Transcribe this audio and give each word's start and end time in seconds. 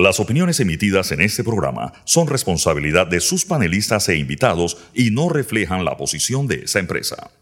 Las 0.00 0.20
opiniones 0.20 0.60
emitidas 0.60 1.10
en 1.10 1.20
este 1.20 1.42
programa 1.42 1.92
son 2.04 2.28
responsabilidad 2.28 3.08
de 3.08 3.18
sus 3.18 3.44
panelistas 3.44 4.08
e 4.08 4.14
invitados 4.14 4.78
y 4.94 5.10
no 5.10 5.28
reflejan 5.28 5.84
la 5.84 5.96
posición 5.96 6.46
de 6.46 6.60
esa 6.66 6.78
empresa. 6.78 7.32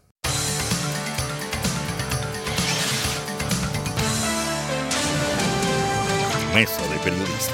Mesa 6.55 6.81
de 6.87 6.97
Periodistas. 7.03 7.51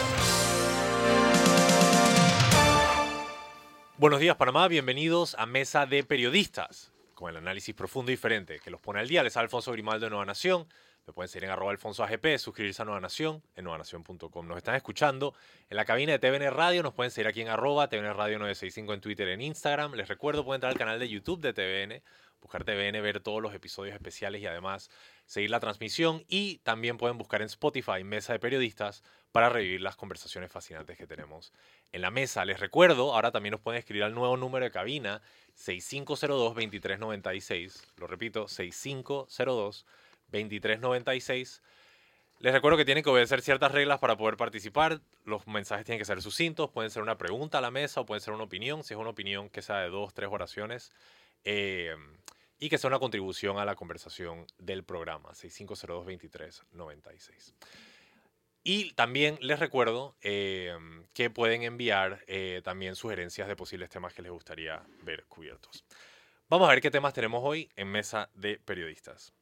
Buenos 3.97 4.21
días 4.21 4.38
Panamá, 4.38 4.70
bienvenidos 4.70 5.35
a 5.38 5.45
Mesa 5.45 5.85
de 5.85 6.05
Periodistas, 6.05 6.93
con 7.13 7.29
el 7.29 7.35
análisis 7.35 7.75
profundo 7.75 8.09
y 8.09 8.13
diferente 8.13 8.61
que 8.63 8.71
los 8.71 8.79
pone 8.79 9.01
al 9.01 9.09
día. 9.09 9.21
Les 9.21 9.35
Alfonso 9.35 9.73
Grimaldo 9.73 10.05
de 10.05 10.11
Nueva 10.11 10.25
Nación. 10.25 10.65
Me 11.05 11.11
pueden 11.11 11.27
seguir 11.27 11.45
en 11.45 11.51
arroba 11.51 11.71
alfonso 11.71 12.01
AGP, 12.04 12.38
suscribirse 12.38 12.81
a 12.81 12.86
Nueva 12.86 13.01
Nación, 13.01 13.43
en 13.55 13.65
nuevanación.com. 13.65 14.47
Nos 14.47 14.57
están 14.57 14.75
escuchando 14.75 15.33
en 15.69 15.75
la 15.75 15.83
cabina 15.83 16.14
de 16.14 16.19
TVN 16.19 16.50
Radio, 16.51 16.82
nos 16.82 16.93
pueden 16.93 17.11
seguir 17.11 17.28
aquí 17.28 17.41
en 17.41 17.50
arroba 17.50 17.89
TVN 17.89 18.14
Radio 18.14 18.39
965 18.39 18.93
en 18.93 19.01
Twitter, 19.01 19.28
en 19.28 19.42
Instagram. 19.42 19.95
Les 19.95 20.07
recuerdo, 20.07 20.45
pueden 20.45 20.59
entrar 20.59 20.71
al 20.71 20.78
canal 20.78 21.00
de 21.00 21.09
YouTube 21.09 21.42
de 21.42 21.51
TVN, 21.51 22.01
buscar 22.42 22.64
TVN, 22.64 23.01
ver 23.01 23.19
todos 23.19 23.42
los 23.42 23.54
episodios 23.54 23.93
especiales 23.93 24.42
y 24.42 24.45
además 24.45 24.89
seguir 25.25 25.50
la 25.50 25.59
transmisión. 25.59 26.23
Y 26.29 26.59
también 26.59 26.97
pueden 26.97 27.17
buscar 27.17 27.42
en 27.42 27.47
Spotify 27.47 28.06
Mesa 28.06 28.31
de 28.31 28.39
Periodistas 28.39 29.04
para 29.33 29.50
revivir 29.50 29.81
las 29.81 29.97
conversaciones 29.97 30.54
fascinantes 30.54 30.97
que 30.97 31.06
tenemos 31.06 31.51
en 31.92 32.02
la 32.02 32.11
mesa. 32.11 32.45
Les 32.45 32.61
recuerdo, 32.61 33.14
ahora 33.14 33.31
también 33.31 33.52
nos 33.52 33.59
pueden 33.59 33.80
escribir 33.80 34.03
al 34.03 34.16
nuevo 34.16 34.38
número 34.38 34.64
de 34.64 34.72
cabina 34.72 35.22
6502-2396. 35.58 37.88
Lo 37.97 38.08
repito, 38.08 38.47
6502 38.47 39.86
2396. 40.33 41.61
Les 42.39 42.52
recuerdo 42.52 42.78
que 42.78 42.86
tienen 42.86 43.03
que 43.03 43.09
obedecer 43.09 43.42
ciertas 43.42 43.72
reglas 43.72 44.00
para 44.00 44.17
poder 44.17 44.36
participar. 44.36 45.00
Los 45.23 45.47
mensajes 45.47 45.86
tienen 45.86 46.00
que 46.00 46.06
ser 46.06 46.22
sucintos, 46.22 46.69
pueden 46.72 46.92
ser 46.92 47.03
una 47.03 47.17
pregunta 47.17 47.59
a 47.59 47.61
la 47.61 47.72
mesa 47.72 48.02
o 48.02 48.06
pueden 48.06 48.22
ser 48.22 48.34
una 48.34 48.44
opinión, 48.44 48.84
si 48.84 48.94
es 48.94 49.00
una 49.00 49.11
opinión 49.11 49.50
que 49.50 49.61
sea 49.61 49.78
de 49.78 49.89
dos, 49.89 50.14
tres 50.14 50.30
oraciones. 50.31 50.92
Eh, 51.45 51.95
y 52.59 52.70
que 52.70 52.78
sea 52.78 52.88
una 52.88 53.00
contribución 53.00 53.58
a 53.58 53.66
la 53.66 53.76
conversación 53.76 54.45
del 54.58 54.86
programa, 54.86 55.31
6502-2396. 55.31 57.54
Y 58.64 58.94
también 58.94 59.38
les 59.42 59.59
recuerdo 59.59 60.16
eh, 60.22 60.73
que 61.14 61.30
pueden 61.30 61.64
enviar 61.64 62.23
eh, 62.28 62.61
también 62.64 62.95
sugerencias 62.95 63.50
de 63.50 63.58
posibles 63.58 63.89
temas 63.89 64.14
que 64.14 64.22
les 64.22 64.31
gustaría 64.31 64.81
ver 65.02 65.26
cubiertos. 65.26 65.84
Vamos 66.48 66.70
a 66.70 66.72
ver 66.72 66.81
qué 66.81 66.89
temas 66.89 67.14
tenemos 67.14 67.42
hoy 67.44 67.70
en 67.76 67.89
Mesa 67.89 68.30
de 68.34 68.61
Periodistas. 68.64 69.34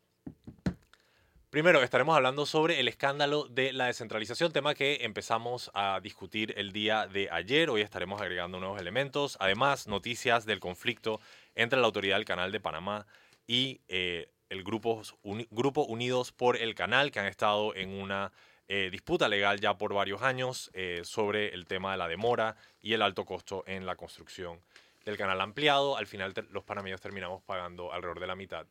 Primero, 1.51 1.83
estaremos 1.83 2.15
hablando 2.15 2.45
sobre 2.45 2.79
el 2.79 2.87
escándalo 2.87 3.43
de 3.43 3.73
la 3.73 3.87
descentralización, 3.87 4.53
tema 4.53 4.73
que 4.73 4.99
empezamos 5.01 5.69
a 5.73 5.99
discutir 6.01 6.53
el 6.55 6.71
día 6.71 7.07
de 7.07 7.27
ayer. 7.29 7.69
Hoy 7.69 7.81
estaremos 7.81 8.21
agregando 8.21 8.61
nuevos 8.61 8.79
elementos. 8.79 9.35
Además, 9.37 9.85
noticias 9.85 10.45
del 10.45 10.61
conflicto 10.61 11.19
entre 11.53 11.77
la 11.77 11.87
autoridad 11.87 12.15
del 12.15 12.23
Canal 12.23 12.53
de 12.53 12.61
Panamá 12.61 13.05
y 13.47 13.81
eh, 13.89 14.29
el 14.47 14.63
grupo, 14.63 15.01
Unidos 15.23 16.31
por 16.31 16.55
el 16.55 16.73
Canal, 16.73 17.11
que 17.11 17.19
han 17.19 17.25
estado 17.25 17.75
en 17.75 17.89
una 17.89 18.31
eh, 18.69 18.87
disputa 18.89 19.27
legal 19.27 19.59
ya 19.59 19.77
por 19.77 19.93
varios 19.93 20.21
años 20.21 20.71
eh, 20.73 21.01
sobre 21.03 21.53
el 21.53 21.67
tema 21.67 21.91
de 21.91 21.97
la 21.97 22.07
demora 22.07 22.55
y 22.79 22.93
el 22.93 23.01
alto 23.01 23.25
costo 23.25 23.65
en 23.67 23.85
la 23.85 23.97
construcción 23.97 24.61
del 25.03 25.17
canal 25.17 25.41
ampliado. 25.41 25.97
Al 25.97 26.07
final, 26.07 26.33
los 26.51 26.63
panameños 26.63 27.01
terminamos 27.01 27.43
pagando 27.43 27.91
alrededor 27.91 28.21
de 28.21 28.27
la 28.27 28.37
mitad 28.37 28.65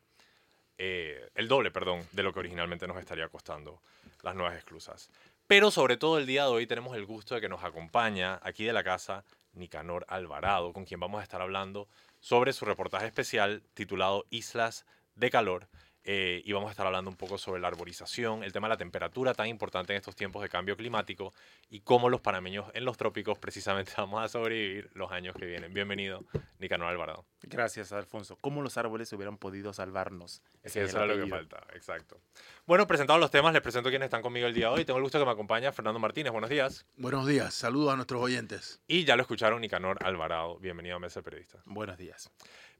eh, 0.77 1.29
el 1.35 1.47
doble, 1.47 1.71
perdón, 1.71 2.05
de 2.11 2.23
lo 2.23 2.33
que 2.33 2.39
originalmente 2.39 2.87
nos 2.87 2.97
estaría 2.97 3.27
costando 3.29 3.81
las 4.23 4.35
nuevas 4.35 4.57
esclusas. 4.57 5.09
Pero 5.47 5.71
sobre 5.71 5.97
todo 5.97 6.17
el 6.17 6.25
día 6.25 6.43
de 6.43 6.49
hoy 6.49 6.67
tenemos 6.67 6.95
el 6.95 7.05
gusto 7.05 7.35
de 7.35 7.41
que 7.41 7.49
nos 7.49 7.63
acompaña 7.63 8.39
aquí 8.41 8.63
de 8.63 8.73
la 8.73 8.83
casa 8.83 9.25
Nicanor 9.53 10.05
Alvarado, 10.07 10.73
con 10.73 10.85
quien 10.85 10.99
vamos 10.99 11.19
a 11.19 11.23
estar 11.23 11.41
hablando 11.41 11.87
sobre 12.19 12.53
su 12.53 12.65
reportaje 12.65 13.05
especial 13.05 13.63
titulado 13.73 14.25
Islas 14.29 14.85
de 15.15 15.29
Calor, 15.29 15.67
eh, 16.03 16.41
y 16.43 16.51
vamos 16.51 16.69
a 16.69 16.71
estar 16.71 16.85
hablando 16.87 17.11
un 17.11 17.15
poco 17.15 17.37
sobre 17.37 17.61
la 17.61 17.67
arborización, 17.67 18.43
el 18.43 18.51
tema 18.51 18.67
de 18.67 18.73
la 18.73 18.77
temperatura 18.77 19.33
tan 19.33 19.47
importante 19.47 19.93
en 19.93 19.97
estos 19.97 20.15
tiempos 20.15 20.41
de 20.41 20.49
cambio 20.49 20.75
climático 20.75 21.33
y 21.69 21.81
cómo 21.81 22.09
los 22.09 22.21
panameños 22.21 22.65
en 22.73 22.85
los 22.85 22.97
trópicos 22.97 23.37
precisamente 23.37 23.93
vamos 23.97 24.23
a 24.23 24.27
sobrevivir 24.27 24.89
los 24.93 25.11
años 25.11 25.35
que 25.35 25.45
vienen. 25.45 25.73
Bienvenido, 25.73 26.23
Nicanor 26.59 26.87
Alvarado. 26.87 27.25
Gracias, 27.43 27.91
Alfonso. 27.91 28.35
¿Cómo 28.41 28.61
los 28.61 28.77
árboles 28.77 29.13
hubieran 29.13 29.37
podido 29.37 29.73
salvarnos? 29.73 30.41
Eso 30.63 30.79
era 30.79 31.05
lo 31.05 31.23
que 31.23 31.29
falta, 31.29 31.63
exacto. 31.73 32.19
Bueno, 32.65 32.87
presentados 32.87 33.19
los 33.19 33.31
temas, 33.31 33.53
les 33.53 33.61
presento 33.61 33.89
quienes 33.89 34.07
están 34.07 34.21
conmigo 34.21 34.47
el 34.47 34.53
día 34.53 34.67
de 34.67 34.73
hoy. 34.73 34.85
Tengo 34.85 34.97
el 34.97 35.03
gusto 35.03 35.19
que 35.19 35.25
me 35.25 35.31
acompaña 35.31 35.71
Fernando 35.71 35.99
Martínez. 35.99 36.31
Buenos 36.31 36.49
días. 36.49 36.85
Buenos 36.97 37.27
días, 37.27 37.53
saludos 37.53 37.93
a 37.93 37.95
nuestros 37.95 38.21
oyentes. 38.21 38.81
Y 38.87 39.05
ya 39.05 39.15
lo 39.15 39.21
escucharon, 39.21 39.61
Nicanor 39.61 40.03
Alvarado. 40.03 40.57
Bienvenido 40.59 40.95
a 40.95 40.99
Mesa 40.99 41.21
Periodista. 41.21 41.61
Buenos 41.65 41.97
días. 41.97 42.31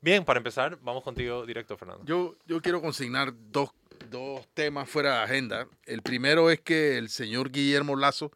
Bien, 0.03 0.25
para 0.25 0.39
empezar, 0.39 0.79
vamos 0.81 1.03
contigo 1.03 1.45
directo, 1.45 1.78
Fernando. 1.78 2.03
Yo, 2.06 2.35
yo 2.47 2.59
quiero 2.59 2.81
consignar 2.81 3.34
dos, 3.51 3.69
temas 4.56 4.89
fuera 4.89 5.19
de 5.19 5.23
agenda. 5.25 5.67
El 5.85 6.01
primero 6.01 6.50
es 6.50 6.59
que 6.59 6.97
el 6.97 7.09
señor 7.09 7.51
Guillermo 7.51 7.95
Lazo, 7.95 8.31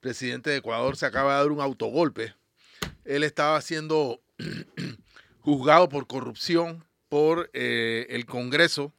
presidente 0.00 0.48
de 0.48 0.56
Ecuador, 0.56 0.96
se 0.96 1.04
acaba 1.04 1.32
de 1.34 1.38
dar 1.40 1.52
un 1.52 1.60
autogolpe. 1.60 2.34
Él 3.04 3.24
estaba 3.24 3.60
siendo 3.60 4.22
juzgado 5.40 5.90
por 5.90 6.06
corrupción 6.06 6.82
por 7.10 7.50
eh, 7.52 8.06
el 8.08 8.24
Congreso, 8.24 8.94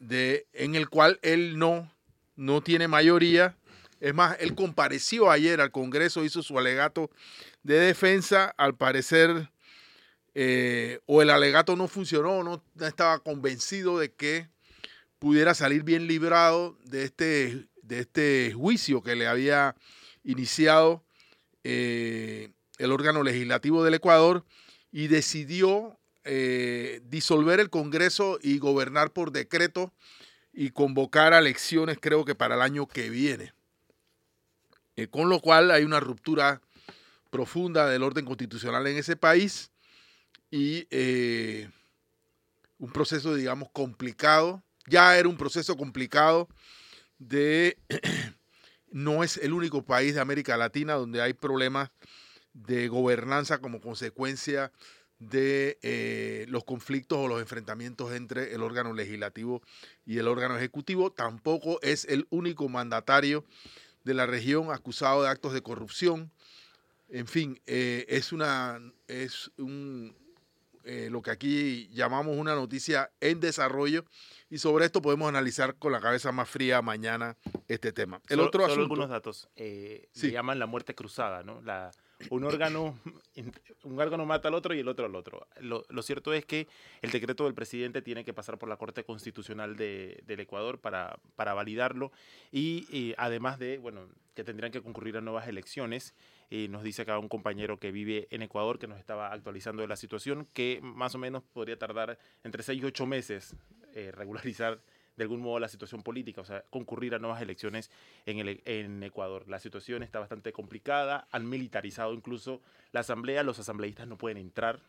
de, 0.00 0.46
en 0.54 0.76
el 0.76 0.88
cual 0.88 1.18
él 1.20 1.58
no, 1.58 1.92
no 2.36 2.62
tiene 2.62 2.88
mayoría. 2.88 3.54
Es 4.00 4.14
más, 4.14 4.38
él 4.40 4.54
compareció 4.54 5.30
ayer 5.30 5.60
al 5.60 5.72
Congreso, 5.72 6.24
hizo 6.24 6.42
su 6.42 6.58
alegato 6.58 7.10
de 7.62 7.78
defensa, 7.80 8.46
al 8.56 8.74
parecer 8.74 9.50
eh, 10.38 11.00
o 11.06 11.22
el 11.22 11.30
alegato 11.30 11.76
no 11.76 11.88
funcionó, 11.88 12.42
no 12.44 12.62
estaba 12.86 13.20
convencido 13.20 13.98
de 13.98 14.12
que 14.12 14.50
pudiera 15.18 15.54
salir 15.54 15.82
bien 15.82 16.06
librado 16.06 16.76
de 16.84 17.04
este, 17.04 17.68
de 17.80 18.00
este 18.00 18.52
juicio 18.54 19.02
que 19.02 19.16
le 19.16 19.28
había 19.28 19.74
iniciado 20.24 21.02
eh, 21.64 22.50
el 22.76 22.92
órgano 22.92 23.22
legislativo 23.22 23.82
del 23.82 23.94
Ecuador 23.94 24.44
y 24.92 25.06
decidió 25.06 25.98
eh, 26.24 27.00
disolver 27.04 27.58
el 27.58 27.70
Congreso 27.70 28.38
y 28.42 28.58
gobernar 28.58 29.14
por 29.14 29.32
decreto 29.32 29.94
y 30.52 30.68
convocar 30.68 31.32
a 31.32 31.38
elecciones 31.38 31.96
creo 31.98 32.26
que 32.26 32.34
para 32.34 32.56
el 32.56 32.60
año 32.60 32.86
que 32.86 33.08
viene. 33.08 33.54
con 35.08 35.30
lo 35.30 35.40
cual 35.40 35.70
hay 35.70 35.84
una 35.84 36.00
ruptura 36.00 36.60
profunda 37.30 37.88
del 37.88 38.02
orden 38.02 38.26
constitucional 38.26 38.86
en 38.86 38.98
ese 38.98 39.16
país 39.16 39.70
y 40.50 40.86
eh, 40.90 41.70
un 42.78 42.92
proceso, 42.92 43.34
digamos, 43.34 43.70
complicado. 43.70 44.62
Ya 44.86 45.16
era 45.18 45.28
un 45.28 45.36
proceso 45.36 45.76
complicado 45.76 46.48
de... 47.18 47.78
no 48.90 49.24
es 49.24 49.36
el 49.36 49.52
único 49.52 49.84
país 49.84 50.14
de 50.14 50.20
América 50.20 50.56
Latina 50.56 50.94
donde 50.94 51.20
hay 51.20 51.34
problemas 51.34 51.90
de 52.52 52.88
gobernanza 52.88 53.58
como 53.58 53.80
consecuencia 53.80 54.72
de 55.18 55.78
eh, 55.82 56.46
los 56.48 56.64
conflictos 56.64 57.18
o 57.18 57.28
los 57.28 57.40
enfrentamientos 57.40 58.12
entre 58.12 58.54
el 58.54 58.62
órgano 58.62 58.92
legislativo 58.92 59.62
y 60.04 60.18
el 60.18 60.28
órgano 60.28 60.56
ejecutivo. 60.56 61.10
Tampoco 61.10 61.80
es 61.82 62.04
el 62.06 62.26
único 62.30 62.68
mandatario 62.68 63.44
de 64.04 64.14
la 64.14 64.26
región 64.26 64.70
acusado 64.70 65.22
de 65.22 65.28
actos 65.28 65.52
de 65.52 65.62
corrupción. 65.62 66.30
En 67.08 67.26
fin, 67.26 67.60
eh, 67.66 68.04
es, 68.08 68.32
una, 68.32 68.80
es 69.08 69.50
un, 69.58 70.16
eh, 70.86 71.08
lo 71.10 71.20
que 71.20 71.32
aquí 71.32 71.88
llamamos 71.88 72.36
una 72.36 72.54
noticia 72.54 73.10
en 73.20 73.40
desarrollo 73.40 74.04
y 74.48 74.58
sobre 74.58 74.84
esto 74.84 75.02
podemos 75.02 75.28
analizar 75.28 75.74
con 75.74 75.90
la 75.90 76.00
cabeza 76.00 76.30
más 76.30 76.48
fría 76.48 76.80
mañana 76.80 77.36
este 77.66 77.92
tema. 77.92 78.20
El 78.28 78.38
otro 78.38 78.64
asunto, 78.64 78.82
algunos 78.82 79.08
datos. 79.08 79.48
Eh, 79.56 80.08
se 80.12 80.30
llaman 80.30 80.60
la 80.60 80.66
muerte 80.66 80.94
cruzada, 80.94 81.42
¿no? 81.42 81.60
La, 81.62 81.90
un 82.30 82.44
órgano 82.44 82.96
un 83.82 84.00
órgano 84.00 84.26
mata 84.26 84.46
al 84.46 84.54
otro 84.54 84.74
y 84.74 84.78
el 84.78 84.86
otro 84.86 85.06
al 85.06 85.16
otro. 85.16 85.48
Lo, 85.58 85.84
cierto 86.02 86.32
es 86.32 86.44
que 86.44 86.68
el 87.02 87.10
decreto 87.10 87.46
del 87.46 87.54
presidente 87.54 88.00
tiene 88.00 88.24
que 88.24 88.32
pasar 88.32 88.56
por 88.56 88.68
la 88.68 88.76
Corte 88.76 89.02
Constitucional 89.02 89.74
de, 89.74 90.22
del 90.24 90.38
Ecuador 90.38 90.78
para, 90.78 91.18
para 91.34 91.52
validarlo 91.52 92.12
y, 92.52 92.86
y, 92.96 93.12
además 93.18 93.58
de, 93.58 93.78
bueno, 93.78 94.08
que 94.34 94.44
tendrían 94.44 94.70
que 94.70 94.82
concurrir 94.82 95.16
a 95.16 95.20
nuevas 95.20 95.48
elecciones 95.48 96.14
y 96.48 96.68
nos 96.68 96.82
dice 96.82 97.02
acá 97.02 97.18
un 97.18 97.28
compañero 97.28 97.78
que 97.78 97.90
vive 97.90 98.28
en 98.30 98.42
Ecuador 98.42 98.78
que 98.78 98.86
nos 98.86 98.98
estaba 98.98 99.32
actualizando 99.32 99.82
de 99.82 99.88
la 99.88 99.96
situación, 99.96 100.46
que 100.52 100.80
más 100.82 101.14
o 101.14 101.18
menos 101.18 101.42
podría 101.42 101.78
tardar 101.78 102.18
entre 102.44 102.62
6 102.62 102.82
y 102.82 102.84
8 102.84 103.06
meses 103.06 103.56
eh, 103.94 104.12
regularizar 104.12 104.80
de 105.16 105.24
algún 105.24 105.40
modo 105.40 105.58
la 105.58 105.68
situación 105.68 106.02
política, 106.02 106.42
o 106.42 106.44
sea, 106.44 106.62
concurrir 106.70 107.14
a 107.14 107.18
nuevas 107.18 107.40
elecciones 107.40 107.90
en, 108.26 108.38
el, 108.38 108.62
en 108.66 109.02
Ecuador. 109.02 109.48
La 109.48 109.58
situación 109.58 110.02
está 110.02 110.18
bastante 110.18 110.52
complicada, 110.52 111.26
han 111.32 111.48
militarizado 111.48 112.12
incluso 112.12 112.60
la 112.92 113.00
asamblea, 113.00 113.42
los 113.42 113.58
asambleístas 113.58 114.06
no 114.06 114.18
pueden 114.18 114.36
entrar. 114.36 114.80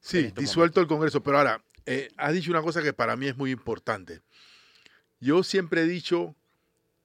Sí, 0.00 0.18
este 0.18 0.42
disuelto 0.42 0.80
el 0.80 0.86
Congreso, 0.86 1.22
pero 1.22 1.38
ahora, 1.38 1.62
eh, 1.86 2.10
has 2.18 2.34
dicho 2.34 2.50
una 2.50 2.62
cosa 2.62 2.82
que 2.82 2.92
para 2.92 3.16
mí 3.16 3.28
es 3.28 3.36
muy 3.36 3.50
importante. 3.50 4.20
Yo 5.20 5.42
siempre 5.42 5.82
he 5.82 5.86
dicho, 5.86 6.36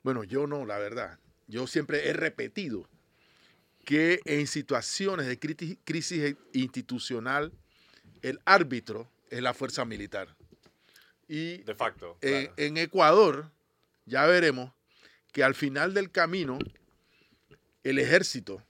bueno, 0.04 0.25
yo 0.25 0.45
no, 0.45 0.66
la 0.66 0.78
verdad, 0.78 1.19
yo 1.48 1.68
siempre 1.68 2.10
he 2.10 2.13
repetido 2.13 2.88
que 3.91 4.21
en 4.23 4.47
situaciones 4.47 5.27
de 5.27 5.38
crisis 5.83 6.38
institucional, 6.53 7.51
el 8.21 8.39
árbitro 8.45 9.11
es 9.29 9.41
la 9.41 9.53
fuerza 9.53 9.83
militar. 9.83 10.33
Y 11.27 11.57
de 11.63 11.75
facto. 11.75 12.17
En, 12.21 12.77
Ecuador, 12.77 13.51
ya 14.05 14.25
veremos 14.27 14.71
que 15.33 15.43
al 15.43 15.55
final 15.55 15.93
del 15.93 16.09
camino, 16.09 16.57
el 17.83 17.99
ejército 17.99 18.63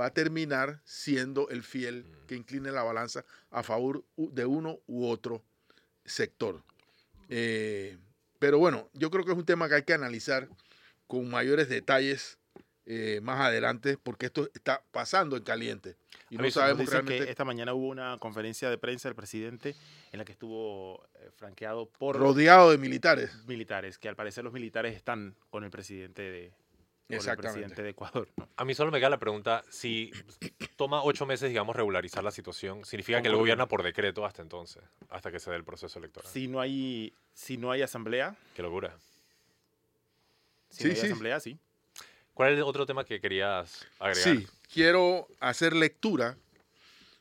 va 0.00 0.06
a 0.06 0.14
terminar 0.14 0.80
siendo 0.86 1.50
el 1.50 1.64
fiel 1.64 2.04
mm. 2.04 2.26
que 2.26 2.36
incline 2.36 2.72
la 2.72 2.82
balanza 2.82 3.26
a 3.50 3.62
favor 3.62 4.02
de 4.16 4.46
uno 4.46 4.78
u 4.86 5.06
otro 5.06 5.42
sector. 6.06 6.62
Eh, 7.28 7.98
pero 8.38 8.58
bueno, 8.58 8.88
yo 8.94 9.10
creo 9.10 9.26
que 9.26 9.32
es 9.32 9.36
un 9.36 9.44
tema 9.44 9.68
que 9.68 9.74
hay 9.74 9.82
que 9.82 9.92
analizar 9.92 10.48
con 11.06 11.28
mayores 11.28 11.68
detalles 11.68 12.38
eh, 12.94 13.20
más 13.22 13.40
adelante, 13.40 13.96
porque 13.96 14.26
esto 14.26 14.50
está 14.54 14.82
pasando 14.90 15.34
en 15.36 15.44
caliente. 15.44 15.96
Y 16.28 16.36
no 16.36 16.50
sabemos 16.50 16.90
realmente. 16.90 17.24
Que 17.24 17.30
esta 17.30 17.44
mañana 17.44 17.72
hubo 17.72 17.88
una 17.88 18.18
conferencia 18.18 18.68
de 18.68 18.76
prensa 18.76 19.08
del 19.08 19.16
presidente 19.16 19.74
en 20.12 20.18
la 20.18 20.26
que 20.26 20.32
estuvo 20.32 21.02
eh, 21.14 21.30
franqueado 21.34 21.88
por. 21.88 22.16
Rodeado 22.16 22.70
de 22.70 22.76
militares. 22.76 23.34
Militares, 23.46 23.98
que 23.98 24.10
al 24.10 24.16
parecer 24.16 24.44
los 24.44 24.52
militares 24.52 24.94
están 24.94 25.34
con 25.48 25.64
el 25.64 25.70
presidente 25.70 26.20
de, 26.20 26.52
el 27.08 27.36
presidente 27.36 27.82
de 27.82 27.88
Ecuador. 27.88 28.28
A 28.56 28.64
mí 28.66 28.74
solo 28.74 28.90
me 28.90 28.98
queda 28.98 29.08
la 29.08 29.18
pregunta, 29.18 29.62
si 29.70 30.12
toma 30.76 31.02
ocho 31.02 31.24
meses, 31.24 31.48
digamos, 31.48 31.74
regularizar 31.74 32.22
la 32.22 32.30
situación, 32.30 32.84
¿significa 32.84 33.22
que 33.22 33.28
él 33.28 33.36
gobierna 33.36 33.68
por 33.68 33.82
decreto 33.82 34.26
hasta 34.26 34.42
entonces, 34.42 34.82
hasta 35.08 35.32
que 35.32 35.40
se 35.40 35.50
dé 35.50 35.56
el 35.56 35.64
proceso 35.64 35.98
electoral? 35.98 36.30
Si 36.30 36.46
no 36.46 36.60
hay, 36.60 37.14
si 37.32 37.56
no 37.56 37.70
hay 37.70 37.80
asamblea. 37.80 38.36
Qué 38.54 38.62
locura. 38.62 38.94
Si 40.68 40.82
sí, 40.82 40.88
no 40.88 40.94
hay 40.94 41.00
asamblea, 41.00 41.40
sí. 41.40 41.58
¿Cuál 42.34 42.52
es 42.52 42.58
el 42.58 42.64
otro 42.64 42.86
tema 42.86 43.04
que 43.04 43.20
querías 43.20 43.86
agregar? 43.98 44.22
Sí, 44.22 44.46
quiero 44.72 45.28
hacer 45.38 45.74
lectura 45.74 46.36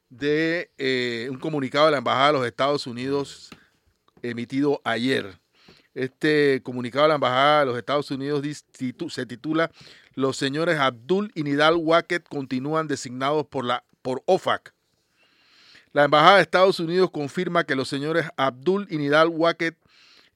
de 0.10 0.72
eh, 0.78 1.28
un 1.30 1.38
comunicado 1.38 1.86
de 1.86 1.92
la 1.92 1.98
Embajada 1.98 2.28
de 2.28 2.34
los 2.34 2.46
Estados 2.46 2.88
Unidos 2.88 3.50
emitido 4.22 4.82
ayer. 4.84 5.40
Este 5.94 6.62
comunicado 6.64 7.04
de 7.04 7.10
la 7.10 7.16
Embajada 7.16 7.60
de 7.62 7.66
los 7.66 7.78
Estados 7.78 8.12
Unidos 8.12 8.42
se 9.10 9.26
titula 9.26 9.72
Los 10.14 10.38
señores 10.38 10.80
Abdul 10.80 11.32
y 11.36 11.44
Nidal 11.44 11.76
Wacket 11.76 12.28
continúan 12.30 12.88
designados 12.88 13.46
por, 13.48 13.66
la, 13.66 13.84
por 14.02 14.24
OFAC. 14.26 14.74
La 15.92 16.06
Embajada 16.06 16.38
de 16.38 16.44
Estados 16.44 16.80
Unidos 16.80 17.12
confirma 17.12 17.66
que 17.66 17.76
los 17.76 17.90
señores 17.90 18.26
Abdul 18.38 18.88
y 18.90 18.98
Nidal 18.98 19.28
Wacket, 19.28 19.78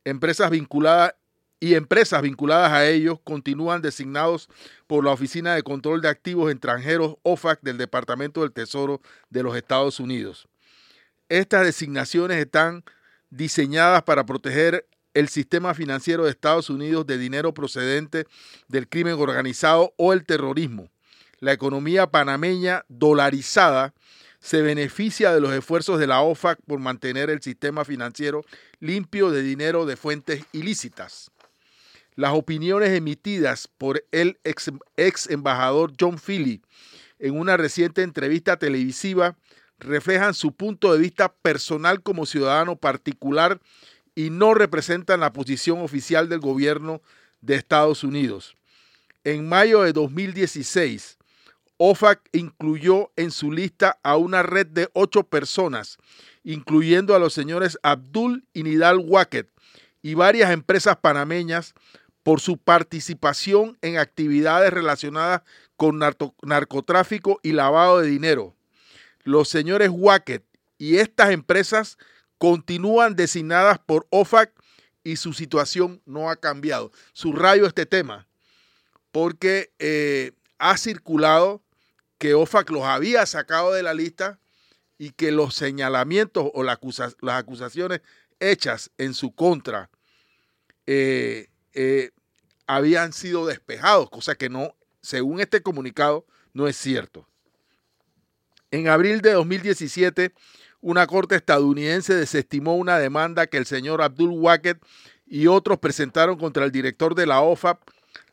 empresas 0.03 0.49
vinculadas 0.49 1.15
y 1.59 1.75
empresas 1.75 2.21
vinculadas 2.21 2.71
a 2.71 2.87
ellos 2.87 3.19
continúan 3.23 3.81
designados 3.81 4.49
por 4.87 5.03
la 5.03 5.11
Oficina 5.11 5.55
de 5.55 5.63
Control 5.63 6.01
de 6.01 6.09
Activos 6.09 6.51
Extranjeros 6.51 7.15
OFAC 7.23 7.61
del 7.61 7.77
Departamento 7.77 8.41
del 8.41 8.51
Tesoro 8.51 9.01
de 9.29 9.43
los 9.43 9.55
Estados 9.55 9.99
Unidos. 9.99 10.47
Estas 11.29 11.65
designaciones 11.65 12.37
están 12.37 12.83
diseñadas 13.29 14.03
para 14.03 14.25
proteger 14.25 14.87
el 15.13 15.29
sistema 15.29 15.73
financiero 15.73 16.25
de 16.25 16.29
Estados 16.29 16.69
Unidos 16.69 17.07
de 17.07 17.17
dinero 17.17 17.53
procedente 17.53 18.27
del 18.67 18.87
crimen 18.87 19.15
organizado 19.15 19.93
o 19.97 20.13
el 20.13 20.25
terrorismo. 20.25 20.89
La 21.39 21.53
economía 21.53 22.07
panameña 22.07 22.85
dolarizada 22.89 23.93
se 24.39 24.61
beneficia 24.61 25.33
de 25.33 25.39
los 25.39 25.53
esfuerzos 25.53 25.99
de 25.99 26.07
la 26.07 26.21
OFAC 26.21 26.59
por 26.67 26.79
mantener 26.79 27.29
el 27.29 27.41
sistema 27.41 27.85
financiero 27.85 28.43
limpio 28.79 29.31
de 29.31 29.41
dinero 29.41 29.85
de 29.85 29.95
fuentes 29.95 30.43
ilícitas. 30.51 31.31
Las 32.15 32.33
opiniones 32.33 32.89
emitidas 32.91 33.67
por 33.67 34.05
el 34.11 34.39
ex, 34.45 35.27
embajador 35.27 35.93
John 35.99 36.17
Philly 36.17 36.61
en 37.19 37.37
una 37.37 37.57
reciente 37.57 38.03
entrevista 38.03 38.57
televisiva 38.57 39.37
reflejan 39.79 40.33
su 40.33 40.53
punto 40.53 40.93
de 40.93 40.99
vista 40.99 41.33
personal 41.33 42.01
como 42.01 42.25
ciudadano 42.25 42.77
particular 42.77 43.59
y 44.15 44.29
no 44.29 44.53
representan 44.53 45.19
la 45.19 45.33
posición 45.33 45.81
oficial 45.81 46.29
del 46.29 46.39
gobierno 46.39 47.01
de 47.41 47.55
Estados 47.55 48.05
Unidos. 48.05 48.55
En 49.25 49.49
mayo 49.49 49.81
de 49.81 49.91
2016, 49.91 51.17
OFAC 51.77 52.21
incluyó 52.31 53.11
en 53.17 53.31
su 53.31 53.51
lista 53.51 53.99
a 54.03 54.15
una 54.15 54.41
red 54.41 54.67
de 54.67 54.89
ocho 54.93 55.23
personas, 55.23 55.97
incluyendo 56.45 57.13
a 57.13 57.19
los 57.19 57.33
señores 57.33 57.77
Abdul 57.83 58.45
y 58.53 58.63
Nidal 58.63 58.99
Wacket 58.99 59.49
y 60.01 60.13
varias 60.13 60.51
empresas 60.51 60.95
panameñas 60.97 61.73
por 62.25 62.41
su 62.41 62.57
participación 62.57 63.77
en 63.83 63.99
actividades 63.99 64.73
relacionadas 64.73 65.43
con 65.77 65.99
narcotráfico 66.41 67.39
y 67.43 67.51
lavado 67.51 68.01
de 68.01 68.07
dinero. 68.07 68.55
Los 69.23 69.47
señores 69.47 69.91
Wacket 69.93 70.43
y 70.79 70.97
estas 70.97 71.29
empresas 71.29 71.99
continúan 72.39 73.15
designadas 73.15 73.77
por 73.77 74.07
OFAC 74.09 74.51
y 75.03 75.17
su 75.17 75.33
situación 75.33 76.01
no 76.07 76.31
ha 76.31 76.35
cambiado. 76.35 76.91
Subrayo 77.13 77.67
este 77.67 77.85
tema 77.85 78.25
porque 79.11 79.71
eh, 79.77 80.31
ha 80.57 80.77
circulado 80.77 81.61
que 82.17 82.33
OFAC 82.33 82.71
los 82.71 82.85
había 82.85 83.23
sacado 83.27 83.71
de 83.71 83.83
la 83.83 83.93
lista 83.93 84.39
y 84.97 85.11
que 85.11 85.31
los 85.31 85.53
señalamientos 85.53 86.49
o 86.55 86.63
las 86.63 86.79
acusaciones 87.21 88.01
hechas 88.39 88.89
en 88.97 89.13
su 89.13 89.31
contra 89.31 89.91
eh, 90.87 91.49
eh, 91.75 92.09
habían 92.67 93.13
sido 93.13 93.45
despejados, 93.45 94.09
cosa 94.09 94.35
que 94.35 94.49
no, 94.49 94.75
según 95.01 95.39
este 95.39 95.61
comunicado, 95.61 96.25
no 96.53 96.67
es 96.67 96.75
cierto. 96.75 97.27
En 98.71 98.87
abril 98.87 99.21
de 99.21 99.33
2017, 99.33 100.33
una 100.81 101.07
corte 101.07 101.35
estadounidense 101.35 102.13
desestimó 102.13 102.75
una 102.75 102.99
demanda 102.99 103.47
que 103.47 103.57
el 103.57 103.65
señor 103.65 104.01
Abdul 104.01 104.31
Wacket 104.31 104.77
y 105.25 105.47
otros 105.47 105.79
presentaron 105.79 106.37
contra 106.37 106.65
el 106.65 106.71
director 106.71 107.15
de 107.15 107.25
la 107.25 107.41
OFAP, 107.41 107.81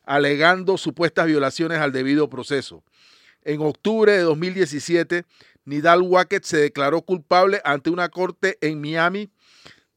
alegando 0.03 0.77
supuestas 0.77 1.27
violaciones 1.27 1.79
al 1.79 1.91
debido 1.91 2.29
proceso. 2.29 2.83
En 3.43 3.61
octubre 3.61 4.11
de 4.11 4.21
2017, 4.21 5.25
Nidal 5.65 6.01
Wacket 6.01 6.43
se 6.43 6.57
declaró 6.57 7.01
culpable 7.01 7.61
ante 7.63 7.89
una 7.89 8.09
corte 8.09 8.57
en 8.61 8.81
Miami 8.81 9.29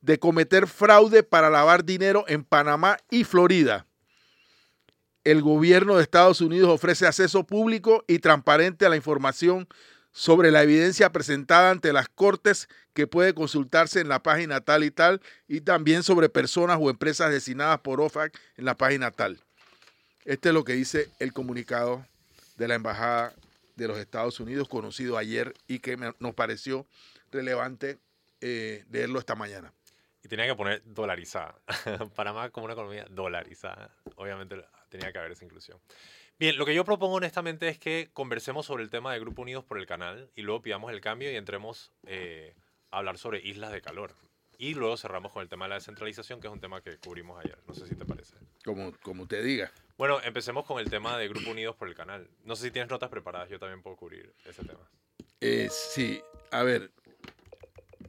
de 0.01 0.19
cometer 0.19 0.67
fraude 0.67 1.23
para 1.23 1.51
lavar 1.51 1.85
dinero 1.85 2.25
en 2.29 2.45
Panamá 2.45 2.99
y 3.11 3.25
Florida. 3.25 3.86
El 5.27 5.43
gobierno 5.43 5.97
de 5.97 6.05
Estados 6.05 6.41
Unidos 6.41 6.71
ofrece 6.71 7.05
acceso 7.05 7.43
público 7.43 8.05
y 8.07 8.21
transparente 8.21 8.87
a 8.87 8.89
la 8.89 8.95
información 8.95 9.67
sobre 10.13 10.53
la 10.53 10.63
evidencia 10.63 11.11
presentada 11.11 11.73
ante 11.73 11.93
las 11.93 12.09
cortes 12.09 12.69
que 12.95 13.09
puede 13.09 13.35
consultarse 13.35 13.99
en 13.99 14.09
la 14.09 14.23
página 14.23 14.61
tal 14.61 14.85
y 14.85 14.93
tal 14.93 15.21
y 15.49 15.63
también 15.63 16.05
sobre 16.05 16.29
personas 16.29 16.79
o 16.81 16.91
empresas 16.91 17.33
designadas 17.33 17.81
por 17.81 18.01
OFAC 18.01 18.39
en 18.57 18.67
la 18.67 18.77
página 18.77 19.11
tal. 19.11 19.41
Este 20.25 20.51
es 20.51 20.55
lo 20.55 20.63
que 20.63 20.75
dice 20.75 21.09
el 21.19 21.33
comunicado 21.33 22.07
de 22.57 22.69
la 22.69 22.77
Embajada 22.77 23.35
de 23.75 23.89
los 23.89 23.99
Estados 23.99 24.39
Unidos 24.39 24.69
conocido 24.69 25.19
ayer 25.19 25.55
y 25.67 25.81
que 25.81 25.97
nos 25.97 26.35
pareció 26.37 26.87
relevante 27.33 27.99
eh, 28.41 28.85
leerlo 28.93 29.19
esta 29.19 29.35
mañana. 29.35 29.73
Y 30.23 30.29
tenía 30.29 30.47
que 30.47 30.55
poner 30.55 30.83
dolarizada. 30.85 31.57
Panamá 32.15 32.51
como 32.51 32.67
una 32.67 32.75
economía 32.75 33.07
dolarizada. 33.11 33.91
Obviamente 34.15 34.55
tenía 34.97 35.13
que 35.13 35.19
haber 35.19 35.33
esa 35.33 35.45
inclusión. 35.45 35.79
Bien, 36.39 36.57
lo 36.59 36.67
que 36.67 36.75
yo 36.75 36.85
propongo 36.85 37.15
honestamente 37.15 37.69
es 37.69 37.79
que 37.79 38.11
conversemos 38.13 38.67
sobre 38.67 38.85
el 38.85 38.91
tema 38.91 39.13
de 39.13 39.21
Grupo 39.21 39.43
Unidos 39.43 39.65
por 39.65 39.79
el 39.79 39.87
canal 39.87 40.31
y 40.35 40.43
luego 40.43 40.63
pidamos 40.63 40.93
el 40.93 41.01
cambio 41.01 41.31
y 41.31 41.37
entremos 41.37 41.93
eh, 42.07 42.55
a 42.91 42.99
hablar 42.99 43.19
sobre 43.19 43.41
islas 43.41 43.73
de 43.73 43.81
calor. 43.81 44.15
Y 44.59 44.75
luego 44.75 44.97
cerramos 44.97 45.33
con 45.33 45.43
el 45.43 45.49
tema 45.49 45.67
de 45.67 45.71
la 45.71 45.75
descentralización, 45.77 46.41
que 46.41 46.47
es 46.47 46.53
un 46.53 46.61
tema 46.61 46.81
que 46.81 46.97
cubrimos 46.99 47.39
ayer. 47.45 47.59
No 47.67 47.75
sé 47.75 47.87
si 47.87 47.95
te 47.95 48.05
parece. 48.05 48.37
Como, 48.65 48.93
como 49.03 49.25
usted 49.25 49.45
diga. 49.45 49.71
Bueno, 49.99 50.21
empecemos 50.23 50.65
con 50.65 50.79
el 50.79 50.91
tema 50.91 51.17
de 51.19 51.29
Grupo 51.29 51.51
Unidos 51.51 51.77
por 51.77 51.89
el 51.89 51.95
canal. 51.95 52.29
No 52.45 52.57
sé 52.57 52.65
si 52.65 52.71
tienes 52.71 52.91
notas 52.91 53.11
preparadas, 53.11 53.49
yo 53.51 53.59
también 53.59 53.83
puedo 53.83 53.97
cubrir 53.97 54.35
ese 54.45 54.65
tema. 54.65 54.91
Eh, 55.41 55.69
sí, 55.71 56.23
a 56.51 56.63
ver, 56.63 56.91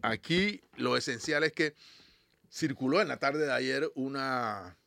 aquí 0.02 0.62
lo 0.76 0.96
esencial 0.96 1.44
es 1.44 1.52
que 1.52 1.76
circuló 2.50 3.02
en 3.02 3.08
la 3.08 3.18
tarde 3.18 3.46
de 3.46 3.54
ayer 3.54 3.90
una, 3.96 4.78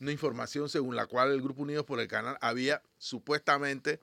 una 0.00 0.12
información 0.12 0.68
según 0.68 0.96
la 0.96 1.06
cual 1.06 1.32
el 1.32 1.42
Grupo 1.42 1.62
Unidos 1.62 1.84
por 1.84 2.00
el 2.00 2.08
Canal 2.08 2.36
había 2.40 2.82
supuestamente 2.98 4.00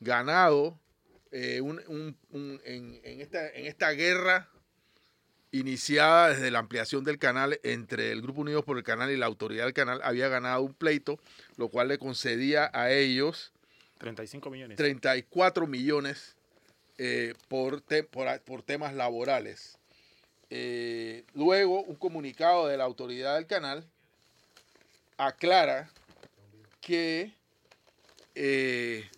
ganado 0.00 0.78
eh, 1.30 1.60
en, 1.62 3.20
esta, 3.20 3.48
en 3.50 3.66
esta 3.66 3.90
guerra 3.92 4.48
iniciada 5.52 6.30
desde 6.30 6.50
la 6.50 6.58
ampliación 6.58 7.04
del 7.04 7.18
canal 7.18 7.60
entre 7.62 8.10
el 8.10 8.22
Grupo 8.22 8.40
Unidos 8.40 8.64
por 8.64 8.78
el 8.78 8.84
Canal 8.84 9.10
y 9.10 9.16
la 9.16 9.26
autoridad 9.26 9.64
del 9.64 9.74
canal, 9.74 10.00
había 10.02 10.28
ganado 10.28 10.62
un 10.62 10.74
pleito, 10.74 11.18
lo 11.56 11.68
cual 11.68 11.88
le 11.88 11.98
concedía 11.98 12.70
a 12.72 12.90
ellos 12.90 13.52
35 13.98 14.50
millones. 14.50 14.76
34 14.76 15.66
millones 15.66 16.36
eh, 16.98 17.34
por, 17.48 17.82
por 18.44 18.62
temas 18.62 18.94
laborales. 18.94 19.78
Eh, 20.50 21.24
luego, 21.34 21.82
un 21.82 21.96
comunicado 21.96 22.66
de 22.66 22.76
la 22.76 22.84
autoridad 22.84 23.36
del 23.36 23.46
canal 23.46 23.86
aclara 25.16 25.90
que 26.80 27.34
eh, 28.34 29.08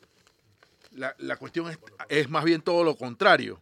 la, 0.93 1.15
la 1.19 1.37
cuestión 1.37 1.71
es, 1.71 1.79
es 2.09 2.29
más 2.29 2.45
bien 2.45 2.61
todo 2.61 2.85
lo 2.85 2.97
contrario. 2.97 3.61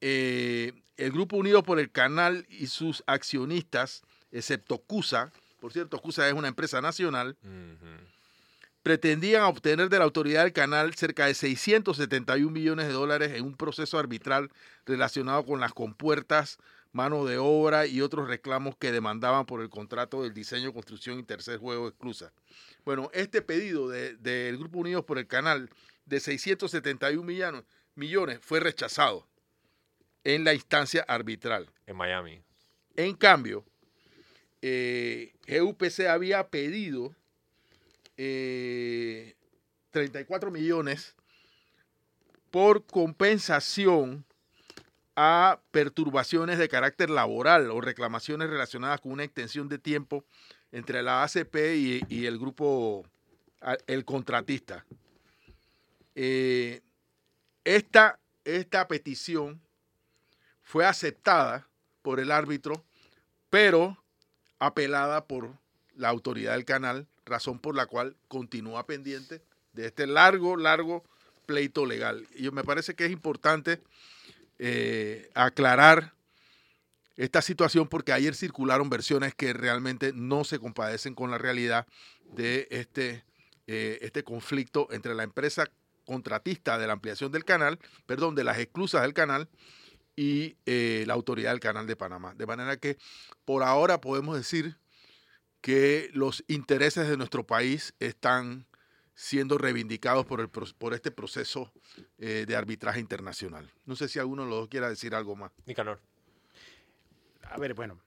Eh, 0.00 0.72
el 0.96 1.12
Grupo 1.12 1.36
Unido 1.36 1.62
por 1.62 1.78
el 1.78 1.90
Canal 1.90 2.46
y 2.48 2.66
sus 2.66 3.02
accionistas, 3.06 4.02
excepto 4.32 4.78
CUSA, 4.78 5.32
por 5.60 5.72
cierto, 5.72 6.00
CUSA 6.00 6.28
es 6.28 6.34
una 6.34 6.48
empresa 6.48 6.80
nacional, 6.80 7.36
pretendían 8.82 9.42
obtener 9.42 9.88
de 9.88 9.98
la 9.98 10.04
autoridad 10.04 10.44
del 10.44 10.52
canal 10.52 10.94
cerca 10.94 11.26
de 11.26 11.34
671 11.34 12.50
millones 12.50 12.86
de 12.86 12.92
dólares 12.92 13.32
en 13.34 13.44
un 13.44 13.56
proceso 13.56 13.98
arbitral 13.98 14.50
relacionado 14.86 15.44
con 15.44 15.60
las 15.60 15.72
compuertas, 15.72 16.58
mano 16.98 17.24
de 17.24 17.38
obra 17.38 17.86
y 17.86 18.00
otros 18.00 18.26
reclamos 18.26 18.76
que 18.76 18.90
demandaban 18.90 19.46
por 19.46 19.60
el 19.62 19.70
contrato 19.70 20.24
del 20.24 20.34
diseño, 20.34 20.72
construcción 20.72 21.20
y 21.20 21.22
tercer 21.22 21.58
juego 21.60 21.88
de 21.90 21.96
Clusa. 21.96 22.32
Bueno, 22.84 23.08
este 23.14 23.40
pedido 23.40 23.88
de- 23.88 24.16
del 24.16 24.58
Grupo 24.58 24.80
Unidos 24.80 25.04
por 25.04 25.16
el 25.16 25.28
Canal 25.28 25.70
de 26.06 26.18
671 26.18 27.22
millones, 27.24 27.62
millones 27.94 28.40
fue 28.42 28.58
rechazado 28.58 29.28
en 30.24 30.42
la 30.42 30.54
instancia 30.54 31.04
arbitral. 31.06 31.70
En 31.86 31.94
Miami. 31.96 32.42
En 32.96 33.14
cambio, 33.14 33.64
eh, 34.60 35.34
GUPC 35.46 36.08
había 36.08 36.48
pedido 36.48 37.14
eh, 38.16 39.36
34 39.92 40.50
millones 40.50 41.14
por 42.50 42.84
compensación 42.84 44.24
a 45.20 45.58
perturbaciones 45.72 46.58
de 46.58 46.68
carácter 46.68 47.10
laboral 47.10 47.72
o 47.72 47.80
reclamaciones 47.80 48.48
relacionadas 48.48 49.00
con 49.00 49.10
una 49.10 49.24
extensión 49.24 49.68
de 49.68 49.80
tiempo 49.80 50.24
entre 50.70 51.02
la 51.02 51.24
ACP 51.24 51.56
y, 52.08 52.26
el 52.26 52.38
grupo, 52.38 53.04
el 53.88 54.04
contratista. 54.04 54.86
Eh, 56.14 56.82
esta, 57.64 58.20
esta 58.44 58.86
petición 58.86 59.60
fue 60.62 60.86
aceptada 60.86 61.66
por 62.02 62.20
el 62.20 62.30
árbitro, 62.30 62.84
pero 63.50 63.98
apelada 64.60 65.26
por 65.26 65.50
la 65.96 66.10
autoridad 66.10 66.52
del 66.52 66.64
canal, 66.64 67.08
razón 67.26 67.58
por 67.58 67.74
la 67.74 67.86
cual 67.86 68.16
continúa 68.28 68.86
pendiente 68.86 69.42
de 69.72 69.86
este 69.86 70.06
largo, 70.06 70.56
largo 70.56 71.02
pleito 71.44 71.86
legal. 71.86 72.24
Y 72.36 72.48
me 72.52 72.62
parece 72.62 72.94
que 72.94 73.06
es 73.06 73.10
importante 73.10 73.80
eh, 74.58 75.30
aclarar 75.34 76.14
esta 77.16 77.42
situación 77.42 77.88
porque 77.88 78.12
ayer 78.12 78.34
circularon 78.34 78.88
versiones 78.88 79.34
que 79.34 79.52
realmente 79.52 80.12
no 80.14 80.44
se 80.44 80.60
compadecen 80.60 81.14
con 81.14 81.32
la 81.32 81.38
realidad 81.38 81.86
de 82.32 82.68
este, 82.70 83.24
eh, 83.66 83.98
este 84.02 84.22
conflicto 84.22 84.86
entre 84.92 85.14
la 85.14 85.24
empresa 85.24 85.66
contratista 86.06 86.78
de 86.78 86.86
la 86.86 86.92
ampliación 86.92 87.32
del 87.32 87.44
canal, 87.44 87.80
perdón, 88.06 88.36
de 88.36 88.44
las 88.44 88.58
exclusas 88.58 89.02
del 89.02 89.14
canal 89.14 89.48
y 90.14 90.56
eh, 90.64 91.04
la 91.08 91.14
autoridad 91.14 91.50
del 91.50 91.60
canal 91.60 91.86
de 91.88 91.96
Panamá. 91.96 92.34
De 92.34 92.46
manera 92.46 92.76
que 92.76 92.98
por 93.44 93.64
ahora 93.64 94.00
podemos 94.00 94.36
decir 94.36 94.78
que 95.60 96.10
los 96.14 96.44
intereses 96.46 97.08
de 97.08 97.16
nuestro 97.16 97.44
país 97.44 97.94
están 97.98 98.67
siendo 99.18 99.58
reivindicados 99.58 100.24
por, 100.26 100.40
el, 100.40 100.48
por 100.48 100.94
este 100.94 101.10
proceso 101.10 101.72
eh, 102.18 102.44
de 102.46 102.54
arbitraje 102.54 103.00
internacional. 103.00 103.68
No 103.84 103.96
sé 103.96 104.08
si 104.08 104.20
alguno 104.20 104.44
de 104.44 104.48
los 104.48 104.58
dos 104.60 104.68
quiera 104.68 104.88
decir 104.88 105.12
algo 105.12 105.34
más. 105.34 105.50
Nicanor. 105.66 105.98
A 107.42 107.56
ver, 107.58 107.74
bueno, 107.74 107.98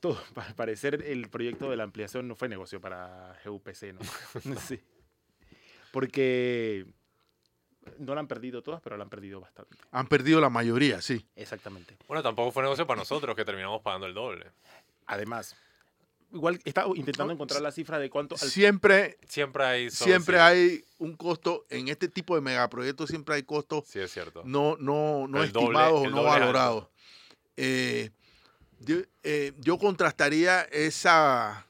todo, 0.00 0.18
para 0.34 0.54
parecer 0.54 1.04
el 1.06 1.28
proyecto 1.28 1.68
de 1.68 1.76
la 1.76 1.84
ampliación 1.84 2.26
no 2.26 2.34
fue 2.34 2.48
negocio 2.48 2.80
para 2.80 3.38
GUPC, 3.44 3.92
¿no? 3.92 4.56
sí. 4.66 4.80
Porque 5.92 6.86
no 7.98 8.14
la 8.14 8.20
han 8.20 8.28
perdido 8.28 8.62
todas, 8.62 8.80
pero 8.80 8.96
la 8.96 9.04
han 9.04 9.10
perdido 9.10 9.40
bastante. 9.40 9.76
Han 9.90 10.06
perdido 10.06 10.40
la 10.40 10.48
mayoría, 10.48 11.02
sí. 11.02 11.28
Exactamente. 11.36 11.98
Bueno, 12.08 12.22
tampoco 12.22 12.52
fue 12.52 12.62
negocio 12.62 12.86
para 12.86 13.00
nosotros 13.00 13.36
que 13.36 13.44
terminamos 13.44 13.82
pagando 13.82 14.06
el 14.06 14.14
doble. 14.14 14.46
Además, 15.04 15.56
igual 16.32 16.60
estaba 16.64 16.94
intentando 16.96 17.32
encontrar 17.32 17.62
la 17.62 17.72
cifra 17.72 17.98
de 17.98 18.10
cuánto... 18.10 18.34
al- 18.40 18.50
Siempre, 18.50 19.18
Siempre 19.28 19.64
hay... 19.64 19.90
siempre 19.90 20.36
sí, 20.36 20.40
hay 20.42 20.84
un 20.98 21.16
costo, 21.16 21.64
en 21.70 21.88
este 21.88 22.08
tipo 22.08 22.34
de 22.34 22.40
megaproyectos 22.40 23.08
siempre 23.10 23.34
hay 23.36 23.42
costos 23.42 23.84
Sí, 23.86 23.98
es 24.00 24.12
cierto. 24.12 24.42
no, 24.44 24.76
no, 24.78 25.26
no 25.28 25.38
El 25.42 25.46
estimados 25.46 26.06
o 26.06 26.10
no 26.10 26.22
valorados. 26.22 26.88
Eh, 27.56 28.10
yo, 28.80 28.96
eh, 29.22 29.52
yo 29.58 29.78
contrastaría 29.78 30.62
esa, 30.62 31.66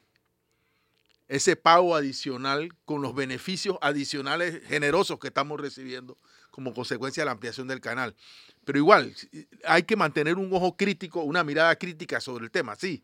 ese 1.27 1.55
pago 1.55 1.95
adicional 1.95 2.69
con 2.85 3.01
los 3.01 3.15
beneficios 3.15 3.77
adicionales 3.81 4.61
generosos 4.67 5.19
que 5.19 5.27
estamos 5.27 5.59
recibiendo 5.59 6.17
como 6.51 6.73
consecuencia 6.73 7.21
de 7.21 7.25
la 7.25 7.31
ampliación 7.31 7.67
del 7.67 7.79
canal. 7.81 8.15
Pero 8.65 8.77
igual, 8.79 9.15
hay 9.65 9.83
que 9.83 9.95
mantener 9.95 10.35
un 10.35 10.53
ojo 10.53 10.75
crítico, 10.75 11.21
una 11.23 11.43
mirada 11.43 11.75
crítica 11.77 12.19
sobre 12.19 12.45
el 12.45 12.51
tema, 12.51 12.75
sí. 12.75 13.01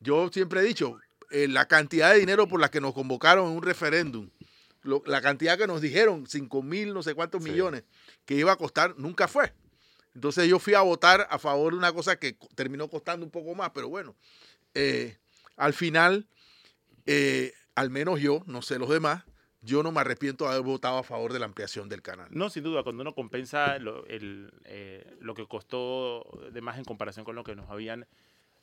Yo 0.00 0.28
siempre 0.32 0.60
he 0.60 0.64
dicho, 0.64 0.98
eh, 1.30 1.48
la 1.48 1.66
cantidad 1.66 2.12
de 2.12 2.20
dinero 2.20 2.46
por 2.46 2.60
la 2.60 2.70
que 2.70 2.80
nos 2.80 2.94
convocaron 2.94 3.46
en 3.50 3.56
un 3.56 3.62
referéndum, 3.62 4.30
lo- 4.82 5.02
la 5.06 5.20
cantidad 5.20 5.58
que 5.58 5.66
nos 5.66 5.80
dijeron, 5.80 6.26
5 6.26 6.62
mil, 6.62 6.94
no 6.94 7.02
sé 7.02 7.14
cuántos 7.14 7.42
Sí. 7.42 7.50
millones, 7.50 7.84
que 8.24 8.34
iba 8.34 8.52
a 8.52 8.56
costar, 8.56 8.94
nunca 8.98 9.26
fue. 9.26 9.52
Entonces 10.14 10.48
yo 10.48 10.58
fui 10.58 10.74
a 10.74 10.80
votar 10.80 11.26
a 11.30 11.38
favor 11.38 11.72
de 11.72 11.78
una 11.78 11.92
cosa 11.92 12.18
que 12.18 12.36
terminó 12.54 12.88
costando 12.88 13.24
un 13.26 13.30
poco 13.32 13.54
más, 13.54 13.70
pero 13.74 13.88
bueno, 13.88 14.14
eh, 14.74 15.18
al 15.56 15.74
final, 15.74 16.26
eh, 17.06 17.52
al 17.74 17.90
menos 17.90 18.20
yo, 18.20 18.42
no 18.46 18.62
sé 18.62 18.78
los 18.78 18.88
demás, 18.88 19.24
yo 19.62 19.82
no 19.82 19.90
me 19.92 20.00
arrepiento 20.00 20.44
de 20.44 20.50
haber 20.52 20.62
votado 20.62 20.98
a 20.98 21.02
favor 21.02 21.32
de 21.32 21.38
la 21.40 21.46
ampliación 21.46 21.88
del 21.88 22.00
canal. 22.00 22.28
No, 22.30 22.48
sin 22.50 22.62
duda, 22.62 22.82
cuando 22.84 23.02
uno 23.02 23.14
compensa 23.14 23.78
lo, 23.78 24.06
el, 24.06 24.52
eh, 24.64 25.16
lo 25.20 25.34
que 25.34 25.46
costó 25.46 26.24
de 26.52 26.60
más 26.60 26.78
en 26.78 26.84
comparación 26.84 27.24
con 27.24 27.34
lo 27.34 27.42
que 27.42 27.56
nos 27.56 27.68
habían 27.68 28.06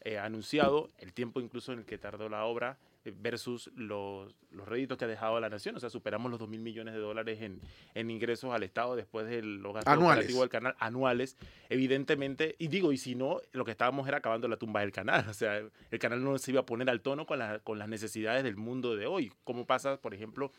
eh, 0.05 0.17
anunciado, 0.19 0.89
el 0.99 1.13
tiempo 1.13 1.39
incluso 1.41 1.71
en 1.73 1.79
el 1.79 1.85
que 1.85 1.97
tardó 1.97 2.27
la 2.29 2.45
obra 2.45 2.77
eh, 3.05 3.13
versus 3.15 3.69
los, 3.75 4.35
los 4.51 4.67
réditos 4.67 4.97
que 4.97 5.05
ha 5.05 5.07
dejado 5.07 5.39
la 5.39 5.49
nación. 5.49 5.75
O 5.75 5.79
sea, 5.79 5.89
superamos 5.89 6.29
los 6.31 6.39
2 6.39 6.49
mil 6.49 6.59
millones 6.61 6.93
de 6.93 6.99
dólares 6.99 7.41
en, 7.41 7.59
en 7.93 8.09
ingresos 8.11 8.53
al 8.53 8.63
Estado 8.63 8.95
después 8.95 9.27
de 9.27 9.41
los 9.41 9.73
gastos 9.73 9.93
Anuales. 9.93 10.19
operativos 10.25 10.41
del 10.41 10.49
canal 10.49 10.75
anuales. 10.79 11.37
Evidentemente, 11.69 12.55
y 12.59 12.67
digo, 12.67 12.91
y 12.93 12.97
si 12.97 13.15
no, 13.15 13.39
lo 13.51 13.65
que 13.65 13.71
estábamos 13.71 14.07
era 14.07 14.17
acabando 14.17 14.47
la 14.47 14.57
tumba 14.57 14.81
del 14.81 14.91
canal. 14.91 15.25
O 15.29 15.33
sea, 15.33 15.57
el 15.91 15.99
canal 15.99 16.23
no 16.23 16.37
se 16.37 16.51
iba 16.51 16.61
a 16.61 16.65
poner 16.65 16.89
al 16.89 17.01
tono 17.01 17.25
con, 17.25 17.39
la- 17.39 17.59
con 17.59 17.77
las 17.79 17.89
necesidades 17.89 18.43
del 18.43 18.55
mundo 18.55 18.95
de 18.95 19.05
hoy. 19.07 19.31
Como 19.43 19.65
pasa, 19.65 19.97
por 19.97 20.13
ejemplo, 20.13 20.51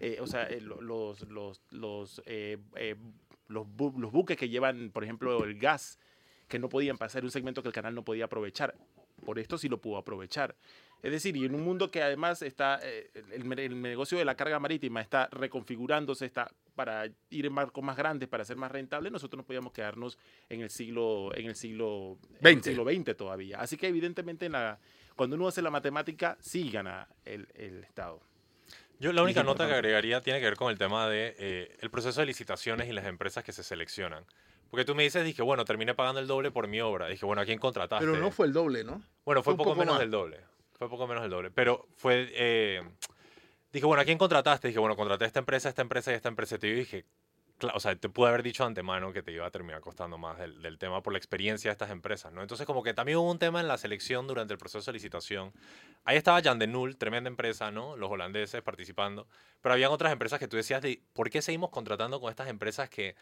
eh, 0.00 0.18
o 0.20 0.26
sea, 0.26 0.44
eh, 0.48 0.60
lo- 0.60 0.80
los, 0.82 1.22
los, 1.30 1.62
los, 1.70 2.20
los, 3.48 3.66
bu- 3.66 3.96
los 3.98 4.12
buques 4.12 4.36
que 4.36 4.48
llevan, 4.48 4.90
por 4.90 5.04
ejemplo, 5.04 5.44
el 5.44 5.58
gas, 5.58 5.98
que 6.48 6.58
no 6.58 6.68
podían 6.68 6.96
pasar 6.98 7.24
un 7.24 7.30
segmento 7.30 7.62
que 7.62 7.68
el 7.68 7.74
canal 7.74 7.94
no 7.94 8.04
podía 8.04 8.26
aprovechar. 8.26 8.74
Por 9.24 9.38
esto 9.38 9.56
sí 9.58 9.68
lo 9.68 9.78
pudo 9.80 9.96
aprovechar. 9.96 10.54
Es 11.02 11.10
decir, 11.10 11.36
y 11.36 11.44
en 11.44 11.54
un 11.54 11.62
mundo 11.62 11.90
que 11.90 12.02
además 12.02 12.42
está, 12.42 12.78
eh, 12.82 13.10
el, 13.32 13.58
el- 13.58 13.82
negocio 13.82 14.18
de 14.18 14.24
la 14.24 14.34
carga 14.34 14.58
marítima 14.58 15.00
está 15.00 15.28
reconfigurándose, 15.32 16.26
está 16.26 16.50
para 16.74 17.06
ir 17.30 17.46
en 17.46 17.54
barcos 17.54 17.82
más 17.82 17.96
grandes, 17.96 18.28
para 18.28 18.44
ser 18.44 18.56
más 18.56 18.70
rentable, 18.70 19.10
nosotros 19.10 19.38
no 19.38 19.44
podíamos 19.46 19.72
quedarnos 19.72 20.18
en 20.48 20.60
el 20.60 20.70
siglo, 20.70 21.34
en 21.34 21.46
el 21.46 21.56
siglo, 21.56 22.18
en 22.30 22.34
el 22.36 22.40
Veinte. 22.42 22.70
siglo 22.74 22.84
XX 22.84 23.16
todavía. 23.16 23.60
Así 23.60 23.76
que 23.76 23.88
evidentemente 23.88 24.46
en 24.46 24.52
la, 24.52 24.78
cuando 25.16 25.36
uno 25.36 25.48
hace 25.48 25.62
la 25.62 25.70
matemática, 25.70 26.36
sí 26.40 26.70
gana 26.70 27.08
el, 27.24 27.48
el 27.54 27.82
Estado. 27.84 28.20
Yo 28.98 29.12
la 29.12 29.22
única 29.22 29.42
nota 29.42 29.66
que 29.66 29.74
agregaría 29.74 30.20
tiene 30.22 30.38
que 30.40 30.46
ver 30.46 30.56
con 30.56 30.70
el 30.70 30.78
tema 30.78 31.08
de 31.08 31.34
eh, 31.38 31.76
el 31.80 31.90
proceso 31.90 32.20
de 32.20 32.26
licitaciones 32.26 32.88
y 32.88 32.92
las 32.92 33.04
empresas 33.06 33.44
que 33.44 33.52
se 33.52 33.62
seleccionan. 33.62 34.24
Porque 34.70 34.84
tú 34.84 34.94
me 34.94 35.02
dices, 35.04 35.24
dije, 35.24 35.42
bueno, 35.42 35.64
terminé 35.64 35.94
pagando 35.94 36.20
el 36.20 36.26
doble 36.26 36.50
por 36.50 36.66
mi 36.68 36.80
obra. 36.80 37.06
Dije, 37.08 37.24
bueno, 37.24 37.42
¿a 37.42 37.44
quién 37.44 37.58
contrataste? 37.58 38.04
Pero 38.04 38.18
no 38.18 38.30
fue 38.30 38.46
el 38.46 38.52
doble, 38.52 38.84
¿no? 38.84 39.02
Bueno, 39.24 39.42
fue 39.42 39.52
fue 39.52 39.56
poco, 39.58 39.70
poco 39.70 39.78
menos 39.80 39.94
más. 39.94 40.00
del 40.00 40.10
doble. 40.10 40.40
Fue 40.78 40.88
poco 40.88 41.06
menos 41.06 41.22
del 41.22 41.30
doble. 41.30 41.50
Pero 41.50 41.86
fue. 41.96 42.28
eh, 42.32 42.82
dije, 43.72 43.86
bueno, 43.86 44.02
¿a 44.02 44.04
quién 44.04 44.18
contrataste? 44.18 44.68
Dije, 44.68 44.80
bueno, 44.80 44.96
contraté 44.96 45.24
a 45.24 45.26
esta 45.26 45.38
empresa, 45.38 45.68
esta 45.68 45.82
empresa 45.82 46.12
y 46.12 46.14
esta 46.14 46.28
empresa. 46.28 46.56
Y 46.60 46.68
yo 46.68 46.74
dije, 46.74 47.04
o 47.72 47.80
sea, 47.80 47.96
te 47.96 48.10
pude 48.10 48.28
haber 48.28 48.42
dicho 48.42 48.64
de 48.64 48.68
antemano 48.68 49.12
que 49.14 49.22
te 49.22 49.32
iba 49.32 49.46
a 49.46 49.50
terminar 49.50 49.80
costando 49.80 50.18
más 50.18 50.36
del, 50.38 50.60
del 50.60 50.76
tema 50.76 51.02
por 51.02 51.14
la 51.14 51.18
experiencia 51.18 51.70
de 51.70 51.72
estas 51.72 51.90
empresas, 51.90 52.32
¿no? 52.32 52.42
Entonces, 52.42 52.66
como 52.66 52.82
que 52.82 52.92
también 52.92 53.16
hubo 53.16 53.30
un 53.30 53.38
tema 53.38 53.60
en 53.60 53.68
la 53.68 53.78
selección 53.78 54.26
durante 54.26 54.52
el 54.52 54.58
proceso 54.58 54.90
de 54.90 54.92
licitación. 54.94 55.52
Ahí 56.04 56.18
estaba 56.18 56.42
Jan 56.42 56.58
de 56.58 56.66
Nul, 56.66 56.96
tremenda 56.98 57.28
empresa, 57.28 57.70
¿no? 57.70 57.96
Los 57.96 58.10
holandeses 58.10 58.60
participando. 58.60 59.26
Pero 59.62 59.72
habían 59.72 59.90
otras 59.90 60.12
empresas 60.12 60.38
que 60.38 60.48
tú 60.48 60.56
decías 60.56 60.82
de, 60.82 61.00
¿por 61.14 61.30
qué 61.30 61.40
seguimos 61.40 61.70
contratando 61.70 62.20
con 62.20 62.28
estas 62.30 62.48
empresas 62.48 62.90
que 62.90 63.16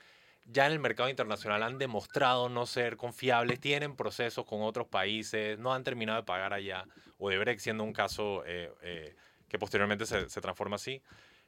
ya 0.46 0.66
en 0.66 0.72
el 0.72 0.78
mercado 0.78 1.08
internacional 1.08 1.62
han 1.62 1.78
demostrado 1.78 2.48
no 2.48 2.66
ser 2.66 2.96
confiables, 2.96 3.60
tienen 3.60 3.96
procesos 3.96 4.44
con 4.44 4.62
otros 4.62 4.86
países, 4.86 5.58
no 5.58 5.72
han 5.72 5.84
terminado 5.84 6.20
de 6.20 6.24
pagar 6.26 6.52
allá, 6.52 6.84
o 7.18 7.30
de 7.30 7.38
Brex 7.38 7.62
siendo 7.62 7.84
un 7.84 7.92
caso 7.92 8.42
eh, 8.46 8.70
eh, 8.82 9.14
que 9.48 9.58
posteriormente 9.58 10.04
se, 10.06 10.28
se 10.28 10.40
transforma 10.40 10.76
así. 10.76 11.00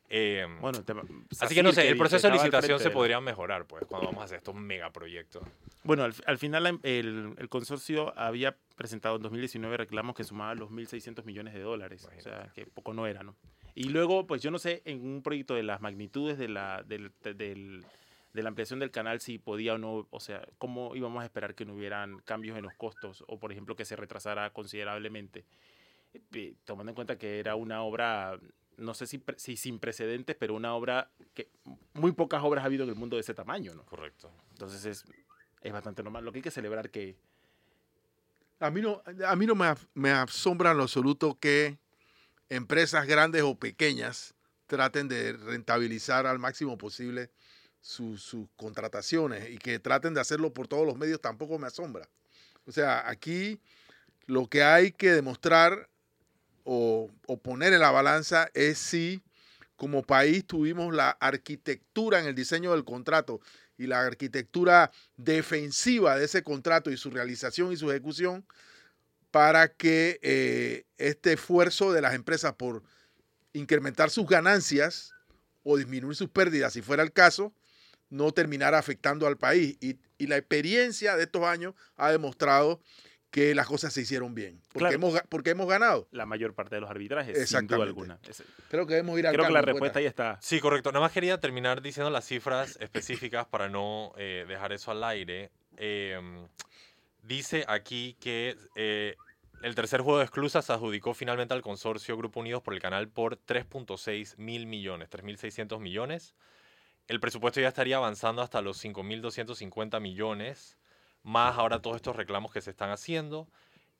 Eh, 0.08 0.46
Bueno, 0.60 0.84
te- 0.84 0.92
así 1.40 1.52
que 1.54 1.62
no 1.64 1.70
sé, 1.70 1.76
Sacil, 1.76 1.90
el 1.92 1.98
proceso 1.98 2.28
de 2.28 2.34
licitación 2.34 2.78
se 2.78 2.90
podría 2.90 3.20
mejorar, 3.20 3.66
pues, 3.66 3.84
cuando 3.86 4.06
vamos 4.06 4.22
a 4.22 4.24
hacer 4.26 4.38
estos 4.38 4.54
megaproyectos. 4.54 5.42
Bueno, 5.82 6.04
al, 6.04 6.14
al 6.26 6.38
final 6.38 6.62
la- 6.62 6.78
el, 6.84 7.34
el 7.36 7.48
consorcio 7.48 8.16
había 8.16 8.56
presentado 8.76 9.16
en 9.16 9.22
2019 9.22 9.76
reclamos 9.76 10.14
que 10.14 10.22
sumaban 10.22 10.58
los 10.58 10.70
1.600 10.70 11.24
millones 11.24 11.54
de 11.54 11.60
dólares. 11.60 12.04
O 12.04 12.20
sea, 12.20 12.32
Imagínate. 12.34 12.50
que 12.54 12.66
poco 12.70 12.94
no 12.94 13.06
era, 13.08 13.24
¿no? 13.24 13.34
Y 13.74 13.88
luego, 13.88 14.26
pues 14.28 14.40
yo 14.42 14.50
no 14.52 14.58
sé, 14.60 14.80
en 14.84 15.04
un 15.04 15.22
proyecto 15.22 15.54
de 15.54 15.64
las 15.64 15.80
magnitudes 15.80 16.38
de 16.38 16.48
la, 16.48 16.82
del, 16.84 17.10
del, 17.22 17.84
de 18.36 18.42
la 18.42 18.50
ampliación 18.50 18.78
del 18.78 18.90
canal, 18.90 19.20
si 19.20 19.38
podía 19.38 19.74
o 19.74 19.78
no, 19.78 20.06
o 20.10 20.20
sea, 20.20 20.46
cómo 20.58 20.94
íbamos 20.94 21.22
a 21.22 21.24
esperar 21.24 21.54
que 21.54 21.64
no 21.64 21.74
hubieran 21.74 22.18
cambios 22.20 22.56
en 22.56 22.64
los 22.64 22.74
costos 22.74 23.24
o, 23.26 23.40
por 23.40 23.50
ejemplo, 23.50 23.74
que 23.74 23.86
se 23.86 23.96
retrasara 23.96 24.52
considerablemente, 24.52 25.46
eh, 26.34 26.54
tomando 26.64 26.90
en 26.90 26.94
cuenta 26.94 27.18
que 27.18 27.40
era 27.40 27.56
una 27.56 27.82
obra, 27.82 28.38
no 28.76 28.92
sé 28.92 29.06
si, 29.06 29.24
si 29.38 29.56
sin 29.56 29.78
precedentes, 29.78 30.36
pero 30.38 30.54
una 30.54 30.74
obra 30.74 31.10
que 31.34 31.48
muy 31.94 32.12
pocas 32.12 32.44
obras 32.44 32.62
ha 32.62 32.66
habido 32.66 32.84
en 32.84 32.90
el 32.90 32.94
mundo 32.94 33.16
de 33.16 33.22
ese 33.22 33.32
tamaño, 33.32 33.74
¿no? 33.74 33.84
Correcto. 33.86 34.30
Entonces 34.50 34.84
es, 34.84 35.04
es 35.62 35.72
bastante 35.72 36.02
normal. 36.02 36.22
Lo 36.22 36.30
que 36.30 36.38
hay 36.38 36.42
que 36.42 36.50
celebrar 36.50 36.90
que... 36.90 37.16
A 38.60 38.70
mí 38.70 38.82
no, 38.82 39.02
a 39.26 39.34
mí 39.34 39.46
no 39.46 39.54
me, 39.54 39.66
me 39.94 40.10
asombra 40.10 40.72
en 40.72 40.76
lo 40.76 40.82
absoluto 40.82 41.38
que 41.40 41.78
empresas 42.50 43.06
grandes 43.06 43.42
o 43.42 43.58
pequeñas 43.58 44.34
traten 44.66 45.08
de 45.08 45.32
rentabilizar 45.32 46.26
al 46.26 46.38
máximo 46.38 46.76
posible 46.76 47.30
sus 47.86 48.48
contrataciones 48.56 49.48
y 49.48 49.58
que 49.58 49.78
traten 49.78 50.12
de 50.12 50.20
hacerlo 50.20 50.52
por 50.52 50.66
todos 50.66 50.84
los 50.84 50.96
medios 50.96 51.20
tampoco 51.20 51.58
me 51.58 51.68
asombra. 51.68 52.08
O 52.66 52.72
sea, 52.72 53.08
aquí 53.08 53.60
lo 54.26 54.48
que 54.48 54.64
hay 54.64 54.90
que 54.90 55.12
demostrar 55.12 55.88
o, 56.64 57.08
o, 57.26 57.36
poner 57.36 57.72
en 57.72 57.78
la 57.78 57.92
balanza 57.92 58.50
es 58.54 58.78
si 58.78 59.22
como 59.76 60.02
país 60.02 60.44
tuvimos 60.44 60.92
la 60.92 61.10
arquitectura 61.10 62.18
en 62.18 62.26
el 62.26 62.34
diseño 62.34 62.72
del 62.72 62.84
contrato 62.84 63.40
y 63.78 63.86
la 63.86 64.00
arquitectura 64.00 64.90
defensiva 65.16 66.18
de 66.18 66.24
ese 66.24 66.42
contrato 66.42 66.90
y 66.90 66.96
su 66.96 67.10
realización 67.10 67.70
y 67.72 67.76
su 67.76 67.88
ejecución 67.90 68.44
para 69.30 69.68
que 69.68 70.18
eh, 70.22 70.86
este 70.98 71.34
esfuerzo 71.34 71.92
de 71.92 72.00
las 72.00 72.14
empresas 72.14 72.54
por 72.54 72.82
incrementar 73.52 74.10
sus 74.10 74.26
ganancias 74.26 75.12
o 75.62 75.76
disminuir 75.76 76.16
sus 76.16 76.30
pérdidas, 76.30 76.72
si 76.72 76.82
fuera 76.82 77.04
el 77.04 77.12
caso, 77.12 77.52
no 78.10 78.32
terminara 78.32 78.78
afectando 78.78 79.26
al 79.26 79.36
país. 79.36 79.76
Y, 79.80 79.98
y 80.18 80.26
la 80.26 80.36
experiencia 80.36 81.16
de 81.16 81.24
estos 81.24 81.42
años 81.42 81.74
ha 81.96 82.10
demostrado 82.10 82.80
que 83.30 83.54
las 83.54 83.66
cosas 83.66 83.92
se 83.92 84.00
hicieron 84.00 84.34
bien. 84.34 84.60
Porque, 84.72 84.78
Claro. 84.78 84.94
hemos, 84.94 85.20
porque 85.28 85.50
hemos 85.50 85.68
ganado. 85.68 86.08
La 86.10 86.24
mayor 86.24 86.54
parte 86.54 86.76
de 86.76 86.80
los 86.80 86.88
arbitrajes, 86.88 87.48
sin 87.48 87.66
duda 87.66 87.82
alguna. 87.82 88.18
Creo 88.70 88.86
que 88.86 88.94
debemos 88.94 89.18
ir 89.18 89.26
al 89.26 89.34
creo 89.34 89.46
que 89.46 89.52
la 89.52 89.60
respuesta 89.62 89.94
Cueta. 89.94 90.00
ya 90.00 90.08
está. 90.08 90.38
Sí, 90.40 90.58
correcto. 90.60 90.90
Nada 90.90 91.04
más 91.04 91.12
quería 91.12 91.38
terminar 91.38 91.82
diciendo 91.82 92.08
las 92.08 92.24
cifras 92.24 92.78
específicas 92.80 93.46
para 93.46 93.68
no 93.68 94.12
eh, 94.16 94.46
dejar 94.48 94.72
eso 94.72 94.90
al 94.90 95.04
aire. 95.04 95.50
Eh, 95.76 96.18
dice 97.22 97.64
aquí 97.68 98.16
que 98.20 98.56
eh, 98.76 99.16
el 99.62 99.74
tercer 99.74 100.00
juego 100.00 100.18
de 100.18 100.24
exclusas 100.24 100.64
se 100.64 100.72
adjudicó 100.72 101.12
finalmente 101.12 101.52
al 101.52 101.60
consorcio 101.62 102.16
Grupo 102.16 102.40
Unidos 102.40 102.62
por 102.62 102.72
el 102.72 102.80
canal 102.80 103.08
por 103.08 103.36
3.6 103.38 104.38
mil 104.38 104.66
millones, 104.66 105.10
3.600 105.10 105.78
millones. 105.80 106.34
El 107.08 107.20
presupuesto 107.20 107.60
ya 107.60 107.68
estaría 107.68 107.96
avanzando 107.96 108.42
hasta 108.42 108.60
los 108.62 108.82
5.250 108.84 110.00
millones, 110.00 110.76
más 111.22 111.56
ahora 111.56 111.80
todos 111.80 111.96
estos 111.96 112.16
reclamos 112.16 112.52
que 112.52 112.60
se 112.60 112.70
están 112.70 112.90
haciendo. 112.90 113.48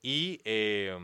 Y 0.03 0.41
eh, 0.45 0.97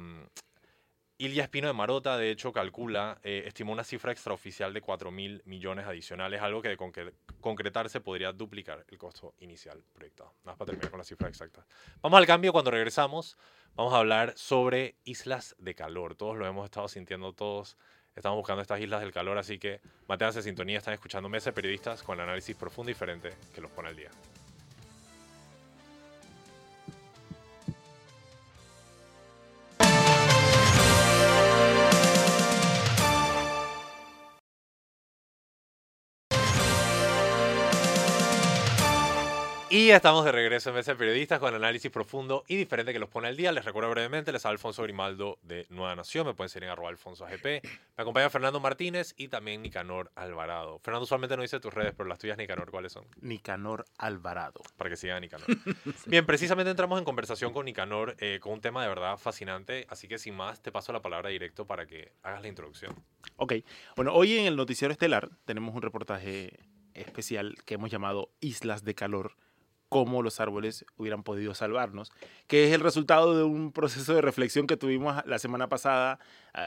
Ilia 1.19 1.45
Espino 1.45 1.69
de 1.69 1.73
Marota, 1.73 2.17
de 2.17 2.31
hecho, 2.31 2.53
calcula, 2.53 3.19
eh, 3.23 3.45
estimó 3.47 3.73
una 3.73 3.85
cifra 3.85 4.11
extraoficial 4.11 4.75
de 4.75 4.81
4 4.81 5.13
mil 5.13 5.41
millones 5.45 5.87
adicionales, 5.87 6.43
algo 6.43 6.63
que 6.63 6.69
de 6.69 6.77
concre- 6.77 7.15
concretarse 7.41 8.01
podría 8.01 8.33
duplicar 8.33 8.85
el 8.89 8.99
costo 8.99 9.35
inicial 9.39 9.85
proyectado. 9.93 10.31
Nada 10.39 10.53
más 10.53 10.57
para 10.57 10.67
terminar 10.67 10.91
con 10.91 10.99
la 10.99 11.05
cifra 11.05 11.29
exacta. 11.29 11.65
Vamos 12.01 12.19
al 12.19 12.27
cambio, 12.27 12.53
cuando 12.53 12.73
regresamos 12.73 13.37
vamos 13.75 13.95
a 13.95 13.99
hablar 13.99 14.35
sobre 14.37 14.97
islas 15.05 15.55
de 15.59 15.75
calor. 15.77 16.17
Todos 16.17 16.37
lo 16.37 16.47
hemos 16.47 16.65
estado 16.65 16.89
sintiendo, 16.89 17.33
todos 17.33 17.77
estamos 18.17 18.37
buscando 18.37 18.63
estas 18.63 18.81
islas 18.81 19.01
del 19.01 19.13
calor, 19.13 19.39
así 19.39 19.59
que 19.59 19.81
manténganse 20.09 20.41
en 20.41 20.45
sintonía, 20.45 20.79
están 20.79 20.95
escuchando 20.95 21.29
Mesa 21.29 21.51
de 21.51 21.55
Periodistas 21.55 22.03
con 22.03 22.19
el 22.19 22.25
análisis 22.25 22.57
profundo 22.57 22.91
y 22.91 22.95
diferente 22.95 23.31
que 23.55 23.61
los 23.61 23.71
pone 23.71 23.89
al 23.89 23.97
día. 23.97 24.11
Y 39.73 39.89
estamos 39.89 40.27
de 40.27 40.33
regreso 40.33 40.69
en 40.69 40.77
Mesa 40.77 40.93
de 40.93 40.99
Periodistas 40.99 41.39
con 41.39 41.55
análisis 41.55 41.91
profundo 41.91 42.45
y 42.47 42.57
diferente 42.57 42.93
que 42.93 42.99
los 42.99 43.09
pone 43.09 43.29
al 43.29 43.39
día. 43.39 43.53
Les 43.53 43.65
recuerdo 43.65 43.89
brevemente, 43.89 44.31
les 44.31 44.45
habla 44.45 44.57
Alfonso 44.57 44.83
Grimaldo 44.83 45.39
de 45.41 45.65
Nueva 45.71 45.97
Nación. 45.97 46.27
Me 46.27 46.35
pueden 46.35 46.51
seguir 46.51 46.65
en 46.65 46.73
arroba 46.73 46.91
Alfonso 46.91 47.25
AGP. 47.25 47.47
Me 47.47 48.03
acompaña 48.03 48.29
Fernando 48.29 48.61
Martínez 48.61 49.15
y 49.17 49.29
también 49.29 49.63
Nicanor 49.63 50.13
Alvarado. 50.15 50.79
Fernando 50.81 51.05
usualmente 51.05 51.39
no 51.39 51.43
dice 51.43 51.59
tus 51.59 51.73
redes, 51.73 51.95
pero 51.97 52.07
las 52.07 52.19
tuyas, 52.19 52.37
Nicanor, 52.37 52.71
¿cuáles 52.71 52.93
son? 52.93 53.07
Nicanor 53.23 53.87
Alvarado. 53.97 54.61
Para 54.77 54.91
que 54.91 54.97
sigan 54.97 55.17
a 55.17 55.21
Nicanor. 55.21 55.47
Bien, 56.05 56.27
precisamente 56.27 56.71
entramos 56.71 56.99
en 56.99 57.07
conversación 57.07 57.55
con 57.55 57.65
Nicanor 57.65 58.15
eh, 58.19 58.41
con 58.43 58.53
un 58.53 58.61
tema 58.61 58.83
de 58.83 58.91
verdad 58.91 59.17
fascinante. 59.17 59.87
Así 59.89 60.07
que 60.07 60.19
sin 60.19 60.35
más, 60.35 60.61
te 60.61 60.71
paso 60.71 60.93
la 60.93 61.01
palabra 61.01 61.31
directo 61.31 61.67
para 61.67 61.87
que 61.87 62.13
hagas 62.23 62.43
la 62.43 62.49
introducción. 62.49 62.95
Ok, 63.37 63.55
bueno, 63.97 64.13
hoy 64.13 64.37
en 64.37 64.45
el 64.45 64.55
Noticiero 64.55 64.93
Estelar 64.93 65.31
tenemos 65.47 65.75
un 65.75 65.81
reportaje 65.81 66.59
especial 66.93 67.57
que 67.65 67.73
hemos 67.73 67.91
llamado 67.91 68.31
Islas 68.41 68.85
de 68.85 68.95
Calor, 68.95 69.35
cómo 69.93 70.23
los 70.23 70.41
árboles 70.41 70.87
hubieran 70.97 71.23
podido 71.23 71.55
salvarnos, 71.55 72.11
que 72.47 72.67
es 72.67 72.73
el 72.73 72.81
resultado 72.81 73.37
de 73.37 73.45
un 73.45 73.73
proceso 73.73 74.15
de 74.15 74.23
reflexión 74.23 74.67
que 74.67 74.79
tuvimos 74.79 75.23
la 75.27 75.39
semana 75.39 75.69
pasada 75.69 76.19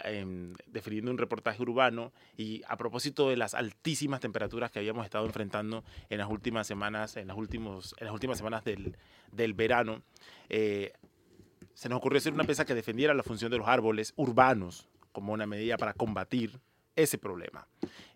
en- 0.03 0.53
definiendo 0.67 1.09
un 1.09 1.17
reportaje 1.17 1.59
urbano 1.61 2.13
y 2.38 2.61
a 2.67 2.77
propósito 2.77 3.27
de 3.29 3.35
las 3.38 3.55
altísimas 3.55 4.19
temperaturas 4.19 4.69
que 4.71 4.77
habíamos 4.77 5.05
estado 5.05 5.25
enfrentando 5.25 5.83
en 6.09 6.19
las 6.19 6.29
últimas 6.29 6.67
semanas, 6.67 7.17
en 7.17 7.27
las, 7.27 7.35
últimos, 7.38 7.95
en 7.97 8.05
las 8.05 8.13
últimas 8.13 8.38
semanas 8.38 8.63
del, 8.63 8.95
del 9.31 9.53
verano, 9.55 10.03
eh, 10.49 10.93
se 11.73 11.89
nos 11.89 11.97
ocurrió 11.97 12.19
hacer 12.19 12.31
una 12.33 12.43
pieza 12.43 12.63
que 12.65 12.75
defendiera 12.75 13.13
la 13.15 13.23
función 13.23 13.49
de 13.51 13.57
los 13.57 13.67
árboles 13.67 14.13
urbanos 14.17 14.88
como 15.11 15.33
una 15.33 15.47
medida 15.47 15.77
para 15.77 15.93
combatir 15.93 16.59
ese 16.95 17.17
problema. 17.17 17.67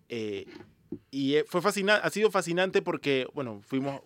Eh, 0.07 0.45
y 1.11 1.35
eh, 1.35 1.45
fue 1.47 1.61
fascina- 1.61 1.97
ha 1.97 2.09
sido 2.09 2.31
fascinante 2.31 2.81
porque, 2.81 3.27
bueno, 3.33 3.61
fuimos 3.67 4.01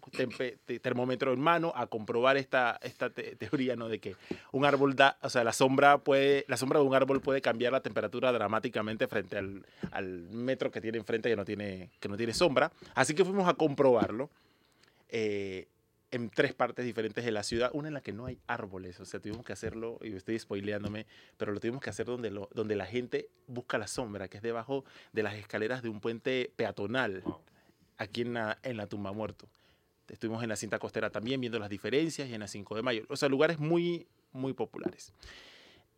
termómetro 0.82 1.32
en 1.34 1.40
mano 1.40 1.72
a 1.76 1.88
comprobar 1.88 2.38
esta, 2.38 2.80
esta 2.82 3.10
te- 3.10 3.36
teoría, 3.36 3.76
¿no? 3.76 3.88
De 3.90 4.00
que 4.00 4.16
un 4.52 4.66
árbol 4.66 4.96
da, 4.96 5.18
o 5.22 5.30
sea, 5.30 5.44
la 5.44 5.54
sombra 5.54 5.98
puede, 6.00 6.46
la 6.48 6.58
sombra 6.58 6.80
de 6.80 6.86
un 6.86 6.94
árbol 6.96 7.22
puede 7.22 7.42
cambiar 7.42 7.72
la 7.74 7.82
temperatura 7.82 8.32
dramáticamente 8.32 9.08
frente 9.08 9.38
al, 9.38 9.66
al 9.92 10.06
metro 10.32 10.72
que 10.72 10.82
tiene 10.82 10.98
enfrente 10.98 11.30
que 11.30 11.36
no 11.36 11.46
tiene, 11.46 11.90
que 12.00 12.10
no 12.10 12.18
tiene 12.18 12.34
sombra. 12.34 12.72
Así 12.96 13.14
que 13.14 13.24
fuimos 13.26 13.48
a 13.48 13.54
comprobarlo. 13.54 14.30
eh, 15.10 15.68
en 16.14 16.30
tres 16.30 16.54
partes 16.54 16.86
diferentes 16.86 17.26
de 17.26 17.32
la 17.32 17.42
ciudad, 17.42 17.72
una 17.74 17.88
en 17.88 17.96
la 17.96 18.02
que 18.02 18.14
no 18.14 18.28
hay 18.28 18.38
árboles, 18.46 19.00
o 19.00 19.06
sea, 19.06 19.20
tuvimos 19.20 19.44
que 19.44 19.52
hacerlo, 19.52 19.98
y 20.04 20.14
estoy 20.14 20.38
spoileándome, 20.38 21.08
pero 21.38 21.52
lo 21.52 21.60
tuvimos 21.60 21.82
que 21.82 21.90
hacer 21.90 22.06
donde, 22.06 22.30
lo, 22.30 22.50
donde 22.54 22.76
la 22.76 22.86
gente 22.86 23.30
busca 23.48 23.80
la 23.80 23.88
sombra, 23.88 24.28
que 24.28 24.38
es 24.38 24.44
debajo 24.44 24.86
de 25.12 25.24
las 25.24 25.34
escaleras 25.34 25.82
de 25.82 25.90
un 25.90 26.00
puente 26.00 26.52
peatonal, 26.56 27.24
aquí 27.98 28.22
en 28.22 28.36
la, 28.36 28.60
en 28.62 28.78
la 28.78 28.86
tumba 28.86 29.12
muerto. 29.12 29.50
Estuvimos 30.08 30.44
en 30.44 30.50
la 30.50 30.56
cinta 30.56 30.78
costera 30.78 31.10
también 31.10 31.42
viendo 31.42 31.58
las 31.58 31.72
diferencias 31.72 32.30
y 32.30 32.36
en 32.36 32.42
la 32.42 32.48
5 32.48 32.76
de 32.76 32.84
mayo, 32.84 33.06
o 33.10 33.16
sea, 33.16 33.28
lugares 33.28 33.58
muy, 33.58 34.06
muy 34.34 34.54
populares. 34.54 35.14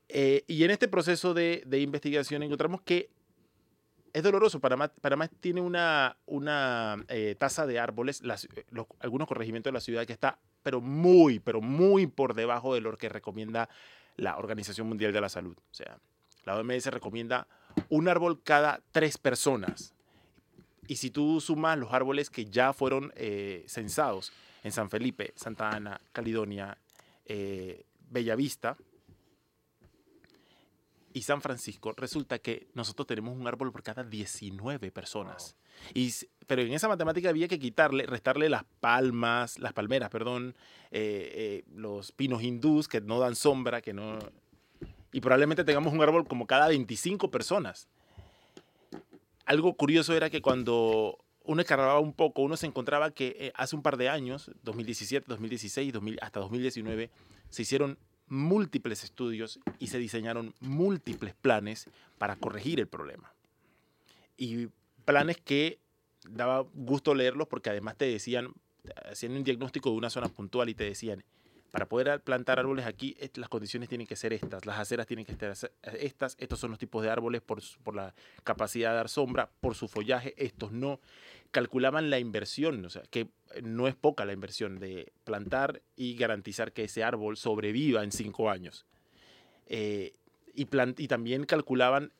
Eh, 0.07 0.45
y 0.47 0.63
en 0.63 0.71
este 0.71 0.87
proceso 0.87 1.33
de, 1.33 1.61
de 1.65 1.81
investigación 1.81 2.41
encontramos 2.41 2.81
que 2.83 3.09
es 4.15 4.23
doloroso. 4.23 4.61
Panamá, 4.61 4.87
Panamá 4.87 5.27
tiene 5.27 5.59
una, 5.59 6.15
una 6.25 7.03
eh, 7.09 7.35
tasa 7.37 7.65
de 7.65 7.79
árboles, 7.79 8.21
eh, 8.23 8.63
algunos 8.99 9.27
corregimientos 9.27 9.71
de 9.71 9.73
la 9.73 9.81
ciudad 9.81 10.05
que 10.05 10.13
está, 10.13 10.39
pero 10.63 10.79
muy, 10.79 11.39
pero 11.39 11.59
muy 11.59 12.07
por 12.07 12.33
debajo 12.33 12.73
de 12.73 12.79
lo 12.79 12.97
que 12.97 13.09
recomienda 13.09 13.67
la 14.15 14.37
Organización 14.37 14.87
Mundial 14.87 15.11
de 15.11 15.19
la 15.19 15.27
Salud. 15.27 15.57
O 15.57 15.73
sea, 15.73 15.99
la 16.45 16.57
OMS 16.57 16.85
recomienda 16.85 17.45
un 17.89 18.07
árbol 18.07 18.41
cada 18.41 18.81
tres 18.93 19.17
personas. 19.17 19.93
Y 20.87 20.95
si 20.95 21.09
tú 21.09 21.41
sumas 21.41 21.77
los 21.77 21.91
árboles 21.91 22.29
que 22.29 22.45
ya 22.45 22.71
fueron 22.71 23.11
eh, 23.17 23.65
censados 23.67 24.31
en 24.63 24.71
San 24.71 24.89
Felipe, 24.89 25.33
Santa 25.35 25.71
Ana, 25.71 25.99
Caledonia, 26.13 26.77
eh, 27.25 27.83
Bellavista, 28.09 28.77
y 31.15 31.21
San 31.21 31.41
Francisco, 31.41 31.93
resulta 31.95 32.39
que 32.39 32.67
nosotros 32.73 33.07
tenemos 33.07 33.37
un 33.37 33.47
árbol 33.47 33.71
por 33.71 33.83
cada 33.83 34.03
19 34.03 34.91
personas. 34.91 35.55
Y, 35.93 36.07
s- 36.07 36.27
pero 36.45 36.61
en 36.61 36.73
esa 36.73 36.89
matemática 36.89 37.29
había 37.29 37.47
que 37.47 37.57
quitarle, 37.57 38.05
restarle 38.05 38.49
las 38.49 38.65
palmas, 38.81 39.57
las 39.57 39.71
palmeras, 39.71 40.09
perdón, 40.09 40.55
eh, 40.91 41.31
eh, 41.33 41.63
los 41.73 42.11
pinos 42.11 42.43
hindús 42.43 42.89
que 42.89 42.99
no 42.99 43.19
dan 43.19 43.35
sombra, 43.35 43.81
que 43.81 43.93
no... 43.93 44.19
Y 45.13 45.21
probablemente 45.21 45.63
tengamos 45.63 45.93
un 45.93 46.01
árbol 46.01 46.27
como 46.27 46.47
cada 46.47 46.67
25 46.67 47.31
personas. 47.31 47.87
Algo 49.45 49.73
curioso 49.75 50.13
era 50.13 50.29
que 50.29 50.41
cuando 50.41 51.17
uno 51.45 51.61
escarbaba 51.61 51.99
un 51.99 52.11
poco, 52.11 52.41
uno 52.41 52.57
se 52.57 52.65
encontraba 52.65 53.11
que 53.11 53.37
eh, 53.39 53.51
hace 53.55 53.75
un 53.75 53.83
par 53.83 53.95
de 53.95 54.09
años, 54.09 54.51
2017, 54.63 55.25
2016, 55.29 55.93
2000 55.93 56.17
hasta 56.21 56.39
2019, 56.41 57.09
se 57.49 57.61
hicieron 57.61 57.97
múltiples 58.27 59.03
estudios 59.03 59.59
y 59.79 59.87
se 59.87 59.97
diseñaron 59.97 60.53
múltiples 60.59 61.33
planes 61.35 61.89
para 62.17 62.35
corregir 62.35 62.79
el 62.79 62.87
problema. 62.87 63.33
y 64.37 64.67
planes 65.05 65.37
que 65.37 65.79
daba 66.29 66.65
gusto 66.73 67.13
leerlos 67.13 67.47
porque 67.47 67.69
además 67.69 67.95
te 67.95 68.05
decían, 68.05 68.53
hacían 69.09 69.33
un 69.33 69.43
diagnóstico 69.43 69.91
de 69.91 69.97
una 69.97 70.09
zona 70.09 70.27
puntual 70.29 70.69
y 70.69 70.73
te 70.73 70.83
decían, 70.83 71.23
para 71.71 71.87
poder 71.87 72.21
plantar 72.21 72.57
árboles 72.57 72.85
aquí, 72.85 73.17
las 73.35 73.49
condiciones 73.49 73.89
tienen 73.89 74.07
que 74.07 74.15
ser 74.15 74.31
estas, 74.31 74.65
las 74.65 74.79
aceras 74.79 75.07
tienen 75.07 75.25
que 75.25 75.33
estar 75.33 75.53
estas, 75.99 76.37
estos 76.39 76.59
son 76.59 76.71
los 76.71 76.79
tipos 76.79 77.03
de 77.03 77.09
árboles 77.09 77.41
por, 77.41 77.61
por 77.83 77.95
la 77.95 78.13
capacidad 78.43 78.91
de 78.91 78.95
dar 78.95 79.09
sombra, 79.09 79.49
por 79.59 79.75
su 79.75 79.87
follaje, 79.87 80.33
estos 80.37 80.71
no. 80.71 81.01
Calculaban 81.55 82.09
la 82.09 82.19
inversión, 82.19 82.83
o 82.83 82.89
sea, 82.89 83.03
que 83.09 83.29
no 83.63 83.87
es 83.87 83.95
poca 83.95 84.25
la 84.25 84.33
inversión 84.33 84.77
de 84.77 85.13
plantar 85.23 85.81
y 85.95 86.17
garantizar 86.17 86.73
que 86.73 86.83
ese 86.83 87.01
árbol 87.01 87.37
sobreviva 87.37 88.03
en 88.03 88.11
cinco 88.11 88.49
años. 88.49 88.85
Eh, 89.67 90.15
y, 90.53 90.67
y 90.97 91.07
también 91.07 91.45
calculaban 91.45 92.11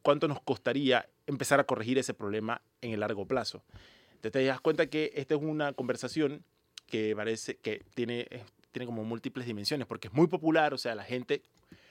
cuánto 0.00 0.28
nos 0.28 0.40
costaría 0.40 1.10
empezar 1.26 1.60
a 1.60 1.64
corregir 1.64 1.98
ese 1.98 2.14
problema 2.14 2.62
en 2.80 2.92
el 2.92 3.00
largo 3.00 3.26
plazo. 3.26 3.62
Te, 4.22 4.30
te 4.30 4.42
das 4.46 4.62
cuenta 4.62 4.86
que 4.86 5.12
esta 5.14 5.34
es 5.34 5.42
una 5.42 5.74
conversación 5.74 6.42
que 6.86 7.14
parece 7.14 7.56
que 7.56 7.84
tiene, 7.92 8.28
tiene 8.72 8.86
como 8.86 9.04
múltiples 9.04 9.46
dimensiones, 9.46 9.86
porque 9.86 10.08
es 10.08 10.14
muy 10.14 10.26
popular, 10.26 10.72
o 10.72 10.78
sea, 10.78 10.94
la 10.94 11.04
gente, 11.04 11.42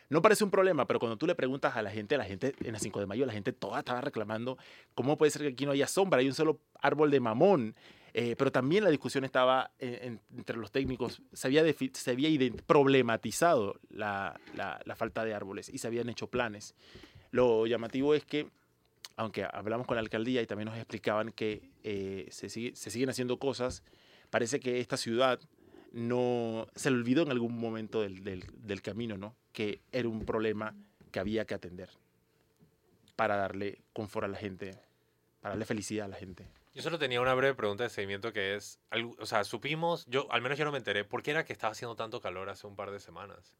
no 0.09 0.21
parece 0.21 0.43
un 0.43 0.51
problema, 0.51 0.85
pero 0.85 0.99
cuando 0.99 1.17
tú 1.17 1.27
le 1.27 1.35
preguntas 1.35 1.75
a 1.75 1.81
la 1.81 1.91
gente, 1.91 2.17
la 2.17 2.25
gente 2.25 2.55
en 2.63 2.73
la 2.73 2.79
5 2.79 2.99
de 2.99 3.05
mayo, 3.05 3.25
la 3.25 3.33
gente 3.33 3.53
toda 3.53 3.79
estaba 3.79 4.01
reclamando, 4.01 4.57
¿cómo 4.95 5.17
puede 5.17 5.31
ser 5.31 5.43
que 5.43 5.49
aquí 5.49 5.65
no 5.65 5.71
haya 5.71 5.87
sombra? 5.87 6.19
Hay 6.19 6.27
un 6.27 6.33
solo 6.33 6.59
árbol 6.81 7.11
de 7.11 7.19
mamón. 7.19 7.75
Eh, 8.15 8.35
pero 8.35 8.51
también 8.51 8.83
la 8.83 8.89
discusión 8.89 9.23
estaba 9.23 9.69
entre 9.77 10.57
los 10.57 10.71
técnicos, 10.71 11.21
se 11.31 11.45
había, 11.45 11.63
se 11.93 12.09
había 12.09 12.51
problematizado 12.65 13.79
la, 13.91 14.39
la, 14.55 14.95
falta 14.95 15.23
de 15.23 15.35
árboles 15.35 15.69
y 15.69 15.77
se 15.77 15.85
habían 15.85 16.09
hecho 16.09 16.25
planes. 16.25 16.73
Lo 17.29 17.67
llamativo 17.67 18.15
es 18.15 18.25
que 18.25 18.49
aunque 19.19 19.45
hablamos 19.51 19.85
con 19.85 19.95
la 19.95 20.01
alcaldía 20.01 20.41
y 20.41 20.47
también 20.47 20.69
nos 20.69 20.77
explicaban 20.77 21.33
que 21.33 21.69
eh, 21.83 22.27
se, 22.31 22.47
siguen 22.49 23.09
haciendo 23.09 23.37
cosas, 23.37 23.83
parece 24.29 24.61
que 24.61 24.79
esta 24.79 24.95
ciudad 24.95 25.41
no 25.91 26.67
se 26.75 26.87
olvidó 26.87 27.23
en 27.23 27.31
algún 27.31 27.59
momento 27.59 28.01
del, 28.01 28.23
del, 28.23 28.81
camino, 28.81 29.17
¿no? 29.17 29.35
Que 29.51 29.81
era 29.91 30.07
un 30.07 30.25
problema 30.25 30.75
que 31.11 31.19
había 31.19 31.45
que 31.45 31.53
atender 31.53 31.89
para 33.15 33.35
darle 33.35 33.81
confort 33.93 34.25
a 34.25 34.27
la 34.27 34.37
gente, 34.37 34.79
para 35.41 35.53
darle 35.53 35.65
felicidad 35.65 36.05
a 36.05 36.09
la 36.09 36.15
gente. 36.15 36.47
Yo 36.73 36.81
solo 36.81 36.99
tenía 36.99 37.19
una 37.19 37.33
breve 37.33 37.55
pregunta 37.55 37.83
de 37.83 37.89
seguimiento 37.89 38.31
que 38.31 38.55
es, 38.55 38.79
o 39.17 39.25
sea, 39.25 39.43
supimos, 39.43 40.05
yo 40.05 40.31
al 40.31 40.41
menos 40.41 40.57
yo 40.57 40.65
no 40.65 40.71
me 40.71 40.77
enteré, 40.77 41.03
¿por 41.03 41.23
qué 41.23 41.31
era 41.31 41.43
que 41.43 41.51
estaba 41.51 41.71
haciendo 41.71 41.95
tanto 41.95 42.21
calor 42.21 42.49
hace 42.49 42.67
un 42.67 42.75
par 42.75 42.91
de 42.91 42.99
semanas? 42.99 43.53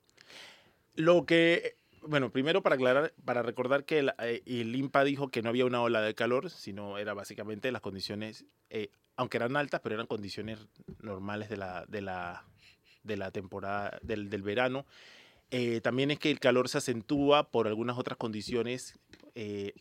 Lo 0.96 1.26
que 1.26 1.76
bueno, 2.02 2.32
primero 2.32 2.62
para 2.62 2.76
aclarar, 2.76 3.14
para 3.26 3.42
recordar 3.42 3.84
que 3.84 4.00
el, 4.00 4.14
eh, 4.20 4.42
INPA 4.46 5.04
dijo 5.04 5.30
que 5.30 5.42
no 5.42 5.50
había 5.50 5.66
una 5.66 5.82
ola 5.82 6.02
de 6.02 6.16
calor, 6.16 6.50
sino 6.50 6.98
era 6.98 7.14
básicamente 7.14 7.72
las 7.72 7.82
condiciones, 7.82 8.46
eh, 8.70 8.90
aunque 9.16 9.38
eran 9.38 9.58
altas, 9.58 9.82
pero 9.82 9.96
eran 9.96 10.08
condiciones 10.08 10.60
normales 11.02 11.50
de 11.50 11.58
la, 11.58 11.86
de 11.88 12.02
la, 12.02 12.46
de 13.04 13.18
la 13.18 13.32
temporada 13.32 14.00
del, 14.02 14.30
del 14.30 14.44
verano. 14.44 14.86
Eh, 15.52 15.82
también 15.82 16.12
es 16.12 16.20
que 16.20 16.30
el 16.32 16.40
calor 16.40 16.70
se 16.70 16.78
acentúa 16.78 17.50
por 17.50 17.68
algunas 17.68 17.98
otras 17.98 18.18
condiciones 18.18 19.00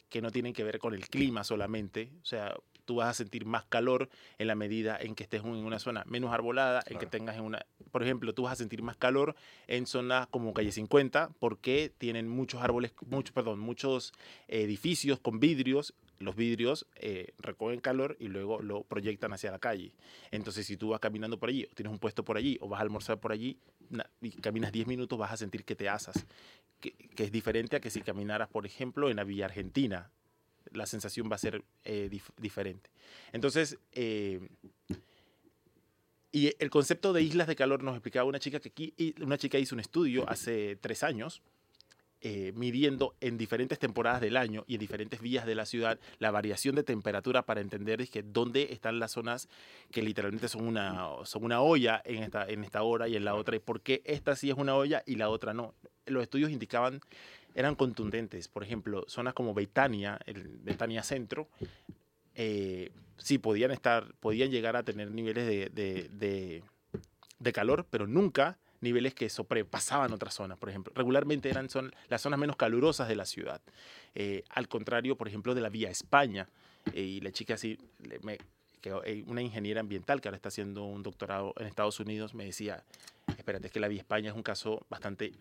que 0.08 0.22
no 0.22 0.30
tienen 0.30 0.52
que 0.52 0.62
ver 0.62 0.78
con 0.78 0.94
el 0.94 1.08
clima 1.08 1.42
solamente. 1.42 2.12
O 2.22 2.24
sea, 2.24 2.54
tú 2.88 2.96
vas 2.96 3.08
a 3.10 3.12
sentir 3.12 3.44
más 3.44 3.66
calor 3.66 4.08
en 4.38 4.46
la 4.46 4.54
medida 4.54 4.96
en 4.98 5.14
que 5.14 5.22
estés 5.22 5.44
en 5.44 5.50
una 5.50 5.78
zona 5.78 6.04
menos 6.06 6.32
arbolada, 6.32 6.82
en 6.86 6.98
que 6.98 7.04
tengas 7.04 7.36
en 7.36 7.42
una, 7.42 7.66
por 7.90 8.02
ejemplo, 8.02 8.32
tú 8.32 8.44
vas 8.44 8.54
a 8.54 8.56
sentir 8.56 8.82
más 8.82 8.96
calor 8.96 9.36
en 9.66 9.86
zonas 9.86 10.26
como 10.28 10.54
calle 10.54 10.72
50 10.72 11.32
porque 11.38 11.92
tienen 11.98 12.30
muchos 12.30 12.62
árboles, 12.62 12.94
muchos, 13.06 13.34
perdón, 13.34 13.58
muchos 13.58 14.14
edificios 14.48 15.20
con 15.20 15.38
vidrios 15.38 15.92
los 16.18 16.36
vidrios 16.36 16.86
eh, 16.96 17.34
recogen 17.38 17.80
calor 17.80 18.16
y 18.18 18.28
luego 18.28 18.60
lo 18.60 18.84
proyectan 18.84 19.32
hacia 19.32 19.50
la 19.50 19.58
calle. 19.58 19.92
Entonces, 20.30 20.66
si 20.66 20.76
tú 20.76 20.90
vas 20.90 21.00
caminando 21.00 21.38
por 21.38 21.48
allí, 21.48 21.64
o 21.70 21.74
tienes 21.74 21.92
un 21.92 21.98
puesto 21.98 22.24
por 22.24 22.36
allí, 22.36 22.58
o 22.60 22.68
vas 22.68 22.80
a 22.80 22.82
almorzar 22.82 23.20
por 23.20 23.32
allí, 23.32 23.58
y 24.20 24.30
caminas 24.32 24.72
10 24.72 24.86
minutos, 24.86 25.18
vas 25.18 25.32
a 25.32 25.36
sentir 25.36 25.64
que 25.64 25.74
te 25.74 25.88
asas. 25.88 26.26
Que, 26.80 26.94
es 27.16 27.32
diferente 27.32 27.76
a 27.76 27.80
que 27.80 27.90
si 27.90 28.00
caminaras, 28.02 28.48
por 28.48 28.66
ejemplo, 28.66 29.10
en 29.10 29.16
la 29.16 29.24
Villa 29.24 29.46
Argentina, 29.46 30.10
la 30.72 30.86
sensación 30.86 31.30
va 31.30 31.36
a 31.36 31.38
ser 31.38 31.64
eh, 31.84 32.10
diferente. 32.36 32.90
Entonces, 33.32 33.78
eh, 33.92 34.48
y 36.30 36.52
el 36.58 36.70
concepto 36.70 37.12
de 37.12 37.22
islas 37.22 37.46
de 37.46 37.56
calor 37.56 37.82
nos 37.82 37.94
explicaba 37.94 38.28
una 38.28 38.38
chica 38.38 38.60
que 38.60 38.68
aquí, 38.68 39.14
una 39.20 39.38
chica 39.38 39.58
hizo 39.58 39.74
un 39.74 39.80
estudio 39.80 40.28
hace 40.28 40.76
tres 40.76 41.02
años, 41.02 41.42
eh, 42.20 42.52
midiendo 42.54 43.14
en 43.20 43.38
diferentes 43.38 43.78
temporadas 43.78 44.20
del 44.20 44.36
año 44.36 44.64
y 44.66 44.74
en 44.74 44.80
diferentes 44.80 45.20
vías 45.20 45.46
de 45.46 45.54
la 45.54 45.66
ciudad 45.66 45.98
la 46.18 46.30
variación 46.30 46.74
de 46.74 46.82
temperatura 46.82 47.42
para 47.42 47.60
entender 47.60 48.00
es 48.00 48.10
que 48.10 48.22
dónde 48.22 48.72
están 48.72 48.98
las 48.98 49.12
zonas 49.12 49.48
que 49.90 50.02
literalmente 50.02 50.48
son 50.48 50.66
una, 50.66 51.06
son 51.24 51.44
una 51.44 51.60
olla 51.60 52.02
en 52.04 52.22
esta, 52.22 52.46
en 52.46 52.64
esta 52.64 52.82
hora 52.82 53.08
y 53.08 53.16
en 53.16 53.24
la 53.24 53.34
otra, 53.34 53.56
y 53.56 53.60
por 53.60 53.80
qué 53.80 54.02
esta 54.04 54.36
sí 54.36 54.50
es 54.50 54.56
una 54.56 54.74
olla 54.74 55.02
y 55.06 55.16
la 55.16 55.28
otra 55.28 55.54
no. 55.54 55.74
Los 56.06 56.22
estudios 56.22 56.50
indicaban 56.50 57.00
eran 57.54 57.74
contundentes. 57.74 58.48
Por 58.48 58.62
ejemplo, 58.62 59.04
zonas 59.08 59.34
como 59.34 59.54
Betania, 59.54 60.20
el 60.26 60.58
Betania 60.62 61.02
Centro, 61.02 61.48
eh, 62.34 62.92
sí 63.16 63.38
podían 63.38 63.72
estar, 63.72 64.14
podían 64.20 64.50
llegar 64.50 64.76
a 64.76 64.84
tener 64.84 65.10
niveles 65.10 65.46
de, 65.46 66.62
de, 67.40 67.52
calor, 67.52 67.86
pero 67.90 68.06
nunca 68.06 68.58
niveles 68.80 69.14
que 69.14 69.28
sobrepasaban 69.28 70.12
otras 70.12 70.34
zonas, 70.34 70.58
por 70.58 70.68
ejemplo. 70.68 70.92
Regularmente 70.94 71.48
eran 71.48 71.68
son 71.68 71.94
las 72.08 72.22
zonas 72.22 72.38
menos 72.38 72.56
calurosas 72.56 73.08
de 73.08 73.16
la 73.16 73.26
ciudad. 73.26 73.60
Eh, 74.14 74.44
al 74.50 74.68
contrario, 74.68 75.16
por 75.16 75.28
ejemplo, 75.28 75.54
de 75.54 75.60
la 75.60 75.68
Vía 75.68 75.90
España. 75.90 76.48
Eh, 76.92 77.02
y 77.02 77.20
la 77.20 77.32
chica 77.32 77.54
así, 77.54 77.78
que, 78.80 78.92
una 79.26 79.42
ingeniera 79.42 79.80
ambiental 79.80 80.20
que 80.20 80.28
ahora 80.28 80.36
está 80.36 80.48
haciendo 80.48 80.84
un 80.84 81.02
doctorado 81.02 81.54
en 81.58 81.66
Estados 81.66 82.00
Unidos, 82.00 82.34
me 82.34 82.44
decía, 82.44 82.84
espérate, 83.36 83.66
es 83.66 83.72
que 83.72 83.80
la 83.80 83.88
Vía 83.88 84.00
España 84.00 84.30
es 84.30 84.36
un 84.36 84.42
caso 84.42 84.86
bastante 84.88 85.32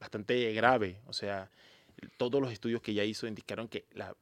bastante 0.00 0.52
grave. 0.52 1.00
O 1.06 1.12
sea, 1.12 1.50
todos 2.16 2.40
los 2.40 2.52
estudios 2.52 2.80
que 2.80 2.94
ya 2.94 3.04
hizo 3.04 3.26
indicaron 3.26 3.68
que 3.68 3.84
la 3.92 4.14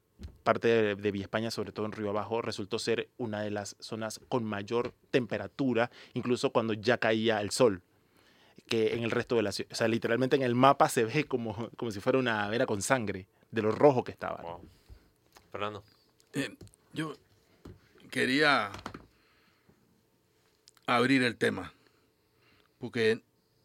parte 0.42 0.68
de, 0.68 0.94
de 0.94 1.10
Villa 1.10 1.24
España, 1.24 1.50
sobre 1.50 1.72
todo 1.72 1.86
en 1.86 1.92
Río 1.92 2.10
Abajo, 2.10 2.40
resultó 2.40 2.78
ser 2.78 3.08
una 3.18 3.42
de 3.42 3.50
las 3.50 3.76
zonas 3.80 4.20
con 4.28 4.44
mayor 4.44 4.94
temperatura, 5.10 5.90
incluso 6.14 6.50
cuando 6.50 6.72
ya 6.72 6.98
caía 6.98 7.40
el 7.40 7.50
sol 7.50 7.82
que 8.66 8.94
en 8.94 9.02
el 9.04 9.10
resto 9.10 9.36
de 9.36 9.42
la 9.42 9.52
ciudad. 9.52 9.70
O 9.72 9.74
sea, 9.74 9.88
literalmente 9.88 10.36
en 10.36 10.42
el 10.42 10.54
mapa 10.54 10.88
se 10.88 11.04
ve 11.04 11.24
como, 11.24 11.70
como 11.76 11.90
si 11.90 12.00
fuera 12.00 12.18
una 12.18 12.48
vera 12.48 12.66
con 12.66 12.82
sangre 12.82 13.26
de 13.50 13.62
lo 13.62 13.70
rojo 13.70 14.04
que 14.04 14.12
estaba. 14.12 14.42
Fernando. 15.52 15.82
Eh, 16.32 16.54
yo 16.92 17.16
quería 18.10 18.70
abrir 20.86 21.22
el 21.22 21.36
tema, 21.36 21.72
porque 22.78 23.22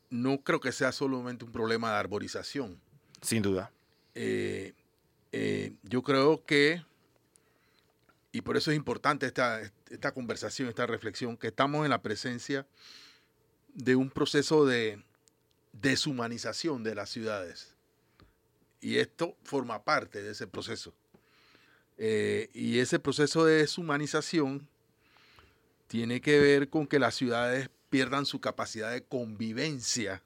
no 0.09 0.41
creo 0.41 0.59
que 0.59 0.71
sea 0.71 0.91
solamente 0.91 1.45
un 1.45 1.51
problema 1.51 1.91
de 1.91 1.97
arborización. 1.97 2.79
Sin 3.21 3.41
duda. 3.41 3.71
Eh, 4.15 4.73
eh, 5.31 5.73
yo 5.83 6.01
creo 6.03 6.43
que, 6.45 6.83
y 8.31 8.41
por 8.41 8.57
eso 8.57 8.71
es 8.71 8.77
importante 8.77 9.25
esta, 9.25 9.61
esta 9.89 10.13
conversación, 10.13 10.67
esta 10.67 10.85
reflexión, 10.85 11.37
que 11.37 11.47
estamos 11.47 11.85
en 11.85 11.91
la 11.91 12.01
presencia 12.01 12.67
de 13.73 13.95
un 13.95 14.09
proceso 14.09 14.65
de 14.65 15.03
deshumanización 15.73 16.83
de 16.83 16.95
las 16.95 17.09
ciudades. 17.09 17.73
Y 18.81 18.97
esto 18.97 19.35
forma 19.43 19.83
parte 19.83 20.21
de 20.21 20.31
ese 20.31 20.47
proceso. 20.47 20.93
Eh, 21.97 22.49
y 22.53 22.79
ese 22.79 22.99
proceso 22.99 23.45
de 23.45 23.57
deshumanización 23.57 24.67
tiene 25.87 26.21
que 26.21 26.39
ver 26.39 26.69
con 26.69 26.87
que 26.87 26.99
las 26.99 27.15
ciudades 27.15 27.69
pierdan 27.89 28.25
su 28.25 28.39
capacidad 28.41 28.91
de 28.91 29.03
convivencia. 29.03 30.23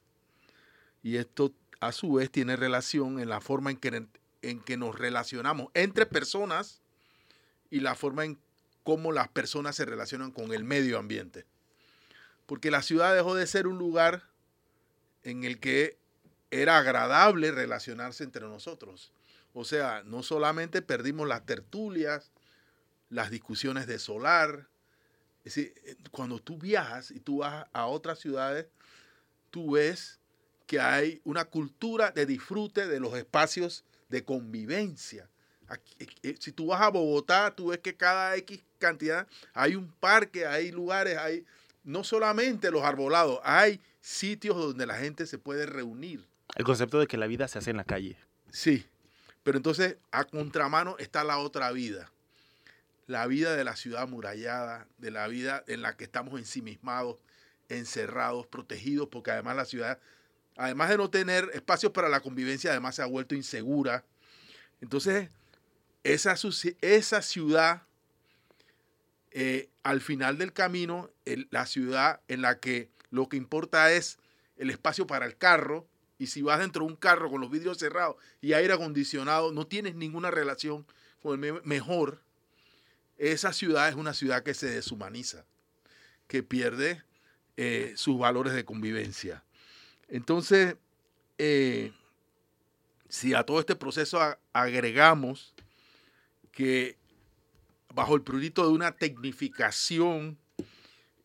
Y 1.04 1.18
esto 1.18 1.54
a 1.80 1.92
su 1.92 2.14
vez 2.14 2.32
tiene 2.32 2.56
relación 2.56 3.20
en 3.20 3.30
la 3.30 3.42
forma 3.42 3.72
en 3.72 3.78
que, 3.78 4.08
en 4.42 4.62
que 4.62 4.78
nos 4.78 4.98
relacionamos 4.98 5.68
entre 5.74 6.06
personas 6.06 6.82
y 7.70 7.82
la 7.82 7.96
forma 7.96 8.26
en 8.26 8.38
cómo 8.84 9.12
las 9.12 9.28
personas 9.28 9.76
se 9.76 9.86
relacionan 9.86 10.32
con 10.32 10.54
el 10.54 10.64
medio 10.64 10.98
ambiente. 10.98 11.46
Porque 12.46 12.72
la 12.72 12.82
ciudad 12.82 13.16
dejó 13.16 13.36
de 13.36 13.48
ser 13.48 13.68
un 13.68 13.78
lugar 13.78 14.24
en 15.24 15.44
el 15.44 15.60
que 15.60 15.98
era 16.52 16.78
agradable 16.78 17.52
relacionarse 17.52 18.24
entre 18.24 18.44
nosotros. 18.44 19.12
O 19.54 19.64
sea, 19.64 20.04
no 20.06 20.22
solamente 20.22 20.82
perdimos 20.82 21.28
las 21.28 21.46
tertulias, 21.46 22.32
las 23.10 23.32
discusiones 23.32 23.88
de 23.88 24.00
solar, 24.00 24.68
es 25.46 25.56
decir, 25.56 25.74
cuando 26.12 26.40
tú 26.40 26.58
viajas 26.58 27.12
y 27.12 27.20
tú 27.20 27.38
vas 27.38 27.68
a 27.72 27.86
otras 27.86 28.20
ciudades, 28.20 28.68
tú 29.52 29.72
ves 29.72 30.20
que 30.66 30.80
hay 30.80 31.22
una 31.24 31.46
cultura 31.46 32.12
de 32.12 32.26
disfrute 32.26 32.88
de 32.88 33.00
los 33.00 33.14
espacios 33.14 33.86
de 34.10 34.24
convivencia. 34.24 35.30
Eh, 36.00 36.08
eh, 36.24 36.36
si 36.40 36.52
tú 36.52 36.68
vas 36.68 36.82
a 36.82 36.90
Bogotá, 36.90 37.56
tú 37.56 37.68
ves 37.68 37.80
que 37.80 37.96
cada 37.96 38.36
X 38.38 38.64
cantidad 38.80 39.28
hay 39.54 39.76
un 39.76 39.92
parque, 39.92 40.48
hay 40.48 40.72
lugares, 40.72 41.18
hay 41.18 41.46
no 41.86 42.04
solamente 42.04 42.72
los 42.72 42.84
arbolados, 42.84 43.40
hay 43.44 43.80
sitios 44.02 44.58
donde 44.58 44.86
la 44.86 44.96
gente 44.96 45.26
se 45.26 45.38
puede 45.38 45.66
reunir. 45.66 46.26
El 46.56 46.66
concepto 46.66 47.00
de 47.00 47.08
que 47.08 47.18
la 47.18 47.28
vida 47.28 47.48
se 47.48 47.60
hace 47.60 47.72
en 47.72 47.78
la 47.78 47.86
calle. 47.86 48.18
Sí, 48.52 48.86
pero 49.44 49.58
entonces 49.58 49.98
a 50.12 50.26
contramano 50.26 50.98
está 51.00 51.24
la 51.24 51.38
otra 51.38 51.72
vida 51.72 52.12
la 53.08 53.28
vida 53.28 53.56
de 53.56 53.64
la 53.64 53.76
ciudad 53.76 54.04
amurallada, 54.04 54.88
de 54.98 55.12
la 55.12 55.28
vida 55.28 55.64
en 55.68 55.82
la 55.82 55.96
que 55.96 56.06
estamos 56.06 56.40
ensimismados, 56.40 57.18
encerrados, 57.70 58.48
protegidos, 58.48 59.10
porque 59.10 59.32
además 59.32 59.56
la 59.56 59.66
ciudad, 59.66 60.00
además 60.58 60.90
de 60.90 60.98
no 60.98 61.10
tener 61.10 61.50
espacios 61.54 61.92
para 61.92 62.10
la 62.10 62.22
convivencia, 62.22 62.72
además 62.72 62.96
se 62.96 63.02
ha 63.04 63.06
vuelto 63.06 63.36
insegura. 63.36 64.04
Entonces, 64.82 65.30
esa, 66.04 66.36
esa 66.82 67.22
ciudad, 67.22 67.84
eh, 69.38 69.68
al 69.84 70.00
final 70.00 70.38
del 70.38 70.54
camino, 70.54 71.12
la 71.50 71.66
ciudad 71.66 72.22
en 72.30 72.42
la 72.42 72.62
que 72.62 72.90
lo 73.10 73.28
que 73.28 73.36
importa 73.36 73.92
es 73.92 74.18
el 74.56 74.70
espacio 74.70 75.06
para 75.08 75.26
el 75.26 75.36
carro, 75.36 75.86
y 76.18 76.28
si 76.28 76.42
vas 76.42 76.60
dentro 76.60 76.86
de 76.86 76.92
un 76.92 76.96
carro 76.96 77.30
con 77.30 77.42
los 77.42 77.52
vidrios 77.52 77.78
cerrados 77.78 78.16
y 78.40 78.54
aire 78.54 78.72
acondicionado, 78.72 79.52
no 79.52 79.68
tienes 79.68 79.96
ninguna 79.96 80.32
relación 80.32 80.88
con 81.22 81.44
el 81.44 81.62
mejor, 81.66 82.22
esa 83.18 83.52
ciudad 83.52 83.90
es 83.90 83.96
una 83.96 84.14
ciudad 84.14 84.42
que 84.42 84.54
se 84.54 84.68
deshumaniza, 84.70 85.44
que 86.28 86.42
pierde 86.42 87.04
eh, 87.58 87.92
sus 87.98 88.18
valores 88.18 88.54
de 88.54 88.64
convivencia. 88.64 89.44
Entonces, 90.08 90.78
eh, 91.38 91.92
si 93.10 93.34
a 93.34 93.44
todo 93.44 93.60
este 93.60 93.76
proceso 93.76 94.18
agregamos 94.54 95.54
que 96.54 96.96
bajo 97.96 98.14
el 98.14 98.22
prurito 98.22 98.64
de 98.68 98.74
una 98.74 98.92
tecnificación 98.92 100.38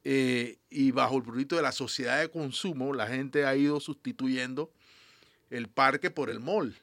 eh, 0.05 0.57
y 0.71 0.93
bajo 0.93 1.17
el 1.17 1.25
prurito 1.25 1.57
de 1.57 1.63
la 1.63 1.73
sociedad 1.73 2.21
de 2.21 2.31
consumo, 2.31 2.95
la 2.95 3.09
gente 3.09 3.45
ha 3.45 3.57
ido 3.57 3.81
sustituyendo 3.81 4.71
el 5.51 5.69
parque 5.69 6.13
por 6.13 6.31
el 6.31 6.39
mall. 6.39 6.79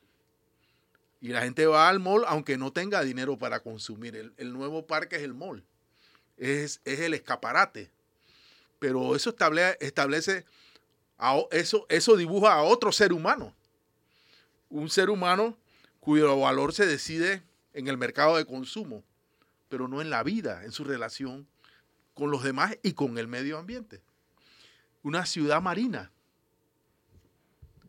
Y 1.22 1.30
la 1.30 1.42
gente 1.42 1.66
va 1.66 1.88
al 1.88 2.02
mall 2.02 2.26
aunque 2.28 2.58
no 2.58 2.74
tenga 2.74 3.02
dinero 3.02 3.38
para 3.38 3.62
consumir. 3.62 4.34
El, 4.36 4.54
nuevo 4.54 4.86
parque 4.86 5.16
es 5.16 5.24
el 5.24 5.34
mall. 5.34 5.64
Es, 6.36 6.82
el 6.84 7.14
escaparate. 7.14 7.90
Pero 8.80 9.16
eso 9.16 9.30
establece, 9.30 9.78
establece 9.80 10.46
eso, 11.52 11.86
eso 11.88 12.18
dibuja 12.18 12.54
a 12.54 12.62
otro 12.62 12.92
ser 12.92 13.14
humano. 13.14 13.56
Un 14.70 14.90
ser 14.90 15.10
humano 15.10 15.58
cuyo 16.02 16.38
valor 16.38 16.74
se 16.74 16.86
decide 16.86 17.42
en 17.74 17.88
el 17.88 17.98
mercado 17.98 18.36
de 18.36 18.46
consumo, 18.46 19.04
pero 19.70 19.88
no 19.88 20.02
en 20.02 20.10
la 20.10 20.24
vida, 20.24 20.64
en 20.64 20.72
su 20.72 20.84
relación 20.84 21.48
con 22.14 22.32
los 22.32 22.44
demás 22.44 22.78
y 22.84 22.94
con 22.94 23.18
el 23.18 23.28
medio 23.28 23.58
ambiente. 23.58 24.02
Una 25.04 25.26
ciudad 25.26 25.62
marina 25.62 26.12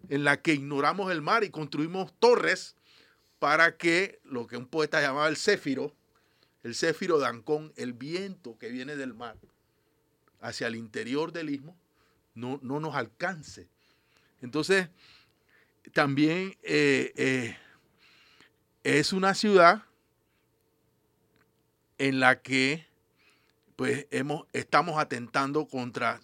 en 0.08 0.24
la 0.24 0.40
que 0.40 0.54
ignoramos 0.54 1.10
el 1.12 1.22
mar 1.22 1.44
y 1.44 1.50
construimos 1.50 2.12
torres 2.18 2.74
para 3.38 3.76
que 3.76 4.20
lo 4.24 4.46
que 4.46 4.56
un 4.56 4.66
poeta 4.66 5.00
llamaba 5.00 5.28
el 5.28 5.36
céfiro, 5.36 5.94
el 6.62 6.74
céfiro 6.74 7.18
de 7.18 7.26
Ancón, 7.26 7.72
el 7.76 7.92
viento 7.92 8.58
que 8.58 8.70
viene 8.70 8.96
del 8.96 9.14
mar 9.14 9.36
hacia 10.40 10.66
el 10.66 10.76
interior 10.76 11.32
del 11.32 11.50
istmo, 11.50 11.76
no, 12.34 12.58
no 12.62 12.80
nos 12.80 12.94
alcance. 12.94 13.68
Entonces, 14.40 14.88
también 15.92 16.56
eh, 16.62 17.12
eh, 17.16 17.56
es 18.84 19.12
una 19.12 19.34
ciudad 19.34 19.84
en 21.98 22.20
la 22.20 22.40
que 22.40 22.86
pues 23.76 24.06
hemos, 24.10 24.46
estamos 24.52 24.98
atentando 24.98 25.66
contra 25.68 26.20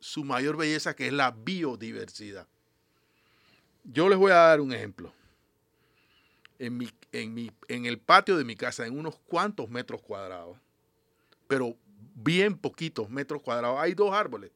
su 0.00 0.24
mayor 0.24 0.56
belleza, 0.56 0.94
que 0.94 1.06
es 1.08 1.12
la 1.12 1.32
biodiversidad. 1.32 2.46
Yo 3.84 4.08
les 4.08 4.18
voy 4.18 4.32
a 4.32 4.36
dar 4.36 4.60
un 4.60 4.72
ejemplo. 4.72 5.12
En, 6.58 6.76
mi, 6.76 6.90
en, 7.12 7.34
mi, 7.34 7.50
en 7.68 7.86
el 7.86 7.98
patio 7.98 8.36
de 8.36 8.44
mi 8.44 8.56
casa, 8.56 8.86
en 8.86 8.98
unos 8.98 9.16
cuantos 9.26 9.70
metros 9.70 10.02
cuadrados, 10.02 10.56
pero 11.46 11.76
bien 12.14 12.56
poquitos 12.56 13.08
metros 13.10 13.42
cuadrados, 13.42 13.78
hay 13.80 13.94
dos 13.94 14.12
árboles. 14.12 14.50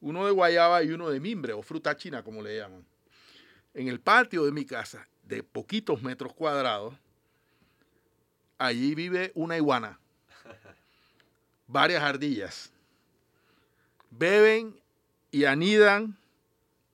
Uno 0.00 0.24
de 0.24 0.32
guayaba 0.32 0.82
y 0.82 0.90
uno 0.90 1.10
de 1.10 1.20
mimbre 1.20 1.52
o 1.52 1.62
fruta 1.62 1.96
china, 1.96 2.22
como 2.22 2.42
le 2.42 2.58
llaman. 2.58 2.86
En 3.74 3.88
el 3.88 4.00
patio 4.00 4.44
de 4.44 4.52
mi 4.52 4.64
casa, 4.64 5.08
de 5.24 5.42
poquitos 5.42 6.02
metros 6.02 6.32
cuadrados, 6.32 6.94
allí 8.58 8.94
vive 8.94 9.32
una 9.34 9.56
iguana, 9.56 9.98
varias 11.66 12.02
ardillas. 12.02 12.70
Beben 14.10 14.78
y 15.30 15.44
anidan 15.44 16.16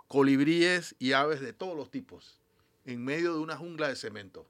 colibríes 0.08 0.94
y 0.98 1.12
aves 1.12 1.40
de 1.40 1.52
todos 1.52 1.76
los 1.76 1.90
tipos 1.90 2.40
en 2.84 3.04
medio 3.04 3.34
de 3.34 3.40
una 3.40 3.56
jungla 3.56 3.88
de 3.88 3.96
cemento. 3.96 4.46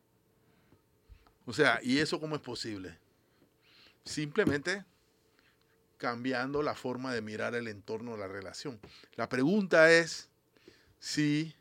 O 1.46 1.52
sea, 1.52 1.80
¿y 1.82 1.98
eso 1.98 2.20
cómo 2.20 2.36
es 2.36 2.42
posible? 2.42 2.96
Simplemente 4.04 4.84
cambiando 5.98 6.62
la 6.62 6.74
forma 6.74 7.12
de 7.12 7.20
mirar 7.20 7.54
el 7.54 7.68
entorno 7.68 8.12
de 8.12 8.18
la 8.18 8.28
relación. 8.28 8.80
La 9.16 9.28
pregunta 9.28 9.92
es 9.92 10.30
si, 10.98 11.54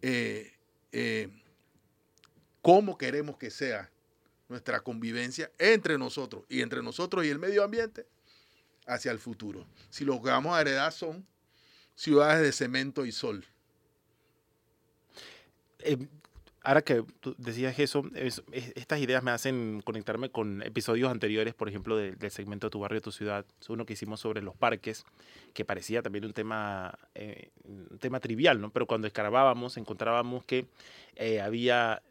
eh, 0.00 0.54
eh, 0.92 1.28
cómo 2.62 2.96
queremos 2.96 3.36
que 3.36 3.50
sea 3.50 3.91
nuestra 4.52 4.80
convivencia 4.80 5.50
entre 5.58 5.98
nosotros 5.98 6.44
y 6.48 6.60
entre 6.60 6.82
nosotros 6.82 7.24
y 7.24 7.30
el 7.30 7.38
medio 7.38 7.64
ambiente 7.64 8.06
hacia 8.86 9.10
el 9.10 9.18
futuro. 9.18 9.66
Si 9.90 10.04
lo 10.04 10.22
que 10.22 10.30
vamos 10.30 10.54
a 10.54 10.60
heredar 10.60 10.92
son 10.92 11.26
ciudades 11.94 12.42
de 12.42 12.52
cemento 12.52 13.04
y 13.06 13.12
sol. 13.12 13.44
Eh, 15.80 15.96
ahora 16.62 16.82
que 16.82 17.02
tú 17.20 17.34
decías 17.38 17.78
eso, 17.78 18.04
estas 18.52 19.00
ideas 19.00 19.22
me 19.22 19.30
hacen 19.30 19.80
conectarme 19.84 20.30
con 20.30 20.62
episodios 20.62 21.10
anteriores, 21.10 21.54
por 21.54 21.68
ejemplo, 21.68 21.96
del 21.96 22.30
segmento 22.30 22.66
de 22.66 22.70
Tu 22.70 22.78
Barrio, 22.78 23.00
Tu 23.00 23.10
Ciudad, 23.10 23.44
uno 23.68 23.86
que 23.86 23.94
hicimos 23.94 24.20
sobre 24.20 24.42
los 24.42 24.54
parques, 24.54 25.04
que 25.54 25.64
parecía 25.64 26.02
también 26.02 26.24
un 26.24 26.32
tema, 26.34 26.98
eh, 27.14 27.50
un 27.64 27.98
tema 27.98 28.20
trivial, 28.20 28.60
¿no? 28.60 28.70
Pero 28.70 28.86
cuando 28.86 29.06
escarbábamos 29.06 29.76
encontrábamos 29.76 30.44
que 30.44 30.66
eh, 31.16 31.40
había 31.40 32.02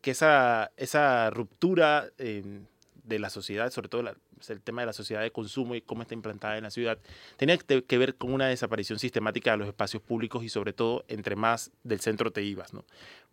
que 0.00 0.12
esa, 0.12 0.72
esa 0.76 1.30
ruptura 1.30 2.08
de 2.16 3.18
la 3.18 3.30
sociedad, 3.30 3.70
sobre 3.70 3.88
todo 3.88 4.02
el 4.48 4.60
tema 4.62 4.82
de 4.82 4.86
la 4.86 4.92
sociedad 4.92 5.22
de 5.22 5.30
consumo 5.30 5.74
y 5.74 5.82
cómo 5.82 6.02
está 6.02 6.14
implantada 6.14 6.56
en 6.56 6.62
la 6.62 6.70
ciudad, 6.70 6.98
tenía 7.36 7.58
que 7.58 7.98
ver 7.98 8.14
con 8.14 8.32
una 8.32 8.46
desaparición 8.46 8.98
sistemática 8.98 9.50
de 9.52 9.58
los 9.58 9.68
espacios 9.68 10.02
públicos 10.02 10.44
y 10.44 10.48
sobre 10.48 10.72
todo 10.72 11.04
entre 11.08 11.36
más 11.36 11.72
del 11.82 12.00
centro 12.00 12.30
te 12.30 12.42
ibas. 12.42 12.72
¿no? 12.72 12.84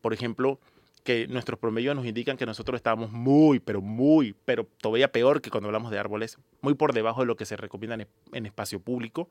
Por 0.02 0.14
ejemplo, 0.14 0.60
que 1.08 1.26
nuestros 1.28 1.58
promedios 1.58 1.96
nos 1.96 2.06
indican 2.06 2.36
que 2.36 2.46
nosotros 2.46 2.76
estábamos 2.76 3.14
muy, 3.14 3.62
pero 3.62 3.80
muy, 3.80 4.36
pero 4.44 4.68
todavía 4.82 5.10
peor 5.10 5.42
que 5.42 5.50
cuando 5.50 5.70
hablamos 5.70 5.90
de 5.90 6.00
árboles, 6.00 6.38
muy 6.60 6.74
por 6.74 6.94
debajo 6.94 7.22
de 7.22 7.28
lo 7.28 7.38
que 7.38 7.46
se 7.46 7.56
recomienda 7.56 8.06
en, 8.34 8.46
espacio 8.46 8.82
público 8.82 9.30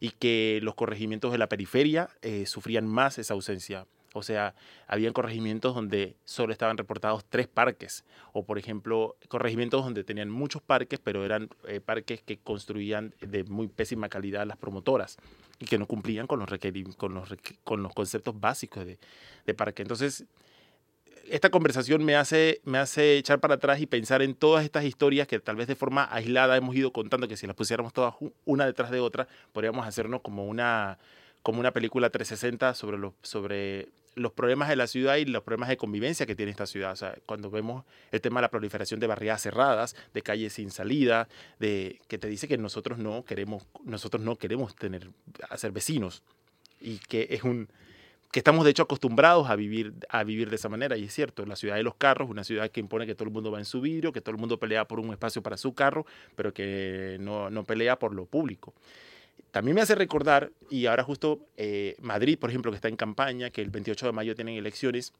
y 0.00 0.12
que 0.12 0.58
los 0.62 0.74
corregimientos 0.74 1.30
de 1.30 1.36
la 1.36 1.46
periferia 1.46 2.08
eh, 2.22 2.46
sufrían 2.46 2.86
más 2.86 3.18
esa 3.18 3.34
ausencia 3.34 3.86
o 4.14 4.22
sea, 4.22 4.54
habían 4.86 5.12
corregimientos 5.12 5.74
donde 5.74 6.16
solo 6.24 6.52
estaban 6.52 6.76
reportados 6.76 7.24
tres 7.28 7.48
parques. 7.48 8.04
O, 8.32 8.44
por 8.44 8.58
ejemplo, 8.58 9.16
corregimientos 9.28 9.84
donde 9.84 10.04
tenían 10.04 10.30
muchos 10.30 10.62
parques, 10.62 10.98
pero 11.02 11.24
eran 11.24 11.48
eh, 11.66 11.80
parques 11.80 12.22
que 12.22 12.38
construían 12.38 13.14
de 13.20 13.44
muy 13.44 13.68
pésima 13.68 14.08
calidad 14.08 14.46
las 14.46 14.56
promotoras 14.56 15.18
y 15.58 15.66
que 15.66 15.78
no 15.78 15.86
cumplían 15.86 16.26
con 16.26 16.40
los, 16.40 16.48
con 16.96 17.22
con 17.64 17.82
los 17.82 17.94
conceptos 17.94 18.38
básicos 18.40 18.86
de, 18.86 18.98
de 19.46 19.54
parque. 19.54 19.82
Entonces, 19.82 20.24
esta 21.30 21.50
conversación 21.50 22.04
me 22.04 22.16
hace, 22.16 22.60
me 22.64 22.78
hace 22.78 23.18
echar 23.18 23.40
para 23.40 23.54
atrás 23.54 23.80
y 23.80 23.86
pensar 23.86 24.22
en 24.22 24.34
todas 24.34 24.64
estas 24.64 24.84
historias 24.84 25.26
que 25.26 25.38
tal 25.40 25.56
vez 25.56 25.66
de 25.66 25.74
forma 25.74 26.08
aislada 26.10 26.56
hemos 26.56 26.74
ido 26.74 26.92
contando, 26.92 27.28
que 27.28 27.36
si 27.36 27.46
las 27.46 27.56
pusiéramos 27.56 27.92
todas 27.92 28.14
una 28.44 28.66
detrás 28.66 28.90
de 28.90 29.00
otra, 29.00 29.28
podríamos 29.52 29.86
hacernos 29.86 30.20
como 30.22 30.46
una, 30.46 30.98
como 31.42 31.60
una 31.60 31.72
película 31.72 32.10
360 32.10 32.74
sobre 32.74 32.98
los, 32.98 33.14
sobre 33.22 33.88
los 34.14 34.32
problemas 34.32 34.68
de 34.68 34.76
la 34.76 34.86
ciudad 34.86 35.16
y 35.16 35.24
los 35.24 35.42
problemas 35.42 35.68
de 35.68 35.76
convivencia 35.76 36.26
que 36.26 36.34
tiene 36.34 36.50
esta 36.50 36.66
ciudad. 36.66 36.92
O 36.92 36.96
sea, 36.96 37.16
cuando 37.26 37.50
vemos 37.50 37.84
el 38.10 38.20
tema 38.20 38.40
de 38.40 38.42
la 38.42 38.50
proliferación 38.50 39.00
de 39.00 39.06
barriadas 39.06 39.42
cerradas, 39.42 39.96
de 40.12 40.22
calles 40.22 40.54
sin 40.54 40.70
salida, 40.70 41.28
de 41.58 42.00
que 42.08 42.18
te 42.18 42.28
dice 42.28 42.48
que 42.48 42.58
nosotros 42.58 42.98
no 42.98 43.24
queremos, 43.24 43.64
nosotros 43.84 44.22
no 44.22 44.36
queremos 44.36 44.74
tener, 44.74 45.08
ser 45.56 45.72
vecinos 45.72 46.22
y 46.80 46.98
que 46.98 47.28
es 47.30 47.44
un 47.44 47.68
que 48.30 48.40
estamos 48.40 48.64
de 48.64 48.72
hecho 48.72 48.82
acostumbrados 48.82 49.48
a 49.48 49.56
vivir, 49.56 49.94
a 50.10 50.22
vivir 50.22 50.50
de 50.50 50.56
esa 50.56 50.68
manera, 50.68 50.98
y 50.98 51.04
es 51.04 51.14
cierto, 51.14 51.46
la 51.46 51.56
ciudad 51.56 51.76
de 51.76 51.82
los 51.82 51.94
carros, 51.94 52.28
una 52.28 52.44
ciudad 52.44 52.70
que 52.70 52.80
impone 52.80 53.06
que 53.06 53.14
todo 53.14 53.24
el 53.24 53.32
mundo 53.32 53.50
va 53.50 53.58
en 53.58 53.64
su 53.64 53.80
vidrio, 53.80 54.12
que 54.12 54.20
todo 54.20 54.32
el 54.32 54.38
mundo 54.38 54.58
pelea 54.58 54.86
por 54.86 55.00
un 55.00 55.10
espacio 55.12 55.42
para 55.42 55.56
su 55.56 55.72
carro, 55.72 56.04
pero 56.36 56.52
que 56.52 57.16
no, 57.20 57.48
no 57.48 57.64
pelea 57.64 57.98
por 57.98 58.14
lo 58.14 58.26
público. 58.26 58.74
También 59.50 59.74
me 59.74 59.80
hace 59.80 59.94
recordar, 59.94 60.52
y 60.70 60.86
ahora 60.86 61.02
justo 61.02 61.46
eh, 61.56 61.96
Madrid, 62.00 62.38
por 62.38 62.50
ejemplo, 62.50 62.70
que 62.70 62.76
está 62.76 62.88
en 62.88 62.96
campaña, 62.96 63.50
que 63.50 63.62
el 63.62 63.70
28 63.70 64.06
de 64.06 64.12
mayo 64.12 64.34
tienen 64.34 64.56
elecciones, 64.56 65.12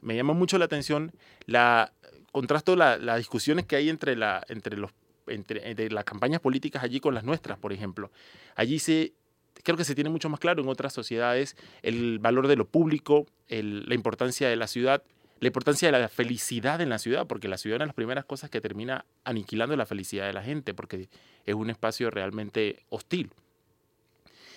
me 0.00 0.16
llama 0.16 0.32
mucho 0.32 0.58
la 0.58 0.66
atención 0.66 1.12
la 1.46 1.92
contrasto 2.36 2.76
las 2.76 3.16
discusiones 3.16 3.64
que 3.64 3.76
hay 3.76 3.88
entre, 3.88 4.14
la, 4.14 4.44
entre, 4.48 4.76
los, 4.76 4.90
entre, 5.26 5.90
las 5.90 6.04
campañas 6.04 6.38
políticas 6.40 6.82
allí 6.82 7.00
con 7.00 7.14
las 7.14 7.24
nuestras, 7.24 7.58
por 7.58 7.72
ejemplo. 7.72 8.10
Allí 8.56 8.78
se, 8.78 9.14
creo 9.62 9.78
que 9.78 9.84
se 9.84 9.94
tiene 9.94 10.10
mucho 10.10 10.28
más 10.28 10.38
claro 10.38 10.62
en 10.62 10.68
otras 10.68 10.92
sociedades 10.92 11.56
el 11.80 12.18
valor 12.18 12.46
de 12.46 12.56
lo 12.56 12.66
público, 12.68 13.24
la 13.48 13.94
importancia 13.94 14.50
de 14.50 14.56
la 14.56 14.66
ciudad, 14.66 15.02
la 15.40 15.46
importancia 15.46 15.90
de 15.90 15.98
la 15.98 16.08
felicidad 16.10 16.82
en 16.82 16.90
la 16.90 16.98
ciudad, 16.98 17.26
porque 17.26 17.48
la 17.48 17.56
ciudad 17.56 17.76
es 17.76 17.78
una 17.78 17.84
de 17.84 17.88
las 17.88 17.96
primeras 17.96 18.26
cosas 18.26 18.50
que 18.50 18.60
termina 18.60 19.06
aniquilando 19.24 19.74
la 19.74 19.86
felicidad 19.86 20.26
de 20.26 20.34
la 20.34 20.42
gente, 20.42 20.74
porque 20.74 21.08
es 21.46 21.54
un 21.54 21.70
espacio 21.70 22.10
realmente 22.10 22.84
hostil. 22.90 23.30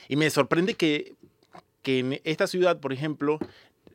Y 0.09 0.17
me 0.17 0.29
sorprende 0.29 0.73
que, 0.73 1.13
que 1.81 1.99
en 1.99 2.19
esta 2.25 2.47
ciudad, 2.47 2.81
por 2.81 2.91
ejemplo, 2.91 3.39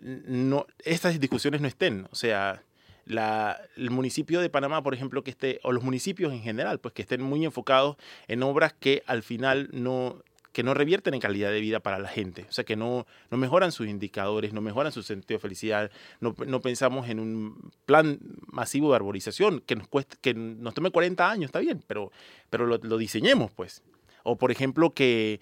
no, 0.01 0.67
estas 0.85 1.19
discusiones 1.21 1.61
no 1.61 1.69
estén. 1.69 2.07
O 2.13 2.15
sea, 2.15 2.63
la, 3.05 3.61
el 3.77 3.91
municipio 3.91 4.41
de 4.41 4.49
Panamá, 4.49 4.83
por 4.83 4.95
ejemplo, 4.95 5.25
que 5.25 5.33
esté, 5.33 5.61
o 5.65 5.73
los 5.73 5.83
municipios 5.83 6.33
en 6.33 6.41
general, 6.41 6.79
pues 6.79 6.95
que 6.95 7.03
estén 7.03 7.21
muy 7.21 7.45
enfocados 7.45 7.97
en 8.29 8.43
obras 8.43 8.73
que 8.73 9.03
al 9.07 9.25
final 9.25 9.69
no, 9.73 10.23
que 10.53 10.63
no 10.63 10.73
revierten 10.73 11.15
en 11.15 11.21
calidad 11.21 11.51
de 11.51 11.61
vida 11.61 11.81
para 11.81 11.99
la 11.99 12.09
gente, 12.09 12.47
o 12.49 12.53
sea, 12.53 12.63
que 12.63 12.77
no, 12.77 13.07
no 13.31 13.37
mejoran 13.37 13.73
sus 13.73 13.89
indicadores, 13.89 14.53
no 14.53 14.61
mejoran 14.61 14.93
su 14.93 15.03
sentido 15.03 15.39
de 15.39 15.43
felicidad, 15.43 15.91
no, 16.21 16.35
no 16.47 16.61
pensamos 16.61 17.09
en 17.09 17.19
un 17.19 17.73
plan 17.87 18.21
masivo 18.47 18.91
de 18.91 18.97
arborización 18.97 19.61
que 19.67 19.75
nos, 19.75 19.89
cueste, 19.89 20.17
que 20.21 20.33
nos 20.33 20.75
tome 20.75 20.91
40 20.91 21.29
años, 21.29 21.47
está 21.47 21.59
bien, 21.59 21.83
pero, 21.89 22.13
pero 22.51 22.67
lo, 22.67 22.79
lo 22.79 22.99
diseñemos, 22.99 23.51
pues. 23.51 23.83
O, 24.23 24.37
por 24.37 24.51
ejemplo, 24.51 24.91
que, 24.95 25.41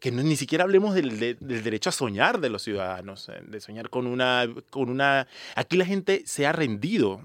que 0.00 0.12
ni 0.12 0.36
siquiera 0.36 0.64
hablemos 0.64 0.94
del, 0.94 1.18
del, 1.18 1.62
derecho 1.62 1.90
a 1.90 1.92
soñar 1.92 2.40
de 2.40 2.50
los 2.50 2.62
ciudadanos, 2.62 3.28
eh, 3.28 3.40
de 3.46 3.60
soñar 3.60 3.90
con 3.90 4.06
una, 4.06 4.46
con 4.70 4.90
una... 4.90 5.26
Aquí 5.56 5.76
la 5.76 5.84
gente 5.84 6.22
se 6.24 6.46
ha 6.46 6.52
rendido, 6.52 7.20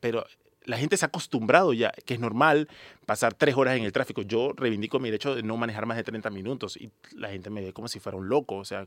pero 0.00 0.26
la 0.64 0.78
gente 0.78 0.96
se 0.96 1.04
ha 1.04 1.08
acostumbrado 1.08 1.72
ya, 1.72 1.92
que 2.04 2.14
es 2.14 2.20
normal 2.20 2.68
pasar 3.06 3.34
tres 3.34 3.56
horas 3.56 3.76
en 3.76 3.84
el 3.84 3.92
tráfico. 3.92 4.22
Yo 4.22 4.52
reivindico 4.54 4.98
mi 4.98 5.08
derecho 5.10 5.34
de 5.34 5.42
no 5.42 5.56
manejar 5.56 5.86
más 5.86 5.96
de 5.96 6.04
30 6.04 6.28
minutos 6.30 6.76
y 6.76 6.90
la 7.16 7.30
gente 7.30 7.50
me 7.50 7.62
ve 7.62 7.72
como 7.72 7.88
si 7.88 8.00
fuera 8.00 8.18
un 8.18 8.28
loco. 8.28 8.56
O 8.56 8.64
sea, 8.64 8.86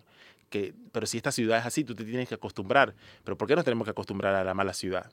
que, 0.49 0.73
pero 0.91 1.07
si 1.07 1.17
esta 1.17 1.31
ciudad 1.31 1.59
es 1.59 1.65
así, 1.65 1.83
tú 1.83 1.95
te 1.95 2.03
tienes 2.03 2.27
que 2.27 2.35
acostumbrar. 2.35 2.93
Pero 3.23 3.37
¿por 3.37 3.47
qué 3.47 3.55
nos 3.55 3.65
tenemos 3.65 3.85
que 3.85 3.91
acostumbrar 3.91 4.35
a 4.35 4.43
la 4.43 4.53
mala 4.53 4.73
ciudad? 4.73 5.11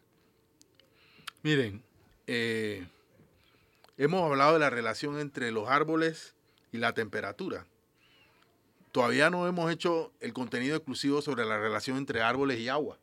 Miren, 1.43 1.83
eh, 2.27 2.87
hemos 3.97 4.29
hablado 4.29 4.55
de 4.55 4.59
la 4.59 4.71
relación 4.71 5.21
entre 5.21 5.53
los 5.53 5.69
árboles 5.69 6.35
y 6.73 6.79
la 6.79 6.93
temperatura. 6.93 7.65
Todavía 8.93 9.31
no 9.31 9.47
hemos 9.47 9.71
hecho 9.71 10.13
el 10.21 10.33
contenido 10.33 10.77
exclusivo 10.77 11.23
sobre 11.23 11.45
la 11.45 11.59
relación 11.59 11.97
entre 11.99 12.23
árboles 12.23 12.59
y 12.59 12.69
agua. 12.69 12.99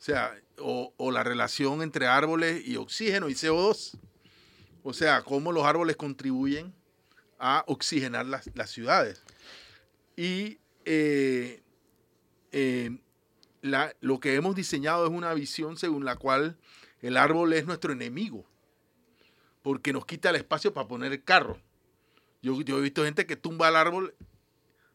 O 0.00 0.02
sea, 0.02 0.34
o, 0.58 1.10
la 1.10 1.22
relación 1.22 1.82
entre 1.82 2.06
árboles 2.06 2.66
y 2.66 2.76
oxígeno 2.76 3.28
y 3.28 3.34
CO2. 3.34 3.98
O 4.82 4.94
sea, 4.94 5.22
cómo 5.22 5.52
los 5.52 5.64
árboles 5.64 5.96
contribuyen 5.96 6.72
a 7.38 7.64
oxigenar 7.66 8.24
las, 8.26 8.70
ciudades. 8.70 9.22
Y 10.16 10.58
eh, 10.86 11.62
eh, 12.52 12.98
lo 13.62 14.20
que 14.20 14.34
hemos 14.34 14.54
diseñado 14.54 15.06
es 15.06 15.12
una 15.12 15.34
visión 15.34 15.76
según 15.76 16.04
la 16.04 16.16
cual 16.16 16.56
el 17.02 17.16
árbol 17.16 17.52
es 17.52 17.66
nuestro 17.66 17.92
enemigo, 17.92 18.46
porque 19.62 19.92
nos 19.92 20.06
quita 20.06 20.30
el 20.30 20.36
espacio 20.36 20.72
para 20.72 20.88
poner 20.88 21.12
el 21.12 21.24
carro. 21.24 21.58
Yo 22.42 22.58
he 22.58 22.80
visto 22.80 23.04
gente 23.04 23.26
que 23.26 23.36
tumba 23.36 23.68
el 23.68 23.76
árbol 23.76 24.14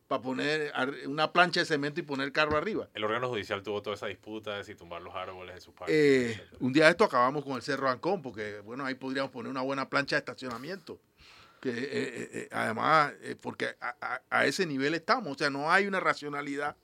para 0.08 0.22
poner 0.22 0.72
una 1.08 1.32
plancha 1.32 1.62
de 1.62 1.66
cemento 1.66 2.00
y 2.00 2.04
poner 2.04 2.32
carro 2.32 2.58
arriba. 2.58 2.88
El 2.94 3.04
órgano 3.04 3.28
judicial 3.30 3.64
tuvo 3.64 3.82
toda 3.82 3.96
esa 3.96 4.08
disputa 4.08 4.58
de 4.58 4.64
si 4.64 4.76
tumbar 4.76 5.02
los 5.02 5.16
árboles 5.16 5.56
de 5.56 5.62
sus 5.62 5.74
parques. 5.74 5.96
Eh, 5.96 6.42
un 6.60 6.74
día 6.74 6.86
de 6.86 6.92
esto 6.92 7.06
acabamos 7.06 7.44
con 7.44 7.54
el 7.54 7.62
Cerro 7.62 7.90
Ancón, 7.90 8.22
porque 8.22 8.60
bueno, 8.60 8.86
ahí 8.86 8.96
podríamos 8.96 9.32
poner 9.32 9.50
una 9.50 9.62
buena 9.62 9.90
plancha 9.90 10.16
de 10.16 10.20
estacionamiento. 10.20 11.00
Que, 11.60 11.72
eh, 11.72 12.30
eh, 12.34 12.50
además, 12.52 13.14
porque 13.42 13.76
a, 13.82 13.96
a, 14.00 14.22
a, 14.30 14.46
ese 14.46 14.68
nivel 14.68 14.94
estamos, 14.94 15.32
o 15.34 15.38
sea, 15.38 15.50
no 15.50 15.72
hay 15.72 15.88
una 15.88 16.00
racionalidad. 16.00 16.76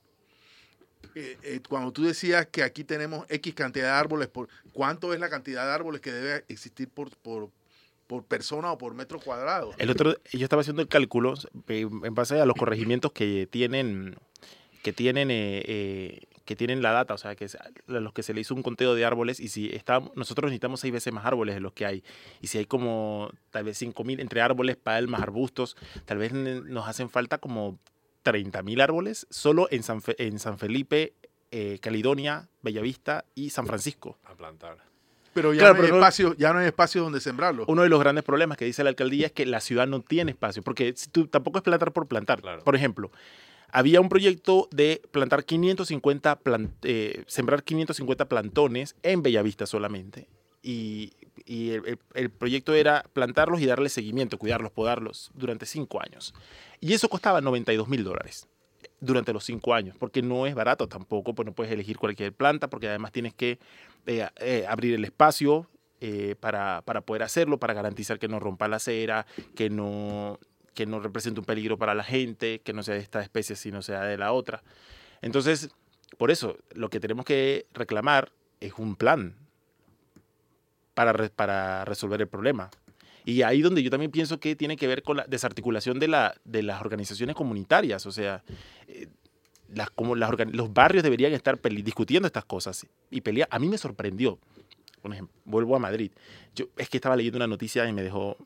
cuando 1.68 1.92
tú 1.92 2.02
decías 2.02 2.46
que 2.46 2.64
aquí 2.64 2.82
tenemos 2.82 3.24
X 3.28 3.54
cantidad 3.54 3.86
de 3.86 3.92
árboles, 3.92 4.26
por, 4.26 4.48
¿cuánto 4.72 5.14
es 5.14 5.20
la 5.20 5.28
cantidad 5.28 5.64
de 5.66 5.70
árboles 5.70 6.00
que 6.00 6.10
debe 6.10 6.44
existir 6.48 6.88
por, 6.88 7.16
por, 7.18 7.50
por 8.12 8.24
persona 8.26 8.70
o 8.70 8.76
por 8.76 8.92
metro 8.92 9.18
cuadrado. 9.18 9.72
El 9.78 9.88
otro, 9.88 10.14
yo 10.30 10.42
estaba 10.42 10.60
haciendo 10.60 10.82
el 10.82 10.88
cálculo 10.88 11.32
en 11.66 12.14
base 12.14 12.38
a 12.38 12.44
los 12.44 12.54
corregimientos 12.56 13.10
que 13.12 13.48
tienen, 13.50 14.16
que 14.82 14.92
tienen, 14.92 15.30
eh, 15.30 15.62
eh, 15.64 16.20
que 16.44 16.54
tienen 16.54 16.82
la 16.82 16.92
data, 16.92 17.14
o 17.14 17.16
sea, 17.16 17.34
que 17.36 17.46
a 17.46 17.70
los 17.88 18.12
que 18.12 18.22
se 18.22 18.34
le 18.34 18.42
hizo 18.42 18.54
un 18.54 18.62
conteo 18.62 18.94
de 18.94 19.06
árboles 19.06 19.40
y 19.40 19.48
si 19.48 19.74
está, 19.74 20.00
nosotros 20.14 20.50
necesitamos 20.50 20.80
seis 20.80 20.92
veces 20.92 21.10
más 21.10 21.24
árboles 21.24 21.54
de 21.54 21.62
los 21.62 21.72
que 21.72 21.86
hay. 21.86 22.04
Y 22.42 22.48
si 22.48 22.58
hay 22.58 22.66
como 22.66 23.30
tal 23.50 23.64
vez 23.64 23.78
cinco 23.78 24.04
mil 24.04 24.20
entre 24.20 24.42
árboles, 24.42 24.76
palmas, 24.76 25.22
arbustos, 25.22 25.78
tal 26.04 26.18
vez 26.18 26.34
nos 26.34 26.86
hacen 26.86 27.08
falta 27.08 27.38
como 27.38 27.78
30 28.24 28.62
mil 28.62 28.82
árboles 28.82 29.26
solo 29.30 29.68
en 29.70 29.82
San, 29.82 30.02
Fe, 30.02 30.16
en 30.18 30.38
San 30.38 30.58
Felipe, 30.58 31.14
eh, 31.50 31.78
Caledonia, 31.80 32.50
Bellavista 32.60 33.24
y 33.34 33.48
San 33.48 33.66
Francisco. 33.66 34.18
A 34.24 34.34
plantar. 34.34 34.91
Pero 35.34 35.54
ya, 35.54 35.60
claro, 35.60 35.74
no 35.74 35.80
hay 35.80 35.86
pero 35.86 35.96
espacio, 35.96 36.36
ya 36.36 36.52
no 36.52 36.58
hay 36.58 36.66
espacio 36.66 37.02
donde 37.02 37.20
sembrarlo. 37.20 37.64
Uno 37.66 37.82
de 37.82 37.88
los 37.88 38.00
grandes 38.00 38.24
problemas 38.24 38.58
que 38.58 38.64
dice 38.64 38.84
la 38.84 38.90
alcaldía 38.90 39.26
es 39.26 39.32
que 39.32 39.46
la 39.46 39.60
ciudad 39.60 39.86
no 39.86 40.00
tiene 40.00 40.32
espacio, 40.32 40.62
porque 40.62 40.92
si 40.96 41.08
tú, 41.10 41.26
tampoco 41.26 41.58
es 41.58 41.64
plantar 41.64 41.92
por 41.92 42.06
plantar. 42.06 42.42
Claro. 42.42 42.62
Por 42.64 42.76
ejemplo, 42.76 43.10
había 43.70 44.00
un 44.00 44.08
proyecto 44.08 44.68
de 44.70 45.00
plantar 45.10 45.44
550 45.44 46.36
plant, 46.40 46.72
eh, 46.82 47.24
sembrar 47.26 47.62
550 47.62 48.26
plantones 48.28 48.94
en 49.02 49.22
Bellavista 49.22 49.66
solamente. 49.66 50.28
Y, 50.62 51.12
y 51.46 51.70
el, 51.70 51.86
el, 51.86 51.98
el, 52.14 52.30
proyecto 52.30 52.74
era 52.74 53.04
plantarlos 53.12 53.60
y 53.60 53.66
darles 53.66 53.92
seguimiento, 53.92 54.38
cuidarlos, 54.38 54.70
podarlos 54.70 55.30
durante 55.34 55.66
cinco 55.66 56.00
años. 56.00 56.34
Y 56.80 56.92
eso 56.92 57.08
costaba 57.08 57.40
92 57.40 57.88
mil 57.88 58.04
dólares 58.04 58.46
durante 59.02 59.32
los 59.32 59.44
cinco 59.44 59.74
años, 59.74 59.96
porque 59.98 60.22
no 60.22 60.46
es 60.46 60.54
barato 60.54 60.86
tampoco, 60.86 61.34
pues 61.34 61.44
no 61.44 61.52
puedes 61.52 61.72
elegir 61.72 61.98
cualquier 61.98 62.32
planta, 62.32 62.68
porque 62.68 62.88
además 62.88 63.10
tienes 63.10 63.34
que 63.34 63.58
eh, 64.06 64.28
eh, 64.36 64.66
abrir 64.68 64.94
el 64.94 65.04
espacio 65.04 65.68
eh, 66.00 66.34
para, 66.40 66.82
para, 66.84 67.02
poder 67.02 67.22
hacerlo, 67.22 67.58
para 67.58 67.74
garantizar 67.74 68.18
que 68.18 68.28
no 68.28 68.40
rompa 68.40 68.66
la 68.66 68.76
acera, 68.76 69.26
que 69.54 69.70
no, 69.70 70.40
que 70.74 70.86
no 70.86 70.98
represente 71.00 71.40
un 71.40 71.46
peligro 71.46 71.78
para 71.78 71.94
la 71.94 72.02
gente, 72.02 72.60
que 72.60 72.72
no 72.72 72.82
sea 72.82 72.94
de 72.94 73.00
esta 73.00 73.22
especie, 73.22 73.54
sino 73.54 73.82
sea 73.82 74.02
de 74.02 74.18
la 74.18 74.32
otra. 74.32 74.62
Entonces, 75.20 75.70
por 76.18 76.30
eso, 76.30 76.56
lo 76.74 76.90
que 76.90 76.98
tenemos 76.98 77.24
que 77.24 77.66
reclamar 77.72 78.32
es 78.60 78.72
un 78.78 78.96
plan 78.96 79.36
para, 80.94 81.28
para 81.28 81.84
resolver 81.84 82.20
el 82.20 82.28
problema. 82.28 82.70
Y 83.24 83.42
ahí 83.42 83.62
donde 83.62 83.82
yo 83.82 83.90
también 83.90 84.10
pienso 84.10 84.40
que 84.40 84.56
tiene 84.56 84.76
que 84.76 84.88
ver 84.88 85.04
con 85.04 85.18
la 85.18 85.24
desarticulación 85.28 86.00
de, 86.00 86.08
la, 86.08 86.34
de 86.44 86.64
las 86.64 86.80
organizaciones 86.80 87.36
comunitarias. 87.36 88.04
O 88.06 88.10
sea, 88.12 88.42
las, 89.74 89.90
como 89.90 90.14
las, 90.14 90.30
los 90.52 90.72
barrios 90.72 91.02
deberían 91.02 91.32
estar 91.32 91.60
discutiendo 91.60 92.26
estas 92.26 92.44
cosas 92.44 92.86
y 93.10 93.20
pelear. 93.20 93.48
A 93.50 93.58
mí 93.58 93.68
me 93.68 93.78
sorprendió. 93.78 94.38
Por 95.00 95.12
ejemplo, 95.12 95.34
vuelvo 95.44 95.74
a 95.76 95.78
Madrid. 95.78 96.12
Yo 96.54 96.66
es 96.76 96.88
que 96.88 96.96
estaba 96.96 97.16
leyendo 97.16 97.38
una 97.38 97.46
noticia 97.46 97.86
y 97.88 97.92
me 97.92 98.02
dejó, 98.02 98.36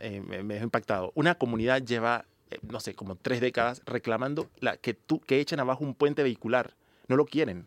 eh, 0.00 0.20
me, 0.20 0.42
dejó 0.54 0.64
impactado. 0.64 1.12
Una 1.14 1.36
comunidad 1.36 1.82
lleva, 1.82 2.24
eh, 2.50 2.58
no 2.62 2.80
sé, 2.80 2.94
como 2.94 3.14
tres 3.16 3.40
décadas 3.40 3.82
reclamando 3.86 4.50
la, 4.58 4.76
que, 4.76 4.94
tú, 4.94 5.20
que 5.20 5.40
echen 5.40 5.60
abajo 5.60 5.84
un 5.84 5.94
puente 5.94 6.22
vehicular. 6.22 6.74
No 7.08 7.16
lo 7.16 7.24
quieren. 7.24 7.66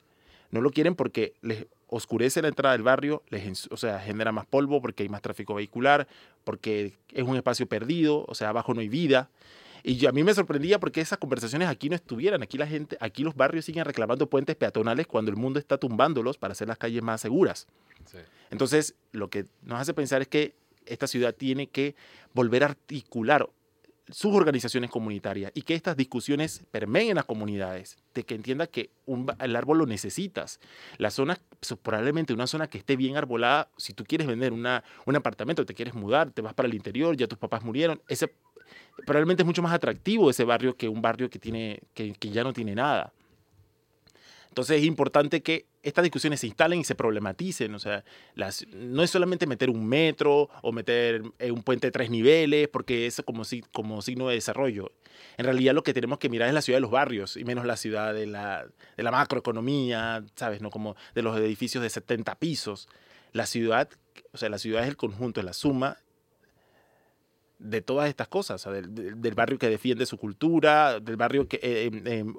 No 0.52 0.62
lo 0.62 0.72
quieren 0.72 0.96
porque 0.96 1.34
les 1.42 1.68
oscurece 1.88 2.42
la 2.42 2.50
entrada 2.50 2.74
del 2.74 2.84
barrio, 2.84 3.24
les, 3.30 3.68
o 3.72 3.78
sea, 3.78 4.00
genera 4.00 4.32
más 4.32 4.46
polvo 4.46 4.82
porque 4.82 5.04
hay 5.04 5.10
más 5.10 5.22
tráfico 5.22 5.54
vehicular, 5.54 6.08
porque 6.44 6.94
es 7.14 7.24
un 7.24 7.36
espacio 7.36 7.68
perdido, 7.68 8.26
o 8.28 8.36
sea, 8.36 8.50
abajo 8.50 8.74
no 8.74 8.82
hay 8.82 8.90
vida. 8.90 9.30
Y 9.88 9.98
yo, 9.98 10.10
a 10.10 10.12
mí 10.12 10.24
me 10.24 10.34
sorprendía 10.34 10.80
porque 10.80 11.00
esas 11.00 11.20
conversaciones 11.20 11.68
aquí 11.68 11.90
no 11.90 11.96
estuvieran. 11.96 12.42
Aquí 12.42 12.58
la 12.58 12.66
gente, 12.66 12.98
aquí 13.00 13.24
los 13.24 13.36
barrios 13.36 13.66
siguen 13.66 13.86
reclamando 13.86 14.28
puentes 14.28 14.56
peatonales 14.56 15.06
cuando 15.06 15.30
el 15.30 15.38
mundo 15.38 15.60
está 15.60 15.78
tumbándolos 15.78 16.40
para 16.40 16.54
hacer 16.54 16.68
las 16.68 16.80
calles 16.80 17.04
más 17.04 17.22
seguras. 17.22 17.68
Sí. 18.06 18.18
Entonces, 18.50 18.96
lo 19.12 19.30
que 19.30 19.46
nos 19.62 19.80
hace 19.80 19.94
pensar 19.94 20.24
es 20.24 20.28
que 20.28 20.56
esta 20.88 21.06
ciudad 21.06 21.36
tiene 21.36 21.68
que 21.68 21.96
volver 22.34 22.64
a 22.64 22.68
articular 22.68 23.48
sus 24.10 24.34
organizaciones 24.34 24.90
comunitarias 24.90 25.52
y 25.54 25.62
que 25.62 25.76
estas 25.76 25.96
discusiones 25.96 26.64
permeen 26.72 27.10
en 27.10 27.16
las 27.18 27.26
comunidades, 27.26 27.98
de 28.16 28.24
que 28.24 28.34
entienda 28.34 28.66
que 28.66 28.90
un, 29.06 29.32
el 29.40 29.56
árbol 29.56 29.78
lo 29.78 29.86
necesitas. 29.86 30.60
La 30.98 31.12
zona, 31.12 31.40
probablemente 31.84 32.34
una 32.34 32.48
zona 32.48 32.68
que 32.68 32.80
esté 32.80 32.96
bien 32.96 33.18
arbolada, 33.18 33.70
si 33.78 33.94
tú 33.94 34.04
quieres 34.04 34.26
vender 34.26 34.52
una, 34.52 34.84
un 35.06 35.16
apartamento, 35.16 35.64
te 35.64 35.76
quieres 35.76 35.94
mudar, 35.94 36.32
te 36.32 36.42
vas 36.42 36.56
para 36.56 36.68
el 36.68 36.74
interior, 36.74 37.16
ya 37.16 37.28
tus 37.28 37.38
papás 37.38 37.64
murieron, 37.64 38.02
ese 38.08 38.34
probablemente 39.06 39.44
es 39.44 39.48
mucho 39.48 39.62
más 39.62 39.74
atractivo 39.74 40.30
ese 40.30 40.44
barrio 40.44 40.76
que 40.76 40.88
un 40.88 41.02
barrio 41.02 41.30
que, 41.30 41.40
tiene, 41.40 41.82
que, 41.94 42.14
que 42.14 42.30
ya 42.30 42.44
no 42.44 42.54
tiene 42.54 42.76
nada. 42.76 43.14
Entonces 44.56 44.78
es 44.78 44.86
importante 44.86 45.44
que 45.44 45.66
estas 45.84 46.04
discusiones 46.04 46.40
se 46.40 46.48
instalen 46.48 46.80
y 46.80 46.86
se 46.86 46.96
problematicen. 46.96 47.76
O 47.76 47.80
sea, 47.80 48.06
las, 48.36 48.66
no 48.70 49.04
es 49.04 49.10
solamente 49.10 49.48
meter 49.48 49.70
un 49.70 49.86
metro 49.86 50.50
o 50.62 50.72
meter 50.72 51.24
eh, 51.40 51.52
un 51.52 51.62
puente 51.62 51.88
de 51.88 51.92
tres 51.92 52.10
niveles, 52.10 52.70
porque 52.70 53.06
eso 53.06 53.24
como, 53.26 53.44
si, 53.44 53.64
como 53.74 54.02
signo 54.02 54.30
de 54.30 54.36
desarrollo. 54.36 54.94
En 55.38 55.44
realidad 55.44 55.74
lo 55.74 55.84
que 55.84 55.94
tenemos 55.94 56.20
que 56.20 56.30
mirar 56.30 56.48
es 56.48 56.54
la 56.54 56.62
ciudad 56.62 56.78
de 56.78 56.82
los 56.84 56.92
barrios 56.92 57.36
y 57.36 57.44
menos 57.44 57.66
la 57.66 57.76
ciudad 57.76 58.14
de 58.14 58.28
la, 58.28 58.66
de 58.96 59.04
la 59.04 59.12
macroeconomía, 59.12 60.24
¿sabes? 60.36 60.62
No 60.62 60.70
como 60.70 60.96
de 61.14 61.22
los 61.22 61.38
edificios 61.38 61.84
de 61.84 61.90
70 61.90 62.36
pisos. 62.36 62.88
La 63.34 63.46
ciudad, 63.46 63.90
o 64.32 64.38
sea, 64.38 64.48
la 64.48 64.58
ciudad 64.58 64.84
es 64.84 64.88
el 64.88 64.96
conjunto, 64.96 65.42
es 65.42 65.46
la 65.46 65.52
suma 65.52 65.98
de 67.60 67.82
todas 67.82 68.10
estas 68.10 68.28
cosas, 68.28 68.64
del, 68.66 69.34
barrio 69.36 69.58
que 69.58 69.70
defiende 69.70 70.06
su 70.06 70.18
cultura, 70.18 71.00
del 71.00 71.16
barrio 71.16 71.48
que... 71.48 71.60
eh, 71.62 71.86
em, 71.86 72.08
em, 72.08 72.36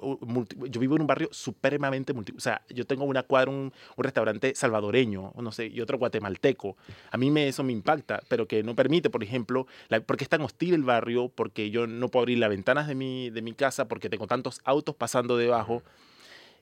yo 0.69 0.79
vivo 0.79 0.95
en 0.95 1.01
un 1.01 1.07
barrio 1.07 1.29
supremamente 1.31 2.13
multi... 2.13 2.33
O 2.35 2.39
sea, 2.39 2.61
yo 2.69 2.85
tengo 2.85 3.05
una 3.05 3.23
cuadra, 3.23 3.51
un, 3.51 3.73
un 3.95 4.03
restaurante 4.03 4.53
salvadoreño, 4.55 5.33
no 5.35 5.51
sé, 5.51 5.67
y 5.67 5.81
otro 5.81 5.97
guatemalteco. 5.97 6.77
A 7.11 7.17
mí 7.17 7.31
me, 7.31 7.47
eso 7.47 7.63
me 7.63 7.73
impacta, 7.73 8.21
pero 8.27 8.47
que 8.47 8.63
no 8.63 8.75
permite, 8.75 9.09
por 9.09 9.23
ejemplo, 9.23 9.67
porque 10.05 10.23
es 10.23 10.29
tan 10.29 10.41
hostil 10.41 10.73
el 10.73 10.83
barrio, 10.83 11.29
porque 11.29 11.69
yo 11.69 11.87
no 11.87 12.09
puedo 12.09 12.23
abrir 12.23 12.39
las 12.39 12.49
ventanas 12.49 12.87
de 12.87 12.95
mi, 12.95 13.29
de 13.29 13.41
mi 13.41 13.53
casa, 13.53 13.87
porque 13.87 14.09
tengo 14.09 14.27
tantos 14.27 14.61
autos 14.63 14.95
pasando 14.95 15.37
debajo. 15.37 15.83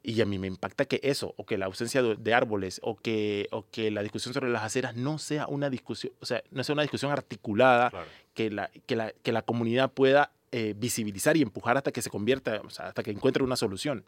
Y 0.07 0.21
a 0.21 0.25
mí 0.25 0.37
me 0.37 0.45
impacta 0.47 0.85
que 0.85 0.99
eso, 1.01 1.33
o 1.37 1.45
que 1.47 1.57
la 1.57 1.65
ausencia 1.65 2.03
de, 2.03 2.15
de 2.15 2.33
árboles, 2.33 2.79
o 2.83 2.95
que, 2.95 3.47
o 3.51 3.65
que 3.71 3.89
la 3.89 4.03
discusión 4.03 4.33
sobre 4.35 4.49
las 4.49 4.61
aceras 4.63 4.95
no 4.95 5.17
sea 5.17 5.47
una 5.47 5.69
discusión, 5.71 6.13
o 6.19 6.25
sea, 6.27 6.43
no 6.51 6.63
sea 6.63 6.73
una 6.73 6.83
discusión 6.83 7.11
articulada, 7.11 7.89
Claro. 7.89 8.05
que, 8.35 8.51
la, 8.51 8.69
que, 8.85 8.95
la, 8.95 9.11
que 9.23 9.31
la 9.31 9.41
comunidad 9.41 9.91
pueda 9.91 10.31
eh, 10.51 10.75
visibilizar 10.77 11.35
y 11.37 11.41
empujar 11.41 11.75
hasta 11.77 11.91
que 11.91 12.01
se 12.03 12.09
convierta, 12.11 12.61
o 12.63 12.69
sea, 12.69 12.87
hasta 12.89 13.01
que 13.01 13.09
encuentre 13.11 13.43
una 13.43 13.55
solución. 13.55 14.05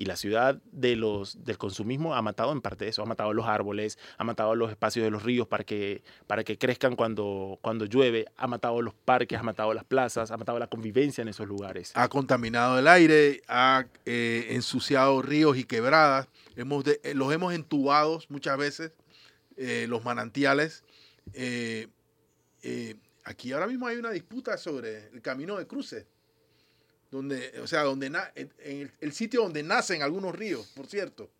Y 0.00 0.06
la 0.06 0.16
ciudad 0.16 0.58
de 0.72 0.96
los, 0.96 1.44
del 1.44 1.58
consumismo 1.58 2.14
ha 2.14 2.22
matado 2.22 2.52
en 2.52 2.62
parte 2.62 2.88
eso, 2.88 3.02
ha 3.02 3.04
matado 3.04 3.34
los 3.34 3.44
árboles, 3.46 3.98
ha 4.16 4.24
matado 4.24 4.54
los 4.54 4.70
espacios 4.70 5.04
de 5.04 5.10
los 5.10 5.22
ríos 5.24 5.46
para 5.46 5.62
que, 5.62 6.02
para 6.26 6.42
que 6.42 6.56
crezcan 6.56 6.96
cuando, 6.96 7.58
cuando 7.60 7.84
llueve, 7.84 8.24
ha 8.38 8.46
matado 8.46 8.80
los 8.80 8.94
parques, 8.94 9.38
ha 9.38 9.42
matado 9.42 9.74
las 9.74 9.84
plazas, 9.84 10.30
ha 10.30 10.38
matado 10.38 10.58
la 10.58 10.68
convivencia 10.68 11.20
en 11.20 11.28
esos 11.28 11.46
lugares. 11.46 11.92
ha 11.94 12.08
contaminado 12.08 12.78
el 12.78 12.88
aire, 12.88 13.42
ha 13.46 13.84
eh, 14.06 14.46
ensuciado 14.52 15.20
ríos 15.20 15.58
y 15.58 15.64
quebradas, 15.64 16.28
hemos 16.56 16.82
de- 16.82 16.98
eh, 17.04 17.12
los 17.12 17.30
hemos 17.34 17.52
entubado 17.52 18.20
muchas 18.30 18.56
veces, 18.56 18.92
eh, 19.58 19.84
los 19.86 20.02
manantiales. 20.02 20.82
Eh, 21.34 21.88
eh, 22.62 22.94
aquí 23.24 23.52
ahora 23.52 23.66
mismo 23.66 23.86
hay 23.86 23.98
una 23.98 24.12
disputa 24.12 24.56
sobre 24.56 25.08
el 25.08 25.20
camino 25.20 25.58
de 25.58 25.66
cruces, 25.66 26.06
donde, 27.10 27.58
o 27.60 27.66
sea, 27.66 27.82
donde 27.82 28.06
en, 28.06 28.92
el, 29.00 29.12
sitio 29.12 29.42
donde 29.42 29.62
nacen 29.62 30.02
algunos 30.02 30.34
ríos, 30.34 30.66
por 30.74 30.86
cierto. 30.86 31.30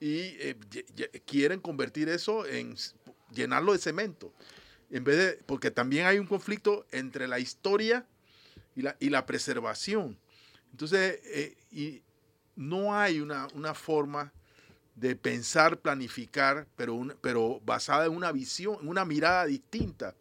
Y 0.00 0.34
eh, 0.40 0.56
quieren 1.26 1.60
convertir 1.60 2.08
eso 2.08 2.46
en 2.46 2.74
llenarlo 3.32 3.72
de 3.72 3.78
cemento. 3.78 4.32
En 4.90 5.04
vez 5.04 5.16
de, 5.16 5.32
porque 5.44 5.70
también 5.70 6.06
hay 6.06 6.18
un 6.18 6.26
conflicto 6.26 6.86
entre 6.90 7.28
la 7.28 7.38
historia 7.38 8.06
y 8.74 8.82
la, 8.82 8.96
y 8.98 9.10
la 9.10 9.26
preservación. 9.26 10.18
Entonces, 10.72 11.20
eh, 11.24 11.56
y 11.70 12.02
no 12.56 12.96
hay 12.98 13.20
una, 13.20 13.46
una 13.54 13.74
forma 13.74 14.32
de 14.96 15.16
pensar, 15.16 15.78
planificar, 15.78 16.66
pero, 16.76 16.94
un- 16.94 17.16
pero 17.20 17.60
basada 17.64 18.06
en 18.06 18.12
una 18.12 18.32
visión, 18.32 18.78
en 18.82 18.88
una 18.88 19.04
mirada 19.04 19.46
distinta 19.46 20.14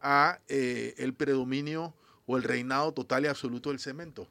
a 0.00 0.40
eh, 0.48 0.94
el 0.98 1.12
predominio 1.14 1.94
o 2.30 2.36
el 2.36 2.42
reinado 2.44 2.92
total 2.92 3.24
y 3.24 3.28
absoluto 3.28 3.70
del 3.70 3.78
cemento. 3.80 4.26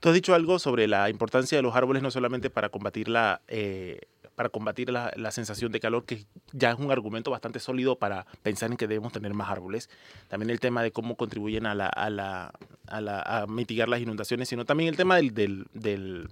Tú 0.00 0.08
has 0.08 0.14
dicho 0.14 0.34
algo 0.34 0.58
sobre 0.58 0.86
la 0.88 1.08
importancia 1.10 1.56
de 1.58 1.62
los 1.62 1.74
árboles 1.76 2.02
no 2.02 2.10
solamente 2.10 2.48
para 2.50 2.68
combatir 2.68 3.08
la, 3.08 3.40
eh, 3.48 4.00
para 4.34 4.48
combatir 4.48 4.90
la, 4.90 5.12
la 5.16 5.30
sensación 5.30 5.70
de 5.72 5.80
calor, 5.80 6.04
que 6.04 6.24
ya 6.52 6.72
es 6.72 6.78
un 6.78 6.90
argumento 6.90 7.30
bastante 7.30 7.60
sólido 7.60 7.96
para 7.96 8.26
pensar 8.42 8.70
en 8.70 8.76
que 8.76 8.86
debemos 8.86 9.12
tener 9.12 9.32
más 9.34 9.48
árboles. 9.50 9.88
También 10.28 10.50
el 10.50 10.60
tema 10.60 10.82
de 10.82 10.90
cómo 10.90 11.16
contribuyen 11.16 11.66
a, 11.66 11.74
la, 11.74 11.86
a, 11.86 12.10
la, 12.10 12.52
a, 12.88 13.46
mitigar 13.46 13.88
las 13.88 14.00
inundaciones, 14.00 14.48
sino 14.48 14.64
también 14.64 14.88
el 14.88 14.96
tema 14.96 15.16
del, 15.16 15.66
del- 15.72 16.28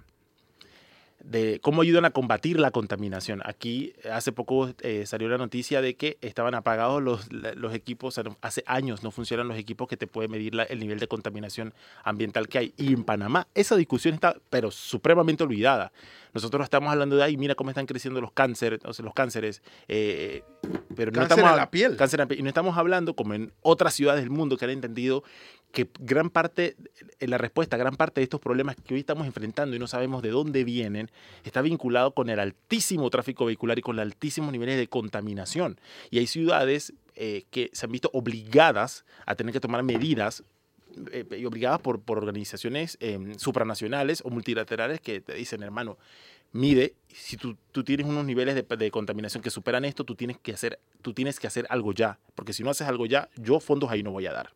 de 1.23 1.59
cómo 1.61 1.81
ayudan 1.81 2.03
a 2.03 2.11
combatir 2.11 2.59
la 2.59 2.69
contaminación. 2.71 3.41
Aquí 3.45 3.93
hace 4.11 4.33
poco 4.33 4.69
eh, 4.81 5.05
salió 5.05 5.29
la 5.29 5.37
noticia 5.37 5.81
de 5.81 5.95
que 5.95 6.17
estaban 6.21 6.53
apagados 6.53 7.01
los, 7.01 7.31
los 7.31 7.73
equipos, 7.73 8.09
o 8.09 8.11
sea, 8.11 8.23
no- 8.29 8.37
hace 8.41 8.61
años 8.67 9.03
no 9.03 9.09
funcionan 9.11 9.47
los 9.47 9.57
equipos 9.57 9.87
que 9.87 9.95
te 9.95 10.05
pueden 10.05 10.29
medir 10.31 10.53
la- 10.53 10.63
el 10.63 10.79
nivel 10.79 10.99
de 10.99 11.07
contaminación 11.07 11.73
ambiental 12.03 12.49
que 12.49 12.57
hay. 12.57 12.73
Y 12.75 12.91
en 12.93 13.05
Panamá 13.05 13.47
esa 13.55 13.77
discusión 13.77 14.15
está, 14.15 14.35
pero 14.49 14.69
supremamente 14.69 15.43
olvidada. 15.43 15.93
Nosotros 16.33 16.63
estamos 16.65 16.91
hablando 16.91 17.15
de 17.15 17.23
ahí, 17.23 17.37
mira 17.37 17.55
cómo 17.55 17.69
están 17.69 17.85
creciendo 17.85 18.19
los 18.19 18.31
cánceres, 18.33 18.81
o 18.83 18.91
sea, 18.93 19.05
los 19.05 19.13
cánceres, 19.13 19.61
eh, 19.87 20.43
pero 20.95 21.11
no 21.11 21.19
Cáncer 21.19 21.37
estamos 21.37 21.51
en 21.51 21.57
la 21.57 21.71
piel. 21.71 21.95
cáncer 21.95 22.19
en 22.19 22.23
la 22.23 22.27
piel. 22.27 22.39
Y 22.39 22.43
no 22.43 22.49
estamos 22.49 22.77
hablando 22.77 23.15
como 23.15 23.33
en 23.33 23.53
otras 23.61 23.93
ciudades 23.93 24.21
del 24.21 24.29
mundo 24.31 24.57
que 24.57 24.65
han 24.65 24.71
entendido 24.71 25.23
que 25.73 25.89
gran 25.99 26.29
parte, 26.29 26.75
en 27.19 27.31
la 27.31 27.39
respuesta, 27.39 27.77
gran 27.77 27.95
parte 27.95 28.21
de 28.21 28.23
estos 28.23 28.39
problemas 28.39 28.75
que 28.75 28.93
hoy 28.93 28.99
estamos 28.99 29.25
enfrentando 29.25 29.75
y 29.75 29.79
no 29.79 29.87
sabemos 29.87 30.21
de 30.21 30.29
dónde 30.29 30.63
vienen, 30.63 31.09
está 31.43 31.63
vinculado 31.63 32.13
con 32.13 32.29
el 32.29 32.39
altísimo 32.39 33.09
tráfico 33.09 33.45
vehicular 33.45 33.79
y 33.79 33.81
con 33.81 33.95
los 33.95 34.03
altísimos 34.03 34.51
niveles 34.51 34.77
de 34.77 34.87
contaminación. 34.87 35.79
Y 36.11 36.19
hay 36.19 36.27
ciudades 36.27 36.93
eh, 37.15 37.45
que 37.49 37.71
se 37.73 37.87
han 37.87 37.91
visto 37.91 38.11
obligadas 38.13 39.03
a 39.25 39.33
tener 39.33 39.51
que 39.51 39.59
tomar 39.59 39.81
medidas 39.81 40.43
eh, 41.11 41.25
y 41.39 41.45
obligadas 41.45 41.81
por, 41.81 41.99
por 42.01 42.19
organizaciones 42.19 42.97
eh, 42.99 43.33
supranacionales 43.37 44.21
o 44.23 44.29
multilaterales 44.29 45.01
que 45.01 45.21
te 45.21 45.33
dicen, 45.33 45.63
hermano, 45.63 45.97
mide, 46.51 46.93
si 47.07 47.35
tú, 47.35 47.57
tú 47.71 47.83
tienes 47.83 48.05
unos 48.05 48.25
niveles 48.25 48.53
de, 48.53 48.61
de 48.61 48.91
contaminación 48.91 49.41
que 49.41 49.49
superan 49.49 49.85
esto, 49.85 50.03
tú 50.03 50.13
tienes, 50.13 50.37
que 50.37 50.53
hacer, 50.53 50.79
tú 51.01 51.15
tienes 51.15 51.39
que 51.39 51.47
hacer 51.47 51.65
algo 51.71 51.93
ya, 51.93 52.19
porque 52.35 52.53
si 52.53 52.61
no 52.61 52.69
haces 52.69 52.87
algo 52.87 53.07
ya, 53.07 53.27
yo 53.37 53.59
fondos 53.59 53.89
ahí 53.89 54.03
no 54.03 54.11
voy 54.11 54.27
a 54.27 54.33
dar. 54.33 54.53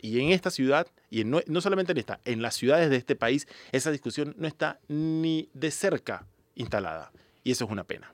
Y 0.00 0.20
en 0.20 0.30
esta 0.30 0.50
ciudad, 0.50 0.86
y 1.10 1.22
en 1.22 1.30
no, 1.30 1.40
no 1.46 1.60
solamente 1.60 1.92
en 1.92 1.98
esta, 1.98 2.20
en 2.24 2.42
las 2.42 2.54
ciudades 2.54 2.90
de 2.90 2.96
este 2.96 3.16
país, 3.16 3.46
esa 3.72 3.90
discusión 3.90 4.34
no 4.38 4.46
está 4.46 4.80
ni 4.88 5.48
de 5.54 5.70
cerca 5.70 6.26
instalada. 6.54 7.12
Y 7.44 7.52
eso 7.52 7.64
es 7.64 7.70
una 7.70 7.84
pena. 7.84 8.12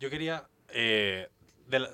Yo 0.00 0.10
quería, 0.10 0.48
eh, 0.68 1.28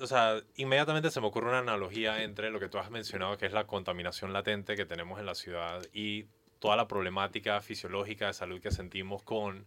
o 0.01 0.07
sea, 0.07 0.41
inmediatamente 0.55 1.09
se 1.11 1.21
me 1.21 1.27
ocurre 1.27 1.49
una 1.49 1.59
analogía 1.59 2.23
entre 2.23 2.51
lo 2.51 2.59
que 2.59 2.69
tú 2.69 2.77
has 2.77 2.91
mencionado, 2.91 3.37
que 3.37 3.45
es 3.45 3.53
la 3.53 3.65
contaminación 3.65 4.33
latente 4.33 4.75
que 4.75 4.85
tenemos 4.85 5.19
en 5.19 5.25
la 5.25 5.35
ciudad 5.35 5.81
y 5.93 6.25
toda 6.59 6.75
la 6.75 6.87
problemática 6.87 7.59
fisiológica 7.61 8.27
de 8.27 8.33
salud 8.33 8.61
que 8.61 8.71
sentimos 8.71 9.23
con 9.23 9.65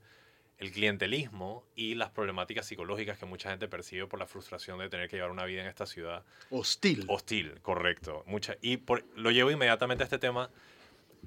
el 0.65 0.73
clientelismo 0.73 1.65
y 1.77 1.95
las 1.95 2.11
problemáticas 2.11 2.67
psicológicas 2.67 3.19
que 3.19 3.27
mucha 3.27 3.51
gente 3.51 3.69
percibe 3.69 4.07
por 4.07 4.19
la 4.19 4.27
frustración 4.27 4.79
de 4.79 4.89
tener 4.89 5.09
que 5.09 5.17
llevar 5.17 5.31
una 5.31 5.45
vida 5.45 5.61
en 5.63 5.69
esta 5.69 5.87
ciudad 5.87 6.25
Hostil. 6.51 7.05
hostil, 7.09 7.61
correcto. 7.63 8.23
Mucha, 8.27 8.57
y 8.63 8.79
por- 8.79 9.05
lo 9.17 9.31
llevo 9.31 9.51
inmediatamente 9.51 10.03
a 10.03 10.07
este 10.07 10.19
tema. 10.19 10.51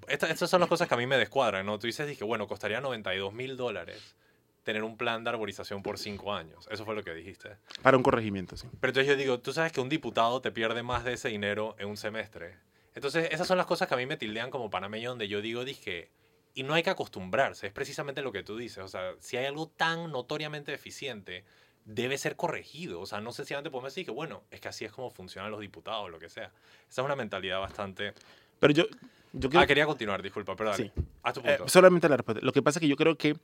Esta- 0.08 0.30
estas 0.30 0.50
son 0.50 0.60
las 0.60 0.70
cosas 0.70 0.88
que 0.88 0.94
a 0.94 0.98
mí 0.98 1.08
me 1.08 1.18
descuadran, 1.18 1.66
¿no? 1.66 1.80
Tú 1.80 1.88
dices, 1.88 2.08
dije, 2.08 2.24
bueno, 2.24 2.48
costaría 2.48 2.82
92 2.82 3.34
mil 3.34 3.58
dólares 3.58 4.16
tener 4.64 4.84
un 4.84 4.98
plan 4.98 5.24
de 5.24 5.30
arborización 5.30 5.82
por 5.82 5.98
cinco 5.98 6.34
años. 6.34 6.68
Eso 6.70 6.84
fue 6.84 6.94
lo 6.94 7.04
que 7.04 7.14
dijiste. 7.14 7.56
Para 7.82 7.96
un 7.98 8.04
corregimiento, 8.04 8.58
sí. 8.58 8.68
Pero 8.82 8.90
entonces 8.92 9.08
yo 9.08 9.16
digo, 9.16 9.40
tú 9.40 9.54
sabes 9.54 9.72
que 9.72 9.80
un 9.82 9.88
diputado 9.90 10.42
te 10.42 10.52
pierde 10.52 10.84
más 10.84 11.04
de 11.06 11.14
ese 11.14 11.30
dinero 11.30 11.76
en 11.80 11.88
un 11.88 11.96
semestre. 11.98 12.58
Entonces, 12.94 13.30
esas 13.32 13.48
son 13.48 13.58
las 13.58 13.66
cosas 13.66 13.88
que 13.88 13.94
a 13.94 13.98
mí 13.98 14.06
me 14.06 14.18
tildean 14.18 14.50
como 14.52 14.70
panameño, 14.70 15.10
donde 15.10 15.28
yo 15.28 15.42
digo, 15.42 15.64
dije, 15.64 16.10
y 16.58 16.64
no 16.64 16.74
hay 16.74 16.82
que 16.82 16.90
acostumbrarse, 16.90 17.68
es 17.68 17.74
precisamente 17.74 18.22
lo 18.24 18.32
que 18.32 18.42
tú 18.42 18.58
dices. 18.58 18.80
O 18.80 18.88
sea, 18.88 19.14
si 19.20 19.38
hay 19.38 19.46
algo 19.46 19.68
tan 19.68 20.12
notoriamente 20.12 20.72
deficiente, 20.72 21.44
debe 21.86 22.18
ser 22.18 22.36
corregido. 22.36 23.00
O 23.00 23.06
sea, 23.06 23.22
no 23.22 23.32
sé 23.32 23.46
si 23.46 23.54
antes 23.54 23.72
podemos 23.72 23.94
decir 23.94 24.06
que, 24.06 24.12
bueno, 24.12 24.44
es 24.50 24.60
que 24.60 24.68
así 24.68 24.84
es 24.84 24.92
como 24.92 25.12
funcionan 25.12 25.52
los 25.52 25.60
diputados 25.60 26.06
o 26.06 26.10
lo 26.10 26.18
que 26.18 26.30
sea. 26.30 26.46
Esa 26.90 27.02
es 27.02 27.06
una 27.06 27.16
mentalidad 27.16 27.60
bastante... 27.60 28.14
Pero 28.60 28.74
yo, 28.74 28.86
yo 29.34 29.50
creo 29.52 29.62
Ah, 29.62 29.68
quería 29.68 29.86
continuar, 29.86 30.24
disculpa, 30.24 30.56
pero 30.56 30.72
dale. 30.72 30.92
Sí. 30.96 31.02
Haz 31.22 31.34
tu 31.36 31.40
Eh, 31.42 31.44
punto. 31.58 31.68
solamente 31.70 32.10
la 32.10 32.18
respuesta. 32.18 32.44
Lo 32.44 32.52
que 32.52 32.64
pasa 32.64 32.80
es 32.80 32.82
que 32.82 32.88
yo 32.88 32.96
creo 32.96 33.16
que 33.18 33.36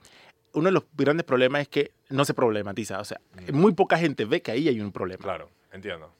uno 0.53 0.66
de 0.66 0.72
los 0.72 0.84
grandes 0.93 1.24
problemas 1.26 1.61
es 1.61 1.68
que 1.68 1.91
no 2.09 2.26
se 2.26 2.34
problematiza. 2.34 2.99
O 2.99 3.05
sea, 3.05 3.22
Mm. 3.47 3.55
muy 3.55 3.74
poca 3.74 3.97
gente 3.99 4.26
ve 4.26 4.41
que 4.41 4.49
ahí 4.51 4.68
hay 4.68 4.82
un 4.82 4.91
problema. 4.91 5.22
Claro, 5.24 5.51
entiendo. 5.72 6.11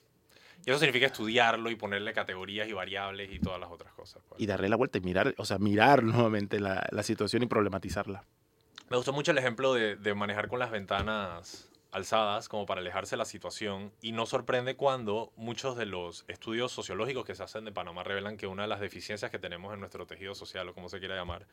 Y 0.66 0.70
eso 0.70 0.80
significa 0.80 1.08
estudiarlo 1.08 1.70
y 1.70 1.76
ponerle 1.76 2.14
categorías 2.14 2.68
y 2.68 2.74
variables 2.74 3.32
y 3.32 3.40
todas 3.40 3.60
las 3.60 3.70
otras 3.70 3.94
cosas. 3.94 4.24
pues. 4.28 4.40
Y 4.42 4.46
darle 4.46 4.70
la 4.70 4.76
vuelta 4.76 4.98
y 4.98 5.02
mirar, 5.02 5.34
o 5.38 5.46
sea, 5.46 5.58
mirar 5.58 6.04
nuevamente 6.04 6.60
la, 6.60 6.88
la 6.92 7.04
situación 7.04 7.44
y 7.44 7.48
problematizarla. 7.48 8.24
Me 8.90 8.98
gustó 8.98 9.14
mucho 9.14 9.32
el 9.32 9.38
ejemplo 9.38 9.74
de, 9.74 9.96
de 9.96 10.14
manejar 10.14 10.48
con 10.48 10.60
las 10.60 10.72
ventanas 10.72 11.70
alzadas 11.94 12.50
como 12.50 12.66
para 12.66 12.82
alejarse 12.82 13.12
de 13.12 13.18
la 13.18 13.26
situación 13.26 13.94
y 14.02 14.14
no 14.14 14.26
sorprende 14.26 14.76
cuando 14.76 15.32
muchos 15.36 15.78
de 15.78 15.86
los 15.86 16.26
estudios 16.28 16.72
sociológicos 16.72 17.24
que 17.24 17.36
se 17.36 17.44
hacen 17.44 17.66
de 17.66 17.72
Panamá 17.72 18.04
revelan 18.04 18.36
que 18.36 18.48
una 18.48 18.64
de 18.64 18.68
las 18.68 18.80
deficiencias 18.80 19.30
que 19.30 19.38
tenemos 19.38 19.74
en 19.74 19.80
nuestro 19.80 20.08
tejido 20.08 20.34
social 20.34 20.68
o 20.68 20.74
como 20.74 20.90
se 20.90 21.00
quiera 21.00 21.16
llamar 21.16 21.46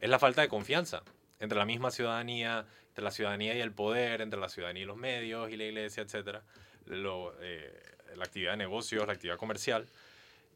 es 0.00 0.08
la 0.08 0.20
falta 0.20 0.40
de 0.40 0.48
confianza 0.48 1.02
entre 1.40 1.58
la 1.58 1.64
misma 1.64 1.90
ciudadanía, 1.90 2.66
entre 2.88 3.04
la 3.04 3.10
ciudadanía 3.10 3.56
y 3.56 3.60
el 3.60 3.72
poder, 3.72 4.20
entre 4.20 4.38
la 4.38 4.48
ciudadanía 4.48 4.84
y 4.84 4.86
los 4.86 4.96
medios 4.96 5.50
y 5.50 5.56
la 5.56 5.64
iglesia, 5.64 6.02
etcétera, 6.04 6.42
lo, 6.88 7.34
eh, 7.40 7.82
la 8.16 8.24
actividad 8.24 8.52
de 8.52 8.58
negocios, 8.58 9.06
la 9.06 9.12
actividad 9.12 9.36
comercial. 9.36 9.86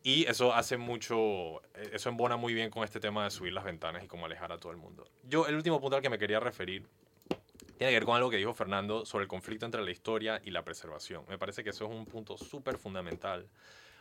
Y 0.05 0.27
eso 0.27 0.53
hace 0.53 0.77
mucho, 0.77 1.63
eh, 1.75 1.91
eso 1.93 2.09
embona 2.09 2.37
muy 2.37 2.55
bien 2.55 2.71
con 2.71 2.83
este 2.83 2.99
tema 2.99 3.25
de 3.25 3.31
subir 3.31 3.53
las 3.53 3.65
ventanas 3.65 4.03
y 4.03 4.09
cómo 4.09 4.27
alejar 4.27 4.51
a 4.51 4.59
todo 4.59 4.73
el 4.73 4.79
mundo. 4.79 5.07
Yo, 5.23 5.47
el 5.47 5.55
último 5.55 5.81
punto 5.81 5.97
al 5.97 6.03
que 6.03 6.11
me 6.11 6.19
quería 6.19 6.41
referir 6.41 6.87
tiene 7.79 7.93
que 7.93 7.99
ver 7.99 8.05
con 8.05 8.17
algo 8.17 8.31
que 8.31 8.37
dijo 8.37 8.55
Fernando 8.55 9.05
sobre 9.05 9.25
el 9.25 9.29
conflicto 9.29 9.67
entre 9.67 9.83
la 9.83 9.91
historia 9.91 10.41
y 10.45 10.51
la 10.51 10.65
preservación. 10.65 11.25
Me 11.29 11.39
parece 11.39 11.63
que 11.63 11.71
eso 11.71 11.85
es 11.87 11.91
un 11.91 12.05
punto 12.07 12.37
súper 12.37 12.79
fundamental. 12.79 13.49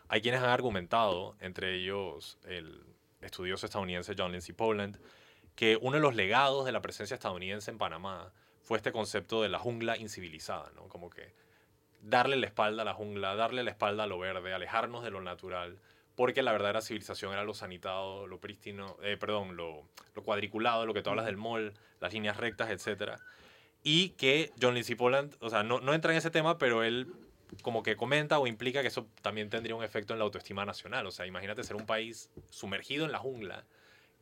Hay 0.07 0.21
quienes 0.21 0.41
han 0.41 0.49
argumentado, 0.49 1.35
entre 1.39 1.75
ellos 1.75 2.37
el 2.45 2.83
estudioso 3.21 3.65
estadounidense 3.65 4.13
John 4.17 4.31
Lindsay 4.31 4.53
Poland, 4.53 4.97
que 5.55 5.77
uno 5.81 5.95
de 5.97 6.01
los 6.01 6.15
legados 6.15 6.65
de 6.65 6.71
la 6.71 6.81
presencia 6.81 7.13
estadounidense 7.13 7.71
en 7.71 7.77
Panamá 7.77 8.31
fue 8.61 8.77
este 8.77 8.91
concepto 8.91 9.41
de 9.41 9.49
la 9.49 9.59
jungla 9.59 9.97
incivilizada, 9.97 10.71
¿no? 10.75 10.87
Como 10.87 11.09
que 11.09 11.33
darle 12.01 12.35
la 12.35 12.47
espalda 12.47 12.81
a 12.81 12.85
la 12.85 12.93
jungla, 12.93 13.35
darle 13.35 13.63
la 13.63 13.71
espalda 13.71 14.03
a 14.03 14.07
lo 14.07 14.19
verde, 14.19 14.53
alejarnos 14.53 15.03
de 15.03 15.11
lo 15.11 15.21
natural, 15.21 15.77
porque 16.15 16.41
la 16.41 16.51
verdadera 16.51 16.81
civilización 16.81 17.33
era 17.33 17.43
lo 17.43 17.53
sanitado, 17.53 18.27
lo 18.27 18.39
prístino, 18.39 18.97
eh, 19.01 19.17
perdón, 19.17 19.55
lo, 19.55 19.87
lo, 20.15 20.23
cuadriculado, 20.23 20.85
lo 20.85 20.93
que 20.93 21.01
tú 21.01 21.09
hablas 21.09 21.25
del 21.25 21.37
mall, 21.37 21.73
las 21.99 22.13
líneas 22.13 22.37
rectas, 22.37 22.69
etc. 22.69 23.13
Y 23.83 24.09
que 24.09 24.51
John 24.61 24.73
Lindsay 24.73 24.95
Poland, 24.95 25.35
o 25.39 25.49
sea, 25.49 25.63
no, 25.63 25.79
no 25.79 25.93
entra 25.93 26.11
en 26.11 26.17
ese 26.17 26.31
tema, 26.31 26.57
pero 26.57 26.83
él 26.83 27.07
como 27.61 27.83
que 27.83 27.97
comenta 27.97 28.39
o 28.39 28.47
implica 28.47 28.81
que 28.81 28.87
eso 28.87 29.07
también 29.21 29.49
tendría 29.49 29.75
un 29.75 29.83
efecto 29.83 30.13
en 30.13 30.19
la 30.19 30.25
autoestima 30.25 30.65
nacional. 30.65 31.05
O 31.05 31.11
sea, 31.11 31.25
imagínate 31.25 31.63
ser 31.63 31.75
un 31.75 31.85
país 31.85 32.29
sumergido 32.49 33.05
en 33.05 33.11
la 33.11 33.19
jungla 33.19 33.65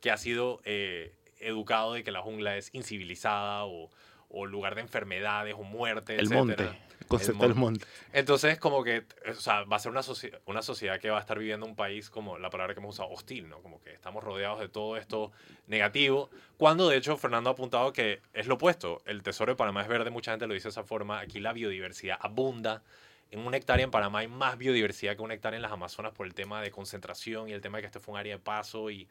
que 0.02 0.12
ha 0.12 0.18
sido 0.18 0.62
eh, 0.64 1.14
educado 1.40 1.94
de 1.94 2.04
que 2.04 2.12
la 2.12 2.22
jungla 2.22 2.58
es 2.58 2.70
incivilizada 2.74 3.66
o, 3.66 3.90
o 4.30 4.46
lugar 4.46 4.76
de 4.76 4.82
enfermedades 4.82 5.56
o 5.58 5.64
muerte, 5.64 6.16
el 6.16 6.30
monte, 6.30 6.70
concepto 7.08 7.44
del 7.44 7.56
monte. 7.56 7.86
Entonces, 8.14 8.58
como 8.60 8.84
que, 8.84 9.06
o 9.30 9.34
sea, 9.34 9.64
va 9.64 9.78
a 9.78 9.80
ser 9.80 9.92
una, 9.92 10.02
una 10.46 10.62
sociedad 10.62 11.00
que 11.00 11.10
va 11.10 11.18
a 11.18 11.22
estar 11.22 11.40
viviendo 11.40 11.66
un 11.66 11.76
país, 11.76 12.10
como 12.10 12.38
la 12.38 12.50
palabra 12.50 12.74
que 12.74 12.80
hemos 12.80 12.96
usado, 12.96 13.10
hostil, 13.10 13.50
¿no? 13.50 13.62
Como 13.62 13.82
que 13.82 13.94
estamos 13.94 14.24
rodeados 14.24 14.60
de 14.60 14.70
todo 14.70 14.98
esto 14.98 15.32
negativo, 15.68 16.30
cuando 16.58 16.90
de 16.90 16.98
hecho 16.98 17.18
Fernando 17.18 17.50
ha 17.50 17.54
apuntado 17.54 17.94
que 17.94 18.22
es 18.34 18.48
lo 18.48 18.56
opuesto, 18.56 19.02
el 19.06 19.24
tesoro 19.24 19.52
de 19.52 19.56
Panamá 19.56 19.82
es 19.82 19.88
verde, 19.88 20.10
mucha 20.10 20.32
gente 20.32 20.48
lo 20.48 20.54
dice 20.54 20.68
de 20.68 20.72
esa 20.72 20.84
forma, 20.84 21.20
aquí 21.20 21.40
la 21.40 21.54
biodiversidad 21.54 22.18
abunda, 22.22 22.84
en 23.32 23.40
una 23.42 23.58
hectárea 23.58 23.84
en 23.84 23.92
Panamá 23.92 24.20
hay 24.20 24.28
más 24.28 24.58
biodiversidad 24.58 25.16
que 25.16 25.22
una 25.22 25.36
hectárea 25.36 25.58
en 25.58 25.62
las 25.62 25.72
Amazonas 25.72 26.14
por 26.14 26.26
el 26.26 26.34
tema 26.34 26.62
de 26.62 26.72
concentración 26.72 27.50
y 27.50 27.54
el 27.54 27.62
tema 27.62 27.78
de 27.78 27.84
que 27.84 27.88
este 27.88 28.00
fue 28.00 28.14
un 28.14 28.20
área 28.20 28.38
de 28.38 28.42
paso 28.42 28.90
y, 28.90 29.08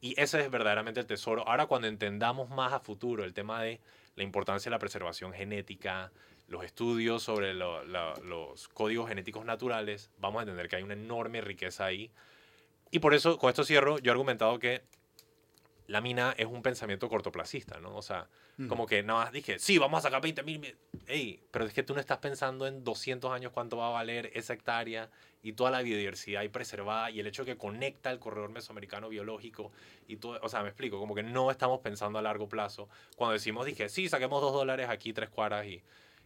y 0.00 0.20
ese 0.20 0.40
es 0.40 0.50
verdaderamente 0.50 1.00
el 1.00 1.06
tesoro. 1.06 1.48
Ahora 1.48 1.66
cuando 1.66 1.88
entendamos 1.88 2.50
más 2.50 2.72
a 2.72 2.80
futuro 2.80 3.24
el 3.24 3.32
tema 3.32 3.62
de 3.62 3.80
la 4.16 4.22
importancia 4.22 4.68
de 4.68 4.74
la 4.74 4.78
preservación 4.78 5.32
genética, 5.32 6.12
los 6.48 6.64
estudios 6.64 7.22
sobre 7.22 7.54
los 7.54 8.68
códigos 8.68 9.08
genéticos 9.08 9.44
naturales, 9.44 10.10
vamos 10.18 10.40
a 10.40 10.42
entender 10.42 10.68
que 10.68 10.76
hay 10.76 10.82
una 10.82 10.94
enorme 10.94 11.40
riqueza 11.40 11.86
ahí. 11.86 12.10
Y 12.90 12.98
por 12.98 13.14
eso, 13.14 13.38
con 13.38 13.50
esto 13.50 13.64
cierro, 13.64 13.98
yo 13.98 14.10
he 14.10 14.12
argumentado 14.12 14.58
que 14.58 14.82
la 15.86 16.00
mina 16.00 16.34
es 16.38 16.46
un 16.46 16.62
pensamiento 16.62 17.08
cortoplacista, 17.08 17.78
¿no? 17.80 17.96
O 17.96 18.02
sea, 18.02 18.28
como 18.68 18.86
que 18.86 19.02
nada 19.02 19.24
más 19.24 19.32
dije, 19.32 19.58
sí, 19.58 19.78
vamos 19.78 19.98
a 19.98 20.02
sacar 20.02 20.22
20 20.22 20.42
mil. 20.44 20.76
Ey, 21.06 21.40
pero 21.50 21.66
es 21.66 21.74
que 21.74 21.82
tú 21.82 21.92
no 21.92 22.00
estás 22.00 22.18
pensando 22.18 22.66
en 22.66 22.84
200 22.84 23.30
años 23.32 23.52
cuánto 23.52 23.76
va 23.76 23.88
a 23.88 23.90
valer 23.90 24.30
esa 24.34 24.54
hectárea 24.54 25.10
y 25.42 25.52
toda 25.52 25.70
la 25.70 25.82
biodiversidad 25.82 26.40
ahí 26.42 26.48
preservada 26.48 27.10
y 27.10 27.20
el 27.20 27.26
hecho 27.26 27.44
que 27.44 27.58
conecta 27.58 28.10
el 28.10 28.18
corredor 28.18 28.50
mesoamericano 28.50 29.08
biológico 29.08 29.72
y 30.06 30.16
todo. 30.16 30.38
O 30.42 30.48
sea, 30.48 30.62
me 30.62 30.68
explico, 30.68 30.98
como 30.98 31.14
que 31.14 31.22
no 31.22 31.50
estamos 31.50 31.80
pensando 31.80 32.18
a 32.18 32.22
largo 32.22 32.48
plazo. 32.48 32.88
Cuando 33.16 33.34
decimos, 33.34 33.66
dije, 33.66 33.88
sí, 33.88 34.08
saquemos 34.08 34.40
dos 34.40 34.52
dólares 34.52 34.88
aquí, 34.88 35.12
tres 35.12 35.28
cuadras 35.28 35.66
y, 35.66 35.82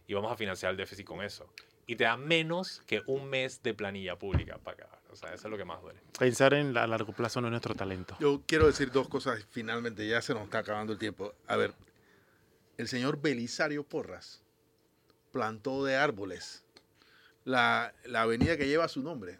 y 0.09 0.15
vamos 0.15 0.31
a 0.31 0.35
financiar 0.35 0.71
el 0.71 0.77
déficit 0.77 1.05
con 1.05 1.21
eso. 1.21 1.47
Y 1.85 1.95
te 1.95 2.03
da 2.03 2.17
menos 2.17 2.81
que 2.87 3.03
un 3.05 3.29
mes 3.29 3.61
de 3.61 3.75
planilla 3.75 4.17
pública 4.17 4.57
para 4.57 4.73
acabar. 4.73 4.99
O 5.11 5.15
sea, 5.15 5.35
eso 5.35 5.47
es 5.47 5.51
lo 5.51 5.55
que 5.55 5.65
más 5.65 5.79
duele. 5.83 5.99
Pensar 6.17 6.55
en 6.55 6.75
a 6.75 6.87
largo 6.87 7.13
plazo 7.13 7.41
no 7.41 7.47
es 7.47 7.51
nuestro 7.51 7.75
talento. 7.75 8.17
Yo 8.19 8.41
quiero 8.47 8.65
decir 8.65 8.91
dos 8.91 9.07
cosas 9.07 9.45
finalmente, 9.51 10.07
ya 10.07 10.19
se 10.23 10.33
nos 10.33 10.45
está 10.45 10.59
acabando 10.59 10.93
el 10.93 10.97
tiempo. 10.97 11.35
A 11.45 11.57
ver, 11.57 11.75
el 12.77 12.87
señor 12.87 13.21
Belisario 13.21 13.83
Porras 13.83 14.41
plantó 15.31 15.85
de 15.85 15.95
árboles 15.95 16.63
la, 17.43 17.93
avenida 18.15 18.57
que 18.57 18.67
lleva 18.67 18.87
su 18.87 19.03
nombre, 19.03 19.39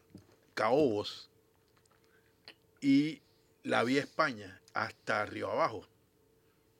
Caobos, 0.53 1.32
y 2.80 3.24
la 3.63 3.84
vía 3.84 4.01
España 4.01 4.61
hasta 4.76 5.26
Río 5.26 5.51
Abajo, 5.51 5.88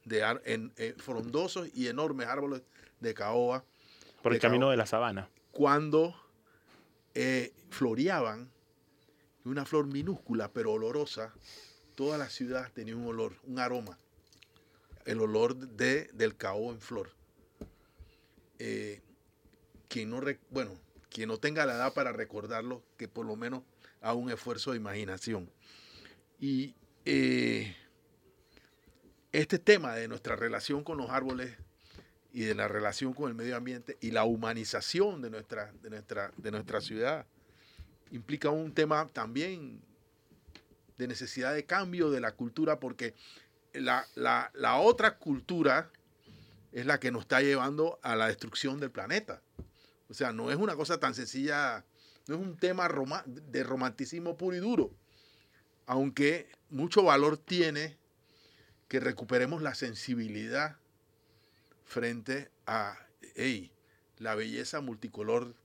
de 0.06 0.22
en, 0.46 0.72
frondosos 0.98 1.70
y 1.74 1.88
enormes 1.88 2.28
árboles 2.28 2.62
de 3.00 3.14
caoba. 3.14 3.64
Por 4.22 4.34
el 4.34 4.40
camino 4.40 4.70
de 4.70 4.78
la 4.78 4.86
sabana. 4.86 5.30
Cuando 5.52 6.16
eh, 7.14 7.54
floreaban 7.70 8.52
una 9.46 9.66
flor 9.66 9.88
minúscula 9.88 10.52
pero 10.52 10.74
olorosa, 10.74 11.34
toda 11.96 12.18
la 12.18 12.30
ciudad 12.30 12.72
tenía 12.74 12.96
un 12.96 13.06
olor, 13.06 13.34
un 13.44 13.60
aroma, 13.60 13.98
el 15.06 15.22
olor 15.22 15.56
de, 15.56 16.10
del 16.14 16.36
caoba 16.36 16.74
en 16.74 16.82
flor. 16.82 17.12
Eh, 18.60 19.02
quien 19.88 20.10
no, 20.10 20.22
bueno, 20.50 20.72
quien 21.10 21.30
no 21.30 21.38
tenga 21.38 21.66
la 21.66 21.76
edad 21.76 21.94
para 21.94 22.12
recordarlo, 22.12 22.84
que 22.98 23.08
por 23.08 23.26
lo 23.26 23.36
menos 23.36 23.64
haga 24.02 24.14
un 24.14 24.30
esfuerzo 24.30 24.72
de 24.72 24.78
imaginación. 24.78 25.50
Y 26.40 26.76
eh, 27.06 27.76
este 29.32 29.60
tema 29.60 29.96
de 29.96 30.08
nuestra 30.08 30.36
relación 30.36 30.84
con 30.84 30.98
los 30.98 31.10
árboles 31.10 31.58
y 32.32 32.42
de 32.42 32.56
la 32.56 32.68
relación 32.68 33.14
con 33.14 33.30
el 33.30 33.36
medio 33.36 33.56
ambiente 33.56 33.98
y 34.02 34.12
la 34.12 34.24
humanización 34.24 35.22
de 35.22 35.30
nuestra, 35.30 35.74
de 35.82 35.90
nuestra, 35.90 36.32
de 36.38 36.52
nuestra 36.52 36.82
ciudad 36.82 37.26
implica 38.12 38.50
un 38.50 38.74
tema 38.74 39.08
también 39.08 39.82
de 40.98 41.08
necesidad 41.08 41.54
de 41.54 41.66
cambio 41.66 42.12
de 42.12 42.20
la 42.20 42.34
cultura, 42.34 42.80
porque 42.80 43.16
la, 43.74 44.06
otra 44.80 45.18
cultura 45.18 45.90
es 46.72 46.86
la 46.86 47.00
que 47.00 47.12
nos 47.12 47.22
está 47.22 47.42
llevando 47.42 48.00
a 48.04 48.16
la 48.16 48.28
destrucción 48.28 48.80
del 48.80 48.92
planeta. 48.92 49.42
O 50.10 50.14
sea, 50.14 50.34
no 50.34 50.52
es 50.52 50.58
una 50.58 50.76
cosa 50.76 51.00
tan 51.00 51.14
sencilla, 51.14 51.86
no 52.28 52.36
es 52.36 52.42
un 52.42 52.58
tema 52.58 52.90
de 53.26 53.64
romanticismo 53.64 54.38
puro 54.38 54.58
y 54.58 54.60
duro, 54.60 54.92
aunque 55.86 56.50
mucho 56.70 57.04
valor 57.04 57.38
tiene 57.38 57.98
que 58.88 59.00
recuperemos 59.00 59.62
la 59.62 59.76
sensibilidad 59.76 60.78
frente 61.90 62.52
a 62.68 62.96
la 64.20 64.36
belleza 64.36 64.80
multicolor 64.80 65.56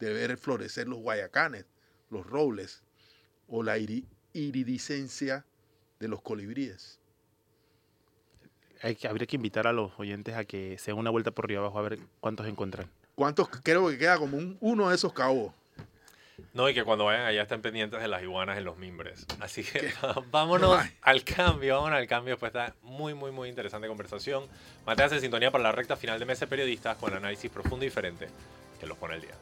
de 0.00 0.12
ver 0.12 0.36
florecer 0.36 0.88
los 0.88 0.98
guayacanes, 0.98 1.66
los 2.10 2.26
robles 2.26 2.82
o 3.46 3.62
la 3.62 3.78
iridiscencia 3.78 5.46
de 6.00 6.08
los 6.08 6.20
colibríes. 6.20 6.98
Hay 8.82 8.96
que, 8.96 9.06
habría 9.06 9.28
que 9.28 9.36
invitar 9.36 9.68
a 9.68 9.72
los 9.72 9.92
oyentes 9.98 10.34
a 10.34 10.44
que 10.44 10.76
se 10.78 10.90
den 10.90 10.98
una 10.98 11.10
vuelta 11.10 11.30
por 11.30 11.44
arriba 11.44 11.60
abajo 11.60 11.78
a 11.78 11.82
ver 11.82 12.00
cuántos 12.18 12.48
encuentran. 12.48 12.90
¿Cuántos? 13.14 13.48
Creo 13.62 13.88
que 13.88 13.98
queda 13.98 14.18
como 14.18 14.36
un, 14.36 14.58
uno 14.60 14.88
de 14.88 14.96
esos 14.96 15.12
cabos. 15.12 15.52
No, 16.54 16.68
y 16.68 16.74
que 16.74 16.84
cuando 16.84 17.04
vayan 17.04 17.26
allá 17.26 17.42
estén 17.42 17.62
pendientes 17.62 18.00
de 18.00 18.08
las 18.08 18.22
iguanas 18.22 18.58
en 18.58 18.64
los 18.64 18.76
mimbres. 18.76 19.26
Así 19.40 19.64
que 19.64 19.92
vámonos 20.30 20.84
al 21.02 21.24
cambio, 21.24 21.76
vámonos 21.76 21.98
al 21.98 22.06
cambio. 22.06 22.38
Pues 22.38 22.50
está 22.50 22.74
muy, 22.82 23.14
muy, 23.14 23.30
muy 23.30 23.48
interesante 23.48 23.88
conversación. 23.88 24.44
Manténgase 24.86 25.16
en 25.16 25.20
sintonía 25.22 25.50
para 25.50 25.64
la 25.64 25.72
recta 25.72 25.96
final 25.96 26.18
de 26.18 26.26
Meses 26.26 26.48
Periodistas 26.48 26.96
con 26.96 27.14
análisis 27.14 27.50
profundo 27.50 27.84
y 27.84 27.88
diferente 27.88 28.28
que 28.80 28.86
los 28.86 28.98
pone 28.98 29.14
el 29.14 29.22
día. 29.22 29.34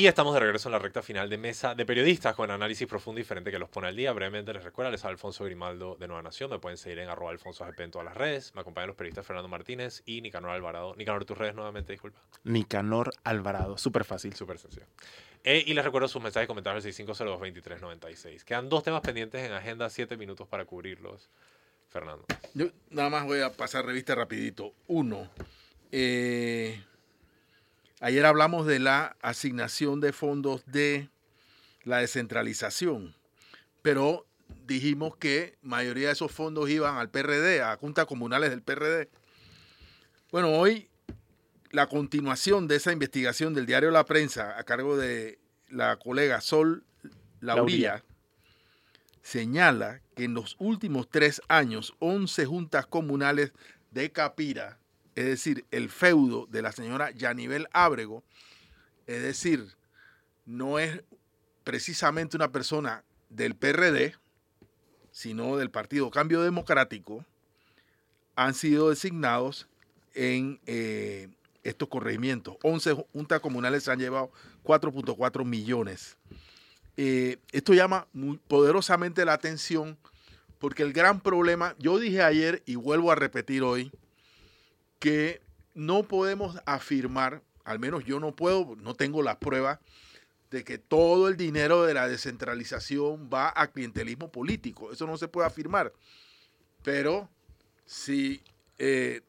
Y 0.00 0.06
estamos 0.06 0.32
de 0.32 0.40
regreso 0.40 0.70
en 0.70 0.72
la 0.72 0.78
recta 0.78 1.02
final 1.02 1.28
de 1.28 1.36
mesa 1.36 1.74
de 1.74 1.84
periodistas 1.84 2.34
con 2.34 2.50
análisis 2.50 2.88
profundo 2.88 3.20
y 3.20 3.22
diferente 3.22 3.50
que 3.50 3.58
los 3.58 3.68
pone 3.68 3.88
al 3.88 3.96
día. 3.96 4.14
Brevemente 4.14 4.50
les 4.54 4.64
recuerdo, 4.64 4.90
les 4.90 5.04
habla 5.04 5.12
Alfonso 5.12 5.44
Grimaldo 5.44 5.98
de 6.00 6.08
Nueva 6.08 6.22
Nación. 6.22 6.48
Me 6.48 6.58
pueden 6.58 6.78
seguir 6.78 7.00
en 7.00 7.10
arroba 7.10 7.32
alfonso 7.32 7.66
GP 7.66 7.80
en 7.80 7.90
todas 7.90 8.06
las 8.06 8.16
redes. 8.16 8.54
Me 8.54 8.62
acompañan 8.62 8.86
los 8.86 8.96
periodistas 8.96 9.26
Fernando 9.26 9.50
Martínez 9.50 10.02
y 10.06 10.22
Nicanor 10.22 10.52
Alvarado. 10.52 10.94
Nicanor, 10.96 11.26
tus 11.26 11.36
redes 11.36 11.54
nuevamente, 11.54 11.92
disculpa. 11.92 12.18
Nicanor 12.44 13.10
Alvarado, 13.24 13.76
súper 13.76 14.04
fácil. 14.04 14.34
Súper 14.34 14.56
sencillo. 14.56 14.86
Eh, 15.44 15.64
y 15.66 15.74
les 15.74 15.84
recuerdo 15.84 16.08
sus 16.08 16.22
mensajes 16.22 16.46
y 16.46 16.48
comentarios 16.48 16.82
al 16.82 16.92
6502-2396. 16.92 18.42
Quedan 18.44 18.70
dos 18.70 18.82
temas 18.82 19.02
pendientes 19.02 19.44
en 19.44 19.52
agenda, 19.52 19.90
siete 19.90 20.16
minutos 20.16 20.48
para 20.48 20.64
cubrirlos. 20.64 21.28
Fernando. 21.90 22.24
Yo 22.54 22.68
nada 22.88 23.10
más 23.10 23.26
voy 23.26 23.42
a 23.42 23.52
pasar 23.52 23.84
revista 23.84 24.14
rapidito. 24.14 24.72
Uno, 24.86 25.28
eh, 25.92 26.80
Ayer 28.02 28.24
hablamos 28.24 28.66
de 28.66 28.78
la 28.78 29.14
asignación 29.20 30.00
de 30.00 30.14
fondos 30.14 30.62
de 30.64 31.10
la 31.84 31.98
descentralización, 31.98 33.14
pero 33.82 34.26
dijimos 34.66 35.18
que 35.18 35.58
mayoría 35.60 36.06
de 36.06 36.14
esos 36.14 36.32
fondos 36.32 36.70
iban 36.70 36.96
al 36.96 37.10
PRD, 37.10 37.60
a 37.60 37.76
juntas 37.76 38.06
comunales 38.06 38.48
del 38.48 38.62
PRD. 38.62 39.10
Bueno, 40.32 40.48
hoy 40.52 40.88
la 41.72 41.88
continuación 41.88 42.68
de 42.68 42.76
esa 42.76 42.90
investigación 42.90 43.52
del 43.52 43.66
diario 43.66 43.90
La 43.90 44.06
Prensa 44.06 44.58
a 44.58 44.64
cargo 44.64 44.96
de 44.96 45.38
la 45.68 45.98
colega 45.98 46.40
Sol 46.40 46.84
Lauría, 47.40 48.02
señala 49.20 50.00
que 50.16 50.24
en 50.24 50.32
los 50.32 50.56
últimos 50.58 51.10
tres 51.10 51.42
años 51.48 51.94
11 51.98 52.46
juntas 52.46 52.86
comunales 52.86 53.52
de 53.90 54.10
Capira 54.10 54.79
es 55.20 55.26
decir, 55.26 55.66
el 55.70 55.90
feudo 55.90 56.46
de 56.46 56.62
la 56.62 56.72
señora 56.72 57.10
Yanivel 57.10 57.68
Ábrego, 57.72 58.24
es 59.06 59.22
decir, 59.22 59.76
no 60.46 60.78
es 60.78 61.02
precisamente 61.62 62.36
una 62.36 62.50
persona 62.50 63.04
del 63.28 63.54
PRD, 63.54 64.16
sino 65.12 65.56
del 65.58 65.70
Partido 65.70 66.10
Cambio 66.10 66.40
Democrático, 66.40 67.24
han 68.34 68.54
sido 68.54 68.88
designados 68.88 69.68
en 70.14 70.58
eh, 70.66 71.28
estos 71.62 71.88
corregimientos. 71.88 72.56
11 72.62 73.06
juntas 73.12 73.40
comunales 73.40 73.84
se 73.84 73.92
han 73.92 73.98
llevado 73.98 74.30
4.4 74.64 75.44
millones. 75.44 76.16
Eh, 76.96 77.38
esto 77.52 77.74
llama 77.74 78.06
muy 78.12 78.38
poderosamente 78.38 79.24
la 79.24 79.32
atención 79.32 79.96
Porque 80.58 80.82
el 80.82 80.92
gran 80.92 81.20
problema, 81.20 81.74
yo 81.78 81.98
dije 81.98 82.22
ayer 82.22 82.62
y 82.66 82.74
vuelvo 82.74 83.10
a 83.10 83.14
repetir 83.14 83.62
hoy, 83.62 83.90
que 85.00 85.40
no 85.74 86.04
podemos 86.04 86.58
afirmar, 86.66 87.42
al 87.64 87.80
menos 87.80 88.04
yo 88.04 88.20
no 88.20 88.36
puedo, 88.36 88.76
no 88.76 88.94
tengo 88.94 89.22
las 89.22 89.36
pruebas, 89.36 89.80
de 90.50 90.62
que 90.64 90.78
todo 90.78 91.28
el 91.28 91.36
dinero 91.36 91.84
de 91.84 91.94
la 91.94 92.08
descentralización 92.08 93.30
va 93.32 93.52
a 93.54 93.70
clientelismo 93.70 94.30
político. 94.30 94.92
Eso 94.92 95.06
no 95.06 95.16
se 95.16 95.28
puede 95.28 95.46
afirmar. 95.46 95.92
Pero 96.82 97.28
sí, 97.86 98.42
eh, 98.78 99.22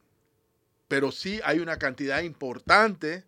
pero 0.88 1.12
sí 1.12 1.40
hay 1.44 1.60
una 1.60 1.78
cantidad 1.78 2.22
importante 2.22 3.24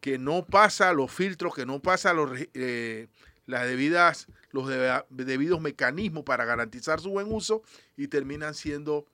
que 0.00 0.18
no 0.18 0.44
pasa 0.46 0.92
los 0.92 1.12
filtros, 1.12 1.54
que 1.54 1.66
no 1.66 1.80
pasa 1.80 2.12
los, 2.12 2.30
eh, 2.54 3.08
las 3.46 3.66
debidas, 3.66 4.26
los 4.52 4.68
debidos 5.10 5.60
mecanismos 5.60 6.24
para 6.24 6.44
garantizar 6.44 7.00
su 7.00 7.10
buen 7.10 7.30
uso 7.30 7.62
y 7.96 8.08
terminan 8.08 8.54
siendo 8.54 9.06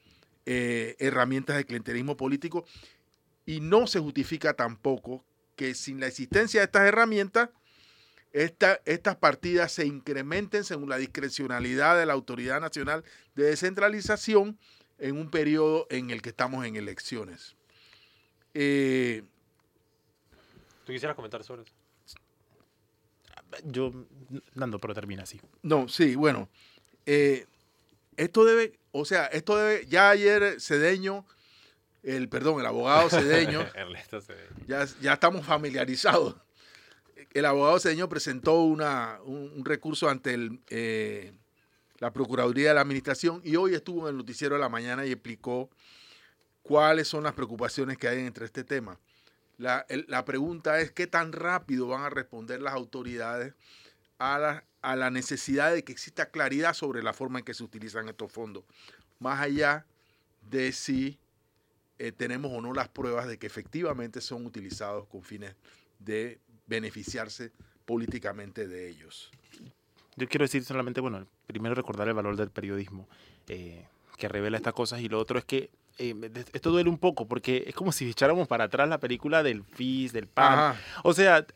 eh, 0.46 0.96
herramientas 0.98 1.56
de 1.56 1.64
clientelismo 1.64 2.16
político. 2.16 2.64
Y 3.46 3.60
no 3.60 3.86
se 3.86 4.00
justifica 4.00 4.54
tampoco 4.54 5.24
que 5.56 5.74
sin 5.74 6.00
la 6.00 6.06
existencia 6.06 6.60
de 6.60 6.64
estas 6.64 6.86
herramientas, 6.86 7.50
estas 8.32 9.16
partidas 9.16 9.70
se 9.70 9.86
incrementen 9.86 10.64
según 10.64 10.88
la 10.88 10.96
discrecionalidad 10.96 11.96
de 11.96 12.06
la 12.06 12.14
Autoridad 12.14 12.60
Nacional 12.60 13.04
de 13.36 13.44
Descentralización 13.44 14.58
en 14.98 15.16
un 15.16 15.30
periodo 15.30 15.86
en 15.90 16.10
el 16.10 16.20
que 16.20 16.30
estamos 16.30 16.64
en 16.66 16.74
elecciones. 16.74 17.54
Eh, 18.54 19.22
¿Tú 20.84 20.92
quisieras 20.92 21.14
comentar 21.14 21.44
sobre 21.44 21.62
eso? 21.62 21.72
Yo, 23.64 23.92
Nando, 24.54 24.80
pero 24.80 24.94
termina 24.94 25.22
así. 25.22 25.40
No, 25.62 25.88
sí, 25.88 26.16
bueno. 26.16 26.48
Eh, 27.06 27.46
esto 28.16 28.44
debe, 28.44 28.78
o 28.92 29.04
sea, 29.04 29.26
esto 29.26 29.56
debe, 29.56 29.86
ya 29.86 30.10
ayer 30.10 30.60
Cedeño, 30.60 31.26
el, 32.02 32.28
perdón, 32.28 32.60
el 32.60 32.66
abogado 32.66 33.08
Cedeño, 33.10 33.66
Ya, 34.66 34.86
ya 35.00 35.14
estamos 35.14 35.44
familiarizados 35.44 36.36
el 37.34 37.44
abogado 37.44 37.78
Cedeño 37.80 38.08
presentó 38.08 38.62
una, 38.62 39.18
un, 39.24 39.64
recurso 39.64 40.08
ante 40.08 40.34
el, 40.34 40.60
eh, 40.70 41.32
la 41.98 42.12
Procuraduría 42.12 42.68
de 42.68 42.74
la 42.74 42.80
Administración 42.80 43.40
y 43.44 43.56
hoy 43.56 43.74
estuvo 43.74 44.02
en 44.02 44.14
el 44.14 44.18
noticiero 44.18 44.54
de 44.54 44.60
la 44.60 44.68
mañana 44.68 45.04
y 45.04 45.10
explicó 45.12 45.68
cuáles 46.62 47.08
son 47.08 47.24
las 47.24 47.34
preocupaciones 47.34 47.98
que 47.98 48.08
hay 48.08 48.20
entre 48.20 48.46
este 48.46 48.62
tema. 48.62 49.00
La, 49.58 49.84
la 50.08 50.24
pregunta 50.24 50.80
es 50.80 50.92
qué 50.92 51.06
tan 51.06 51.32
rápido 51.32 51.88
van 51.88 52.02
a 52.02 52.10
responder 52.10 52.62
las 52.62 52.74
autoridades 52.74 53.54
a 54.32 54.38
la, 54.38 54.64
a 54.82 54.96
la 54.96 55.10
necesidad 55.10 55.72
de 55.72 55.84
que 55.84 55.92
exista 55.92 56.30
claridad 56.30 56.74
sobre 56.74 57.02
la 57.02 57.12
forma 57.12 57.40
en 57.40 57.44
que 57.44 57.54
se 57.54 57.64
utilizan 57.64 58.08
estos 58.08 58.32
fondos, 58.32 58.64
más 59.18 59.40
allá 59.40 59.86
de 60.50 60.72
si 60.72 61.18
eh, 61.98 62.12
tenemos 62.12 62.52
o 62.52 62.60
no 62.60 62.72
las 62.72 62.88
pruebas 62.88 63.28
de 63.28 63.38
que 63.38 63.46
efectivamente 63.46 64.20
son 64.20 64.46
utilizados 64.46 65.06
con 65.06 65.22
fines 65.22 65.54
de 65.98 66.40
beneficiarse 66.66 67.52
políticamente 67.84 68.66
de 68.66 68.88
ellos. 68.88 69.30
Yo 70.16 70.28
quiero 70.28 70.44
decir 70.44 70.64
solamente, 70.64 71.00
bueno, 71.00 71.26
primero 71.46 71.74
recordar 71.74 72.08
el 72.08 72.14
valor 72.14 72.36
del 72.36 72.50
periodismo 72.50 73.08
eh, 73.48 73.86
que 74.16 74.28
revela 74.28 74.56
estas 74.56 74.74
cosas 74.74 75.00
y 75.00 75.08
lo 75.08 75.18
otro 75.18 75.38
es 75.38 75.44
que 75.44 75.70
eh, 75.98 76.14
esto 76.52 76.70
duele 76.70 76.90
un 76.90 76.98
poco 76.98 77.26
porque 77.26 77.64
es 77.66 77.74
como 77.74 77.92
si 77.92 78.10
echáramos 78.10 78.48
para 78.48 78.64
atrás 78.64 78.88
la 78.88 78.98
película 78.98 79.42
del 79.42 79.64
FIS, 79.64 80.12
del 80.12 80.26
PAN. 80.26 80.76
O 81.04 81.12
sea, 81.14 81.46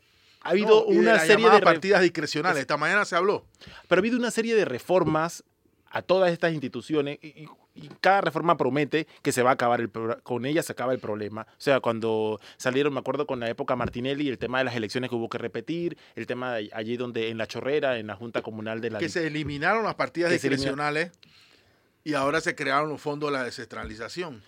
ha 0.41 0.49
habido 0.49 0.85
una 0.85 1.19
serie 1.19 1.49
de 1.49 1.59
partidas 1.61 2.01
discrecionales. 2.01 2.61
Esta 2.61 2.77
mañana 2.77 3.05
se 3.05 3.15
habló. 3.15 3.45
Pero 3.87 3.99
ha 3.99 4.01
habido 4.01 4.17
una 4.17 4.31
serie 4.31 4.55
de 4.55 4.65
reformas 4.65 5.43
a 5.91 6.01
todas 6.01 6.31
estas 6.31 6.53
instituciones 6.53 7.19
y, 7.21 7.47
cada 8.01 8.19
reforma 8.19 8.57
promete 8.57 9.07
que 9.21 9.31
se 9.31 9.41
va 9.41 9.51
a 9.51 9.53
acabar 9.53 9.79
el 9.79 9.89
con 10.23 10.45
ella 10.45 10.61
se 10.63 10.73
acaba 10.73 10.91
el 10.91 10.99
problema. 10.99 11.47
O 11.49 11.61
sea, 11.61 11.79
cuando 11.79 12.41
salieron, 12.57 12.93
me 12.93 12.99
acuerdo 12.99 13.25
con 13.25 13.39
la 13.39 13.49
época 13.49 13.77
Martinelli, 13.77 14.27
el 14.27 14.37
tema 14.37 14.57
de 14.57 14.65
las 14.65 14.75
elecciones 14.75 15.09
que 15.09 15.15
hubo 15.15 15.29
que 15.29 15.37
repetir, 15.37 15.97
el 16.15 16.27
tema 16.27 16.55
de 16.55 16.69
allí 16.73 16.97
donde 16.97 17.29
en 17.29 17.37
la 17.37 17.47
chorrera, 17.47 17.97
en 17.97 18.07
la 18.07 18.15
Junta 18.15 18.41
Comunal 18.41 18.81
de 18.81 18.89
la 18.89 18.99
que 18.99 19.07
se 19.07 19.27
eliminaron 19.27 19.85
las 19.85 19.95
partidas 19.95 20.29
discrecionales 20.29 21.11
y 22.03 22.15
ahora 22.15 22.41
se 22.41 22.53
crearon 22.53 22.89
los 22.89 22.99
fondos 22.99 23.31
de 23.31 23.37
la 23.37 23.43
descentralización. 23.45 24.41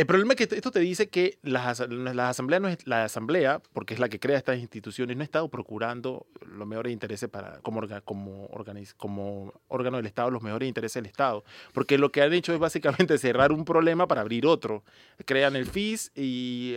El 0.00 0.06
problema 0.06 0.32
es 0.32 0.38
que 0.38 0.56
esto 0.56 0.70
te 0.70 0.80
dice 0.80 1.10
que 1.10 1.36
la, 1.42 1.68
asamblea 1.68 2.58
no 2.58 2.68
es 2.68 2.86
la 2.86 3.04
asamblea, 3.04 3.60
porque 3.74 3.92
es 3.92 4.00
la 4.00 4.08
que 4.08 4.18
crea 4.18 4.38
estas 4.38 4.58
instituciones, 4.58 5.14
no 5.14 5.20
ha 5.20 5.24
estado 5.24 5.50
procurando 5.50 6.26
los 6.40 6.66
mejores 6.66 6.90
intereses 6.90 7.28
para 7.28 7.60
como 7.60 7.82
como 8.06 8.48
como 8.96 9.52
órgano 9.68 9.98
del 9.98 10.06
Estado 10.06 10.30
los 10.30 10.42
mejores 10.42 10.66
intereses 10.66 10.94
del 10.94 11.04
Estado, 11.04 11.44
porque 11.74 11.98
lo 11.98 12.10
que 12.10 12.22
han 12.22 12.32
hecho 12.32 12.54
es 12.54 12.58
básicamente 12.58 13.18
cerrar 13.18 13.52
un 13.52 13.66
problema 13.66 14.08
para 14.08 14.22
abrir 14.22 14.46
otro. 14.46 14.84
Crean 15.26 15.54
el 15.54 15.66
FIS 15.66 16.12
y, 16.16 16.76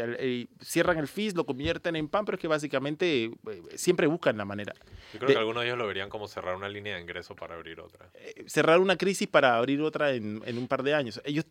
cierran 0.59 0.97
el 0.97 1.07
FIS, 1.07 1.33
lo 1.33 1.45
convierten 1.45 1.95
en 1.95 2.09
PAN, 2.09 2.25
pero 2.25 2.35
es 2.35 2.41
que 2.41 2.49
básicamente 2.49 3.23
eh, 3.23 3.31
siempre 3.75 4.05
buscan 4.05 4.35
la 4.37 4.43
manera. 4.43 4.73
Yo 5.13 5.19
creo 5.19 5.29
que 5.29 5.37
algunos 5.37 5.61
de 5.61 5.69
ellos 5.69 5.77
lo 5.77 5.87
verían 5.87 6.09
como 6.09 6.27
cerrar 6.27 6.57
una 6.57 6.67
línea 6.67 6.95
de 6.95 7.01
ingreso 7.01 7.37
para 7.37 7.55
abrir 7.55 7.79
otra. 7.79 8.09
Eh, 8.15 8.43
cerrar 8.47 8.79
una 8.79 8.97
crisis 8.97 9.29
para 9.29 9.55
abrir 9.55 9.81
otra 9.81 10.11
en, 10.11 10.41
en 10.45 10.57
un 10.57 10.67
par 10.67 10.83
de 10.83 10.93
años. 10.93 11.21
Ellos 11.23 11.45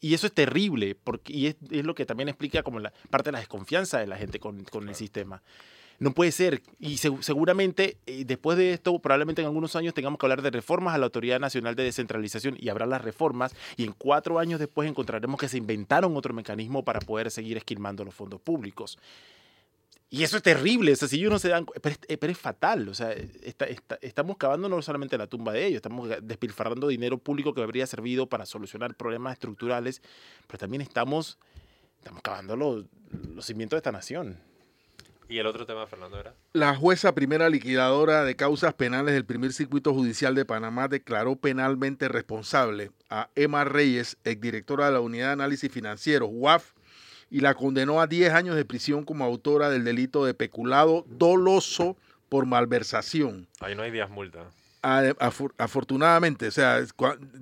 y 0.00 0.14
eso 0.14 0.26
es 0.26 0.32
terrible, 0.32 0.94
porque, 0.94 1.32
y 1.32 1.46
es, 1.46 1.56
lo 1.70 1.94
que 1.94 2.06
también 2.06 2.28
explica 2.28 2.62
como 2.62 2.80
la 2.80 2.92
parte 3.10 3.28
de 3.28 3.32
la 3.32 3.38
desconfianza 3.38 3.98
de 3.98 4.06
la 4.06 4.16
gente 4.16 4.38
con, 4.38 4.64
el 4.88 4.94
sistema. 4.94 5.42
No 5.98 6.12
puede 6.12 6.30
ser. 6.30 6.62
Y 6.78 6.98
seguramente 6.98 7.98
eh, 8.06 8.24
después 8.24 8.56
de 8.56 8.72
esto, 8.72 8.96
probablemente 9.00 9.42
en 9.42 9.46
algunos 9.46 9.74
años 9.74 9.94
tengamos 9.94 10.20
que 10.20 10.26
hablar 10.26 10.42
de 10.42 10.50
reformas 10.50 10.94
a 10.94 10.98
la 10.98 11.06
Autoridad 11.06 11.40
Nacional 11.40 11.74
de 11.74 11.82
Descentralización 11.82 12.56
y 12.60 12.68
habrá 12.68 12.86
las 12.86 13.02
reformas. 13.02 13.52
Y 13.76 13.82
en 13.82 13.92
cuatro 13.92 14.38
años 14.38 14.60
después 14.60 14.88
encontraremos 14.88 15.40
que 15.40 15.48
se 15.48 15.58
inventaron 15.58 16.16
otro 16.16 16.32
mecanismo 16.32 16.84
para 16.84 17.00
poder 17.00 17.32
seguir 17.32 17.56
esquilmando 17.56 18.04
los 18.04 18.14
fondos 18.14 18.40
públicos. 18.40 18.96
Y 20.10 20.22
eso 20.22 20.38
es 20.38 20.42
terrible, 20.42 20.92
o 20.92 20.96
sea, 20.96 21.06
si 21.06 21.16
ellos 21.16 21.30
no 21.30 21.38
se 21.38 21.50
dan 21.50 21.66
pero 21.82 21.94
es, 22.08 22.16
pero 22.16 22.32
es 22.32 22.38
fatal, 22.38 22.88
o 22.88 22.94
sea, 22.94 23.14
estamos 24.00 24.38
cavando 24.38 24.66
no 24.68 24.80
solamente 24.80 25.18
la 25.18 25.26
tumba 25.26 25.52
de 25.52 25.66
ellos, 25.66 25.76
estamos 25.76 26.08
despilfarrando 26.22 26.88
dinero 26.88 27.18
público 27.18 27.52
que 27.52 27.62
habría 27.62 27.86
servido 27.86 28.26
para 28.26 28.46
solucionar 28.46 28.94
problemas 28.94 29.34
estructurales, 29.34 30.00
pero 30.46 30.58
también 30.58 30.80
estamos, 30.80 31.38
estamos 31.98 32.22
cavando 32.22 32.56
los, 32.56 32.86
los 33.34 33.44
cimientos 33.44 33.76
de 33.76 33.80
esta 33.80 33.92
nación. 33.92 34.38
¿Y 35.28 35.38
el 35.38 35.46
otro 35.46 35.66
tema, 35.66 35.86
Fernando, 35.86 36.18
era? 36.18 36.34
La 36.54 36.74
jueza 36.74 37.14
primera 37.14 37.50
liquidadora 37.50 38.24
de 38.24 38.34
causas 38.34 38.72
penales 38.72 39.12
del 39.12 39.26
primer 39.26 39.52
circuito 39.52 39.92
judicial 39.92 40.34
de 40.34 40.46
Panamá 40.46 40.88
declaró 40.88 41.36
penalmente 41.36 42.08
responsable 42.08 42.92
a 43.10 43.28
Emma 43.34 43.64
Reyes, 43.64 44.16
exdirectora 44.24 44.86
de 44.86 44.92
la 44.92 45.00
Unidad 45.00 45.26
de 45.26 45.32
Análisis 45.34 45.70
Financiero, 45.70 46.26
UAF, 46.28 46.72
y 47.30 47.40
la 47.40 47.54
condenó 47.54 48.00
a 48.00 48.06
10 48.06 48.32
años 48.32 48.56
de 48.56 48.64
prisión 48.64 49.04
como 49.04 49.24
autora 49.24 49.70
del 49.70 49.84
delito 49.84 50.24
de 50.24 50.34
peculado 50.34 51.04
doloso 51.08 51.96
por 52.28 52.46
malversación. 52.46 53.46
Ahí 53.60 53.74
no 53.74 53.82
hay 53.82 53.90
10 53.90 54.10
multas. 54.10 54.46
afortunadamente, 55.58 56.48
o 56.48 56.50
sea, 56.50 56.80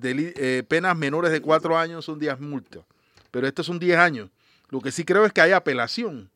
eh, 0.03 0.63
penas 0.67 0.97
menores 0.97 1.31
de 1.31 1.41
4 1.41 1.77
años 1.77 2.05
son 2.05 2.19
10 2.19 2.41
multas, 2.41 2.83
pero 3.31 3.47
estos 3.47 3.67
son 3.67 3.79
10 3.79 3.99
años. 3.99 4.31
Lo 4.71 4.81
que 4.81 4.91
sí 4.91 5.05
creo 5.05 5.25
es 5.25 5.33
que 5.33 5.41
hay 5.41 5.53
apelación, 5.53 6.31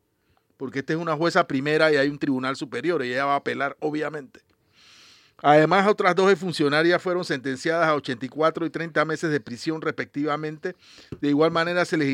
porque 0.56 0.80
esta 0.80 0.92
es 0.92 0.98
una 0.98 1.16
jueza 1.16 1.46
primera 1.48 1.92
y 1.92 1.96
hay 1.96 2.08
un 2.08 2.18
tribunal 2.18 2.54
superior 2.54 3.04
y 3.04 3.12
ella 3.12 3.24
va 3.24 3.34
a 3.34 3.36
apelar, 3.36 3.76
obviamente. 3.80 4.40
Además, 5.42 5.86
otras 5.86 6.14
dos 6.14 6.32
funcionarias 6.38 7.00
fueron 7.00 7.24
sentenciadas 7.24 7.88
a 7.88 7.94
84 7.94 8.66
y 8.66 8.70
30 8.70 9.04
meses 9.04 9.30
de 9.30 9.40
prisión 9.40 9.80
respectivamente. 9.80 10.76
De 11.20 11.28
igual 11.28 11.50
manera, 11.50 11.84
se 11.84 11.96
les 11.96 12.08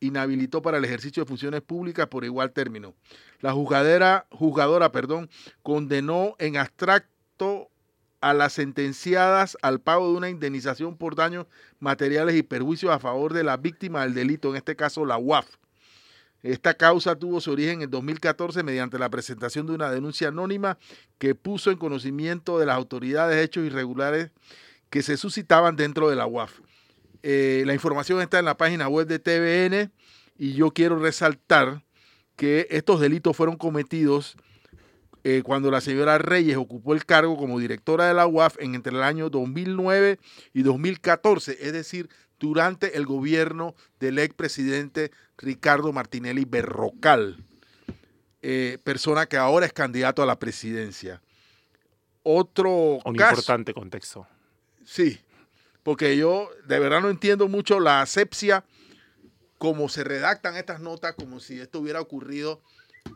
inhabilitó 0.00 0.62
para 0.62 0.78
el 0.78 0.84
ejercicio 0.84 1.22
de 1.22 1.28
funciones 1.28 1.62
públicas 1.62 2.06
por 2.08 2.24
igual 2.24 2.52
término. 2.52 2.94
La 3.40 3.52
juzgadera, 3.52 4.26
juzgadora 4.30 4.90
perdón, 4.92 5.30
condenó 5.62 6.34
en 6.38 6.56
abstracto 6.56 7.70
a 8.20 8.34
las 8.34 8.54
sentenciadas 8.54 9.56
al 9.62 9.80
pago 9.80 10.10
de 10.10 10.16
una 10.16 10.30
indemnización 10.30 10.96
por 10.96 11.14
daños 11.14 11.46
materiales 11.78 12.34
y 12.34 12.42
perjuicios 12.42 12.92
a 12.92 12.98
favor 12.98 13.32
de 13.32 13.44
la 13.44 13.56
víctima 13.56 14.02
del 14.02 14.14
delito, 14.14 14.50
en 14.50 14.56
este 14.56 14.74
caso 14.74 15.04
la 15.04 15.18
UAF. 15.18 15.46
Esta 16.46 16.74
causa 16.74 17.16
tuvo 17.16 17.40
su 17.40 17.50
origen 17.50 17.82
en 17.82 17.90
2014 17.90 18.62
mediante 18.62 18.98
la 18.98 19.10
presentación 19.10 19.66
de 19.66 19.72
una 19.72 19.90
denuncia 19.90 20.28
anónima 20.28 20.78
que 21.18 21.34
puso 21.34 21.72
en 21.72 21.78
conocimiento 21.78 22.58
de 22.58 22.66
las 22.66 22.76
autoridades 22.76 23.44
hechos 23.44 23.64
irregulares 23.64 24.30
que 24.88 25.02
se 25.02 25.16
suscitaban 25.16 25.74
dentro 25.74 26.08
de 26.08 26.14
la 26.14 26.26
UAF. 26.26 26.60
Eh, 27.24 27.64
la 27.66 27.74
información 27.74 28.20
está 28.20 28.38
en 28.38 28.44
la 28.44 28.56
página 28.56 28.86
web 28.88 29.08
de 29.08 29.18
TVN 29.18 29.90
y 30.38 30.52
yo 30.52 30.70
quiero 30.70 31.00
resaltar 31.00 31.82
que 32.36 32.68
estos 32.70 33.00
delitos 33.00 33.36
fueron 33.36 33.56
cometidos 33.56 34.36
eh, 35.24 35.42
cuando 35.42 35.72
la 35.72 35.80
señora 35.80 36.18
Reyes 36.18 36.56
ocupó 36.56 36.94
el 36.94 37.04
cargo 37.04 37.36
como 37.36 37.58
directora 37.58 38.06
de 38.06 38.14
la 38.14 38.28
UAF 38.28 38.56
en 38.60 38.76
entre 38.76 38.92
el 38.92 39.02
año 39.02 39.28
2009 39.30 40.20
y 40.52 40.62
2014, 40.62 41.58
es 41.60 41.72
decir, 41.72 42.08
durante 42.38 42.96
el 42.96 43.06
gobierno 43.06 43.74
del 44.00 44.18
expresidente 44.18 45.10
Ricardo 45.38 45.92
Martinelli 45.92 46.44
Berrocal, 46.44 47.44
eh, 48.42 48.78
persona 48.84 49.26
que 49.26 49.36
ahora 49.36 49.66
es 49.66 49.72
candidato 49.72 50.22
a 50.22 50.26
la 50.26 50.38
presidencia. 50.38 51.20
Otro 52.22 52.98
Un 53.04 53.14
importante 53.16 53.72
contexto. 53.74 54.26
Sí. 54.84 55.20
porque 55.82 56.16
yo 56.16 56.48
de 56.66 56.78
verdad 56.80 57.00
no 57.00 57.10
entiendo 57.10 57.46
mucho 57.48 57.78
la 57.78 58.00
asepsia, 58.02 58.64
como 59.58 59.88
se 59.88 60.02
redactan 60.04 60.56
estas 60.56 60.80
notas, 60.80 61.14
como 61.14 61.38
si 61.38 61.60
esto 61.60 61.78
hubiera 61.78 62.00
ocurrido, 62.00 62.60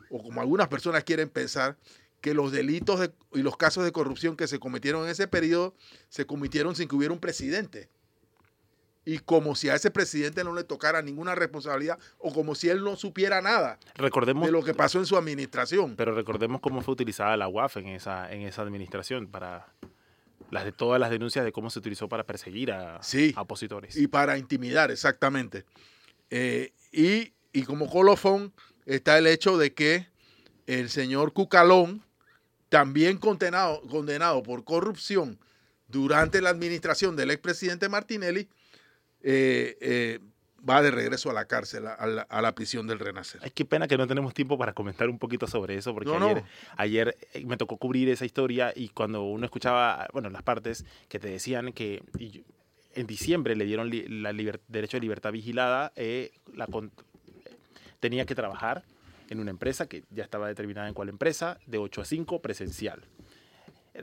o 0.08 0.22
como 0.22 0.40
algunas 0.40 0.68
personas 0.68 1.02
quieren 1.02 1.28
pensar, 1.28 1.76
que 2.20 2.32
los 2.32 2.52
delitos 2.52 3.00
de- 3.00 3.12
y 3.32 3.42
los 3.42 3.56
casos 3.56 3.84
de 3.84 3.90
corrupción 3.92 4.36
que 4.36 4.46
se 4.46 4.60
cometieron 4.60 5.02
en 5.04 5.10
ese 5.10 5.26
periodo 5.26 5.74
se 6.08 6.26
cometieron 6.26 6.76
sin 6.76 6.86
que 6.86 6.94
hubiera 6.94 7.12
un 7.12 7.18
presidente. 7.20 7.88
Y 9.12 9.18
como 9.18 9.56
si 9.56 9.68
a 9.68 9.74
ese 9.74 9.90
presidente 9.90 10.44
no 10.44 10.54
le 10.54 10.62
tocara 10.62 11.02
ninguna 11.02 11.34
responsabilidad 11.34 11.98
o 12.18 12.32
como 12.32 12.54
si 12.54 12.68
él 12.68 12.84
no 12.84 12.94
supiera 12.94 13.40
nada 13.42 13.78
Recordemos, 13.96 14.46
de 14.46 14.52
lo 14.52 14.62
que 14.62 14.72
pasó 14.72 14.98
en 15.00 15.06
su 15.06 15.16
administración. 15.16 15.96
pero 15.96 16.14
recordemos 16.14 16.60
cómo 16.60 16.80
fue 16.80 16.92
utilizada 16.92 17.36
la 17.36 17.48
UAF 17.48 17.78
en 17.78 17.88
esa, 17.88 18.30
en 18.32 18.42
esa 18.42 18.62
administración 18.62 19.26
para 19.26 19.66
las 20.50 20.64
de 20.64 20.70
todas 20.70 21.00
las 21.00 21.10
denuncias 21.10 21.44
de 21.44 21.50
cómo 21.50 21.70
se 21.70 21.80
utilizó 21.80 22.08
para 22.08 22.24
perseguir 22.24 22.70
a, 22.70 23.02
Sí. 23.02 23.32
a 23.36 23.40
opositores. 23.42 23.96
Y 23.96 24.06
para 24.06 24.38
intimidar, 24.38 24.92
exactamente. 24.92 25.64
Eh, 26.30 26.72
y, 26.92 27.32
y 27.52 27.62
como 27.64 27.90
colofón 27.90 28.52
está 28.86 29.18
el 29.18 29.26
hecho 29.26 29.58
de 29.58 29.74
que 29.74 30.06
el 30.68 30.88
señor 30.88 31.32
Cucalón, 31.32 32.04
también 32.68 33.18
condenado, 33.18 33.80
condenado 33.88 34.42
por 34.44 34.62
corrupción 34.62 35.38
durante 35.88 36.40
la 36.40 36.50
administración 36.50 37.16
del 37.16 37.32
expresidente 37.32 37.88
Martinelli, 37.88 38.48
eh, 39.22 39.76
eh, 39.80 40.18
va 40.68 40.82
de 40.82 40.90
regreso 40.90 41.30
a 41.30 41.32
la 41.32 41.46
cárcel, 41.46 41.86
a 41.86 42.06
la, 42.06 42.22
a 42.22 42.42
la 42.42 42.54
prisión 42.54 42.86
del 42.86 42.98
Renacer. 42.98 43.40
Ay, 43.42 43.50
qué 43.54 43.64
pena 43.64 43.88
que 43.88 43.96
no 43.96 44.06
tenemos 44.06 44.34
tiempo 44.34 44.58
para 44.58 44.72
comentar 44.74 45.08
un 45.08 45.18
poquito 45.18 45.46
sobre 45.46 45.76
eso, 45.76 45.94
porque 45.94 46.10
No, 46.10 46.18
no. 46.18 46.26
ayer, 46.28 46.44
ayer 46.76 47.16
eh, 47.32 47.44
me 47.46 47.56
tocó 47.56 47.76
cubrir 47.78 48.08
esa 48.10 48.24
historia 48.26 48.72
y 48.76 48.88
cuando 48.90 49.22
uno 49.24 49.44
escuchaba, 49.44 50.06
bueno, 50.12 50.28
las 50.30 50.42
partes 50.42 50.84
que 51.08 51.18
te 51.18 51.28
decían 51.28 51.72
que 51.72 52.02
y 52.18 52.44
en 52.94 53.06
diciembre 53.06 53.54
le 53.56 53.64
dieron 53.64 53.88
li- 53.88 54.06
la 54.08 54.32
liber- 54.32 54.60
derecho 54.68 54.96
de 54.96 55.00
libertad 55.02 55.32
vigilada, 55.32 55.92
eh, 55.96 56.32
la 56.54 56.66
con- 56.66 56.90
tenía 58.00 58.24
que 58.26 58.34
trabajar 58.34 58.82
en 59.28 59.38
una 59.40 59.50
empresa 59.50 59.86
que 59.88 60.02
ya 60.10 60.24
estaba 60.24 60.48
determinada 60.48 60.88
en 60.88 60.94
cuál 60.94 61.08
empresa, 61.08 61.58
de 61.66 61.78
8 61.78 62.00
a 62.00 62.04
5 62.04 62.42
presencial. 62.42 63.04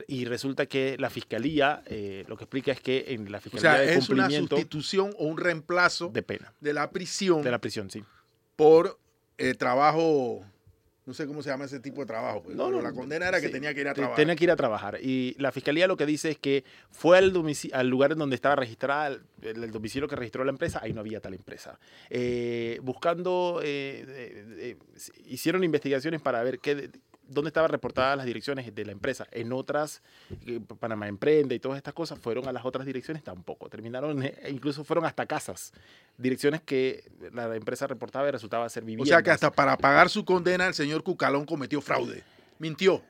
Y 0.06 0.24
resulta 0.26 0.66
que 0.66 0.96
la 0.98 1.10
fiscalía 1.10 1.82
eh, 1.86 2.24
lo 2.28 2.36
que 2.36 2.44
explica 2.44 2.72
es 2.72 2.80
que 2.80 3.06
en 3.08 3.30
la 3.30 3.38
O 3.38 3.40
fiscalía 3.40 3.72
sea, 3.72 3.80
de 3.80 3.94
es 3.94 4.08
una 4.08 4.24
cumplimiento 4.24 4.56
sustitución 4.56 5.14
o 5.18 5.26
un 5.26 5.38
reemplazo 5.38 6.08
de 6.08 6.22
pena, 6.22 6.52
de 6.60 6.72
la 6.72 6.90
prisión 6.90 7.42
de 7.42 7.50
la 7.50 7.58
prisión, 7.58 7.90
sí. 7.90 8.04
por 8.56 8.98
eh, 9.38 9.54
trabajo, 9.54 10.44
no 11.06 11.14
sé 11.14 11.26
cómo 11.26 11.42
se 11.42 11.48
llama 11.48 11.64
ese 11.64 11.80
tipo 11.80 12.02
de 12.02 12.06
trabajo. 12.06 12.42
pues, 12.42 12.54
No, 12.54 12.66
pero 12.66 12.76
no, 12.78 12.82
la 12.82 12.92
condena 12.92 13.28
era 13.28 13.40
que 13.40 13.48
tenía 13.48 13.72
que 13.72 13.80
ir 13.80 13.88
a 13.88 13.94
trabajar. 13.94 14.16
Tenía 14.16 14.36
que 14.36 14.44
ir 14.44 14.50
a 14.50 14.56
trabajar. 14.56 14.98
Y 15.00 15.34
la 15.38 15.52
fiscalía 15.52 15.86
lo 15.86 15.96
que 15.96 16.04
dice 16.04 16.30
es 16.30 16.38
que 16.38 16.64
fue 16.90 17.16
al, 17.16 17.32
al 17.72 17.88
lugar 17.88 18.12
en 18.12 18.18
donde 18.18 18.36
estaba 18.36 18.56
registrada, 18.56 19.06
el, 19.06 19.22
el 19.40 19.70
domicilio 19.70 20.06
que 20.06 20.16
registró 20.16 20.44
la 20.44 20.50
empresa, 20.50 20.80
ahí 20.82 20.92
no 20.92 21.00
había 21.00 21.20
tal 21.20 21.32
empresa. 21.32 21.78
Eh, 22.10 22.78
buscando, 22.82 23.62
hicieron 25.24 25.64
investigaciones 25.64 26.20
para 26.20 26.42
ver 26.42 26.58
qué, 26.58 26.90
dónde 27.28 27.48
estaban 27.48 27.70
reportadas 27.70 28.16
las 28.16 28.26
direcciones 28.26 28.74
de 28.74 28.84
la 28.84 28.92
empresa. 28.92 29.26
En 29.30 29.52
otras, 29.52 30.02
eh, 30.46 30.60
Panamá 30.80 31.06
Emprende 31.08 31.54
y 31.54 31.60
todas 31.60 31.76
estas 31.76 31.94
cosas, 31.94 32.18
fueron 32.18 32.48
a 32.48 32.52
las 32.52 32.64
otras 32.64 32.86
direcciones 32.86 33.22
tampoco. 33.22 33.68
Terminaron, 33.68 34.22
eh, 34.22 34.34
incluso 34.50 34.82
fueron 34.82 35.04
hasta 35.04 35.26
casas. 35.26 35.72
Direcciones 36.16 36.62
que 36.62 37.04
la 37.32 37.54
empresa 37.54 37.86
reportaba 37.86 38.28
y 38.28 38.32
resultaba 38.32 38.68
ser 38.68 38.82
O 38.82 38.86
viviendas. 38.86 39.08
sea 39.08 39.22
que 39.22 39.30
hasta 39.30 39.52
para 39.52 39.76
pagar 39.76 40.08
su 40.08 40.24
condena 40.24 40.66
el 40.66 40.74
señor 40.74 41.02
Cucalón 41.02 41.44
cometió 41.44 41.80
fraude. 41.80 42.24
Mintió. 42.58 43.02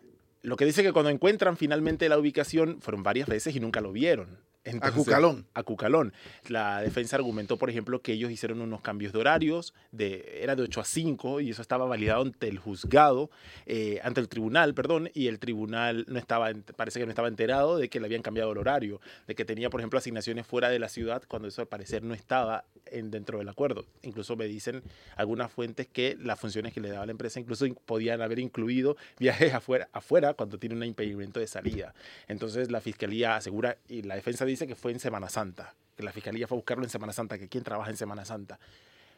Lo 0.42 0.56
que 0.56 0.64
dice 0.64 0.82
que 0.82 0.92
cuando 0.92 1.10
encuentran 1.10 1.56
finalmente 1.56 2.08
la 2.08 2.18
ubicación, 2.18 2.80
fueron 2.80 3.02
varias 3.02 3.28
veces 3.28 3.56
y 3.56 3.60
nunca 3.60 3.80
lo 3.80 3.92
vieron. 3.92 4.38
Entonces, 4.64 5.04
Cucalón. 5.04 5.46
A 5.54 5.62
Cucalón. 5.62 6.12
La 6.48 6.82
defensa 6.82 7.16
argumentó, 7.16 7.56
por 7.56 7.70
ejemplo, 7.70 8.02
que 8.02 8.12
ellos 8.12 8.30
hicieron 8.30 8.61
unos 8.61 8.82
cambios 8.82 9.12
de 9.14 9.18
horarios, 9.18 9.72
de, 9.92 10.40
era 10.42 10.56
de 10.56 10.62
8 10.62 10.80
a 10.80 10.84
5, 10.84 11.40
y 11.40 11.50
eso 11.50 11.62
estaba 11.62 11.86
validado 11.86 12.22
ante 12.22 12.48
el 12.48 12.59
juzgado, 12.59 13.30
eh, 13.66 14.00
ante 14.02 14.20
el 14.20 14.28
tribunal, 14.28 14.74
perdón, 14.74 15.11
y 15.14 15.28
el 15.28 15.38
tribunal 15.38 16.04
no 16.09 16.18
estaba, 16.18 16.50
parece 16.76 16.98
que 17.00 17.06
no 17.06 17.11
estaba 17.11 17.28
enterado 17.28 17.78
de 17.78 17.88
que 17.88 17.98
le 18.00 18.06
habían 18.06 18.20
cambiado 18.22 18.52
el 18.52 18.59
horario, 18.59 19.00
de 19.26 19.34
que 19.34 19.44
tenía, 19.46 19.70
por 19.70 19.80
ejemplo, 19.80 19.98
asignaciones 19.98 20.46
fuera 20.46 20.68
de 20.68 20.78
la 20.78 20.88
ciudad, 20.90 21.22
cuando 21.28 21.48
eso 21.48 21.62
al 21.62 21.68
parecer 21.68 22.02
no 22.02 22.12
estaba 22.12 22.64
en, 22.86 23.11
dentro 23.11 23.38
del 23.38 23.48
acuerdo. 23.48 23.86
Incluso 24.02 24.36
me 24.36 24.46
dicen 24.46 24.82
algunas 25.16 25.50
fuentes 25.50 25.86
que 25.86 26.16
las 26.20 26.38
funciones 26.38 26.72
que 26.74 26.80
le 26.80 26.90
daba 26.90 27.06
la 27.06 27.12
empresa 27.12 27.40
incluso 27.40 27.64
in- 27.64 27.74
podían 27.86 28.20
haber 28.20 28.38
incluido 28.38 28.96
viajes 29.18 29.54
afuera, 29.54 29.88
afuera 29.92 30.34
cuando 30.34 30.59
tiene 30.59 30.74
un 30.74 30.84
impedimento 30.84 31.40
de 31.40 31.46
salida. 31.46 31.94
Entonces 32.28 32.70
la 32.70 32.80
fiscalía 32.80 33.36
asegura 33.36 33.76
y 33.88 34.02
la 34.02 34.14
defensa 34.14 34.44
dice 34.49 34.66
que 34.66 34.74
fue 34.74 34.92
en 34.92 35.01
Semana 35.01 35.28
Santa, 35.28 35.74
que 35.96 36.03
la 36.03 36.12
fiscalía 36.12 36.46
fue 36.46 36.57
a 36.57 36.59
buscarlo 36.59 36.84
en 36.84 36.90
Semana 36.90 37.12
Santa, 37.12 37.38
que 37.38 37.49
quién 37.49 37.64
trabaja 37.64 37.90
en 37.90 37.96
Semana 37.96 38.24
Santa. 38.24 38.59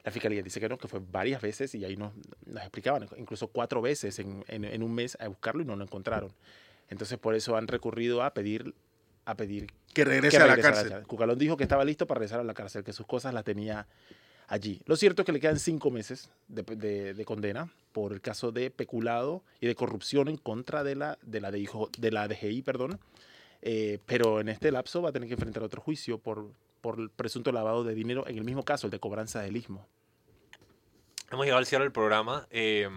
La 0.05 0.11
fiscalía 0.11 0.43
dice 0.43 0.61
que 0.61 0.69
no, 0.69 0.79
que 0.79 0.89
fue 0.89 1.01
varias 1.01 1.43
veces 1.43 1.75
y 1.75 1.85
ahí 1.85 1.97
nos, 1.97 2.13
nos 2.47 2.63
explicaban, 2.63 3.07
incluso 3.19 3.49
cuatro 3.49 3.83
veces 3.83 4.19
en, 4.19 4.45
en- 4.49 4.65
en 4.65 4.83
un 4.83 4.95
mes 4.95 5.17
a 5.21 5.29
buscarlo 5.29 5.63
y 5.63 5.67
no 5.67 5.77
lo 5.77 5.85
encontraron. 5.85 6.33
Entonces 6.89 7.19
por 7.19 7.35
eso 7.35 7.57
han 7.57 7.69
recurrido 7.69 8.23
a 8.23 8.33
pedir 8.35 8.75
a 9.27 9.35
pedir 9.37 9.67
Que 9.93 10.05
regrese 10.05 10.39
que 10.39 10.43
a 10.43 10.47
la 10.47 10.55
regrese 10.57 10.69
cárcel. 10.73 10.89
cárcel. 10.91 11.07
Cucalón 11.07 11.39
dijo 11.39 11.57
que 11.57 11.63
estaba 11.65 11.85
listo 11.85 12.07
para 12.07 12.19
regresar 12.21 12.41
a 12.41 12.45
la 12.45 12.55
cárcel, 12.55 12.83
que 12.83 12.93
sus 12.95 13.07
cosas 13.07 13.35
las 13.35 13.45
tenía 13.45 13.87
allí. 14.49 14.81
Lo 14.87 14.97
cierto 14.97 15.23
es 15.23 15.27
que 15.27 15.33
le 15.33 15.39
quedan 15.41 15.59
cinco 15.59 15.91
meses 15.91 16.31
de, 16.49 16.63
de- 16.63 17.13
de 17.15 17.25
condena 17.27 17.71
por 17.93 18.13
el 18.13 18.21
caso 18.23 18.51
de 18.51 18.71
peculado 18.71 19.45
y 19.61 19.67
de 19.67 19.75
corrupción 19.75 20.29
en 20.29 20.39
contra 20.39 20.83
de 20.83 20.95
la, 20.97 21.19
de 21.23 21.41
la, 21.41 21.51
DIJ 21.53 21.71
de 21.99 22.11
la 22.11 22.27
DGI, 22.27 22.63
perdón. 22.63 22.99
Eh, 23.63 23.99
pero 24.07 24.41
en 24.41 24.49
este 24.49 24.71
lapso 24.71 25.03
va 25.03 25.11
a 25.11 25.13
tener 25.13 25.29
que 25.29 25.35
enfrentar 25.35 25.63
otro 25.63 25.81
juicio 25.81 26.19
por, 26.19 26.53
por 26.81 27.11
presunto 27.11 27.53
lavado 27.53 27.85
de 27.85 27.95
dinero, 27.95 28.27
en 28.27 28.39
el 28.39 28.45
mismo 28.45 28.65
caso, 28.65 28.87
el 28.87 28.91
de 28.91 29.01
cobranza 29.01 29.41
del 29.43 29.57
istmo. 29.57 29.87
Hemos 31.31 31.45
llegado 31.45 31.59
al 31.59 31.67
cierre 31.67 31.85
del 31.85 31.93
programa. 31.93 32.49
Eh, 32.51 32.89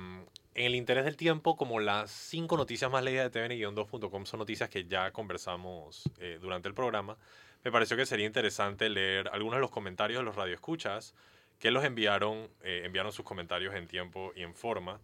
en 0.55 0.65
el 0.65 0.73
interés 0.73 1.05
del 1.05 1.17
tiempo, 1.17 1.55
como 1.55 1.79
las 1.79 2.09
cinco 2.09 2.57
noticias 2.57 2.89
más 2.89 3.03
leídas 3.03 3.31
de 3.31 3.47
tvn-2.com 3.47 4.25
son 4.25 4.39
noticias 4.39 4.69
que 4.69 4.85
ya 4.85 5.11
conversamos 5.11 6.03
eh, 6.19 6.39
durante 6.41 6.67
el 6.67 6.73
programa, 6.73 7.17
me 7.63 7.71
pareció 7.71 7.95
que 7.95 8.07
sería 8.07 8.25
interesante 8.25 8.89
leer 8.89 9.29
algunos 9.29 9.57
de 9.57 9.61
los 9.61 9.69
comentarios 9.69 10.19
de 10.19 10.25
los 10.25 10.35
radioescuchas 10.35 11.13
que 11.59 11.69
los 11.69 11.83
enviaron, 11.83 12.49
eh, 12.63 12.81
enviaron 12.85 13.11
sus 13.11 13.23
comentarios 13.23 13.75
en 13.75 13.87
tiempo 13.87 14.33
y 14.35 14.41
en 14.41 14.55
forma. 14.55 14.99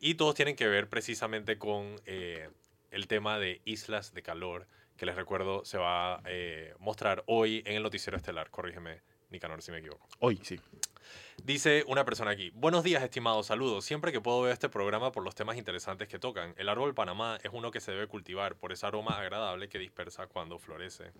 Y 0.00 0.14
todos 0.16 0.34
tienen 0.34 0.56
que 0.56 0.66
ver 0.66 0.88
precisamente 0.88 1.58
con 1.58 1.96
el 2.04 3.06
tema 3.06 3.38
de 3.38 3.62
islas 3.64 4.12
de 4.12 4.22
calor, 4.22 4.66
que 4.96 5.06
les 5.06 5.14
recuerdo 5.14 5.64
se 5.64 5.78
va 5.78 6.16
a 6.16 6.22
eh, 6.26 6.74
mostrar 6.78 7.22
hoy 7.26 7.62
en 7.66 7.76
el 7.76 7.82
noticiero 7.82 8.16
estelar. 8.16 8.50
Corrígeme, 8.50 9.02
Nicanor, 9.30 9.62
si 9.62 9.72
me 9.72 9.78
equivoco. 9.78 10.08
Hoy, 10.20 10.40
sí. 10.42 10.58
Dice 11.42 11.84
una 11.86 12.04
persona 12.04 12.30
aquí, 12.30 12.50
buenos 12.54 12.82
días 12.82 13.02
estimados, 13.02 13.46
saludos. 13.46 13.84
Siempre 13.84 14.10
que 14.10 14.20
puedo 14.20 14.42
ver 14.42 14.52
este 14.52 14.68
programa 14.68 15.12
por 15.12 15.22
los 15.22 15.34
temas 15.34 15.56
interesantes 15.56 16.08
que 16.08 16.18
tocan. 16.18 16.54
El 16.56 16.68
árbol 16.68 16.94
Panamá 16.94 17.38
es 17.42 17.50
uno 17.52 17.70
que 17.70 17.80
se 17.80 17.92
debe 17.92 18.06
cultivar 18.06 18.56
por 18.56 18.72
ese 18.72 18.86
aroma 18.86 19.18
agradable 19.18 19.68
que 19.68 19.78
dispersa 19.78 20.26
cuando 20.26 20.58
florece. 20.58 21.12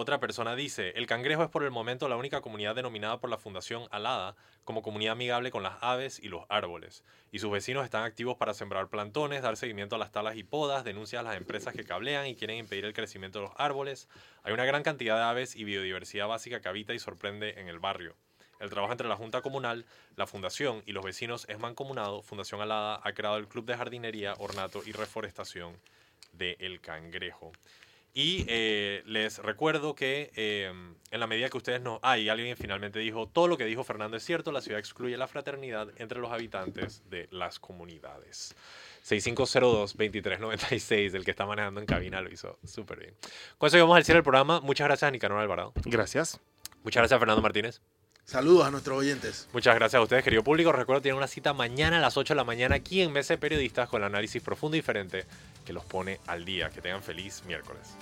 Otra 0.00 0.20
persona 0.20 0.54
dice, 0.54 0.92
el 0.94 1.08
cangrejo 1.08 1.42
es 1.42 1.48
por 1.48 1.64
el 1.64 1.72
momento 1.72 2.08
la 2.08 2.14
única 2.14 2.40
comunidad 2.40 2.76
denominada 2.76 3.18
por 3.18 3.30
la 3.30 3.36
Fundación 3.36 3.88
Alada 3.90 4.36
como 4.62 4.80
comunidad 4.80 5.14
amigable 5.14 5.50
con 5.50 5.64
las 5.64 5.74
aves 5.80 6.20
y 6.20 6.28
los 6.28 6.44
árboles. 6.48 7.02
Y 7.32 7.40
sus 7.40 7.50
vecinos 7.50 7.84
están 7.84 8.04
activos 8.04 8.36
para 8.36 8.54
sembrar 8.54 8.90
plantones, 8.90 9.42
dar 9.42 9.56
seguimiento 9.56 9.96
a 9.96 9.98
las 9.98 10.12
talas 10.12 10.36
y 10.36 10.44
podas, 10.44 10.84
denuncias 10.84 11.18
a 11.18 11.24
las 11.24 11.36
empresas 11.36 11.74
que 11.74 11.84
cablean 11.84 12.28
y 12.28 12.36
quieren 12.36 12.58
impedir 12.58 12.84
el 12.84 12.92
crecimiento 12.92 13.40
de 13.40 13.46
los 13.46 13.54
árboles. 13.56 14.08
Hay 14.44 14.52
una 14.52 14.64
gran 14.64 14.84
cantidad 14.84 15.16
de 15.16 15.24
aves 15.24 15.56
y 15.56 15.64
biodiversidad 15.64 16.28
básica 16.28 16.60
que 16.60 16.68
habita 16.68 16.94
y 16.94 17.00
sorprende 17.00 17.58
en 17.58 17.66
el 17.66 17.80
barrio. 17.80 18.14
El 18.60 18.70
trabajo 18.70 18.92
entre 18.92 19.08
la 19.08 19.16
Junta 19.16 19.42
Comunal, 19.42 19.84
la 20.14 20.28
Fundación 20.28 20.84
y 20.86 20.92
los 20.92 21.04
vecinos 21.04 21.44
es 21.48 21.58
mancomunado. 21.58 22.22
Fundación 22.22 22.60
Alada 22.60 23.00
ha 23.02 23.12
creado 23.14 23.36
el 23.36 23.48
Club 23.48 23.64
de 23.64 23.76
Jardinería, 23.76 24.34
Ornato 24.38 24.80
y 24.86 24.92
Reforestación 24.92 25.76
de 26.30 26.56
El 26.60 26.80
Cangrejo. 26.80 27.50
Y 28.18 28.44
eh, 28.48 29.04
les 29.06 29.38
recuerdo 29.38 29.94
que 29.94 30.32
eh, 30.34 30.72
en 31.12 31.20
la 31.20 31.28
medida 31.28 31.48
que 31.48 31.56
ustedes 31.56 31.80
no... 31.80 32.00
Ah, 32.02 32.18
y 32.18 32.28
alguien 32.28 32.56
finalmente 32.56 32.98
dijo, 32.98 33.28
todo 33.28 33.46
lo 33.46 33.56
que 33.56 33.64
dijo 33.64 33.84
Fernando 33.84 34.16
es 34.16 34.24
cierto, 34.24 34.50
la 34.50 34.60
ciudad 34.60 34.80
excluye 34.80 35.16
la 35.16 35.28
fraternidad 35.28 35.86
entre 35.98 36.18
los 36.18 36.32
habitantes 36.32 37.08
de 37.08 37.28
las 37.30 37.60
comunidades. 37.60 38.56
6502-2396, 39.04 41.14
el 41.14 41.24
que 41.24 41.30
está 41.30 41.46
manejando 41.46 41.78
en 41.78 41.86
cabina, 41.86 42.20
lo 42.20 42.28
hizo 42.28 42.58
súper 42.64 42.98
bien. 42.98 43.14
Con 43.56 43.68
eso 43.68 43.76
llegamos 43.76 43.96
al 43.96 44.04
cierre 44.04 44.16
del 44.16 44.24
programa. 44.24 44.60
Muchas 44.62 44.88
gracias 44.88 45.06
a 45.06 45.12
Nicanor 45.12 45.38
Alvarado. 45.38 45.72
Gracias. 45.84 46.40
Muchas 46.82 47.02
gracias 47.02 47.16
a 47.16 47.20
Fernando 47.20 47.40
Martínez. 47.40 47.80
Saludos 48.28 48.66
a 48.66 48.70
nuestros 48.70 48.98
oyentes. 48.98 49.48
Muchas 49.54 49.74
gracias 49.74 49.98
a 49.98 50.02
ustedes, 50.02 50.22
querido 50.22 50.44
público. 50.44 50.70
Recuerdo 50.70 51.00
tienen 51.00 51.16
una 51.16 51.26
cita 51.26 51.54
mañana 51.54 51.96
a 51.96 52.00
las 52.00 52.18
8 52.18 52.34
de 52.34 52.36
la 52.36 52.44
mañana 52.44 52.74
aquí 52.74 53.00
en 53.00 53.10
Mesa 53.10 53.32
de 53.32 53.38
Periodistas 53.38 53.88
con 53.88 54.02
el 54.02 54.06
análisis 54.06 54.42
profundo 54.42 54.76
y 54.76 54.80
diferente 54.80 55.24
que 55.64 55.72
los 55.72 55.82
pone 55.86 56.20
al 56.26 56.44
día. 56.44 56.68
Que 56.68 56.82
tengan 56.82 57.02
feliz 57.02 57.42
miércoles. 57.46 57.96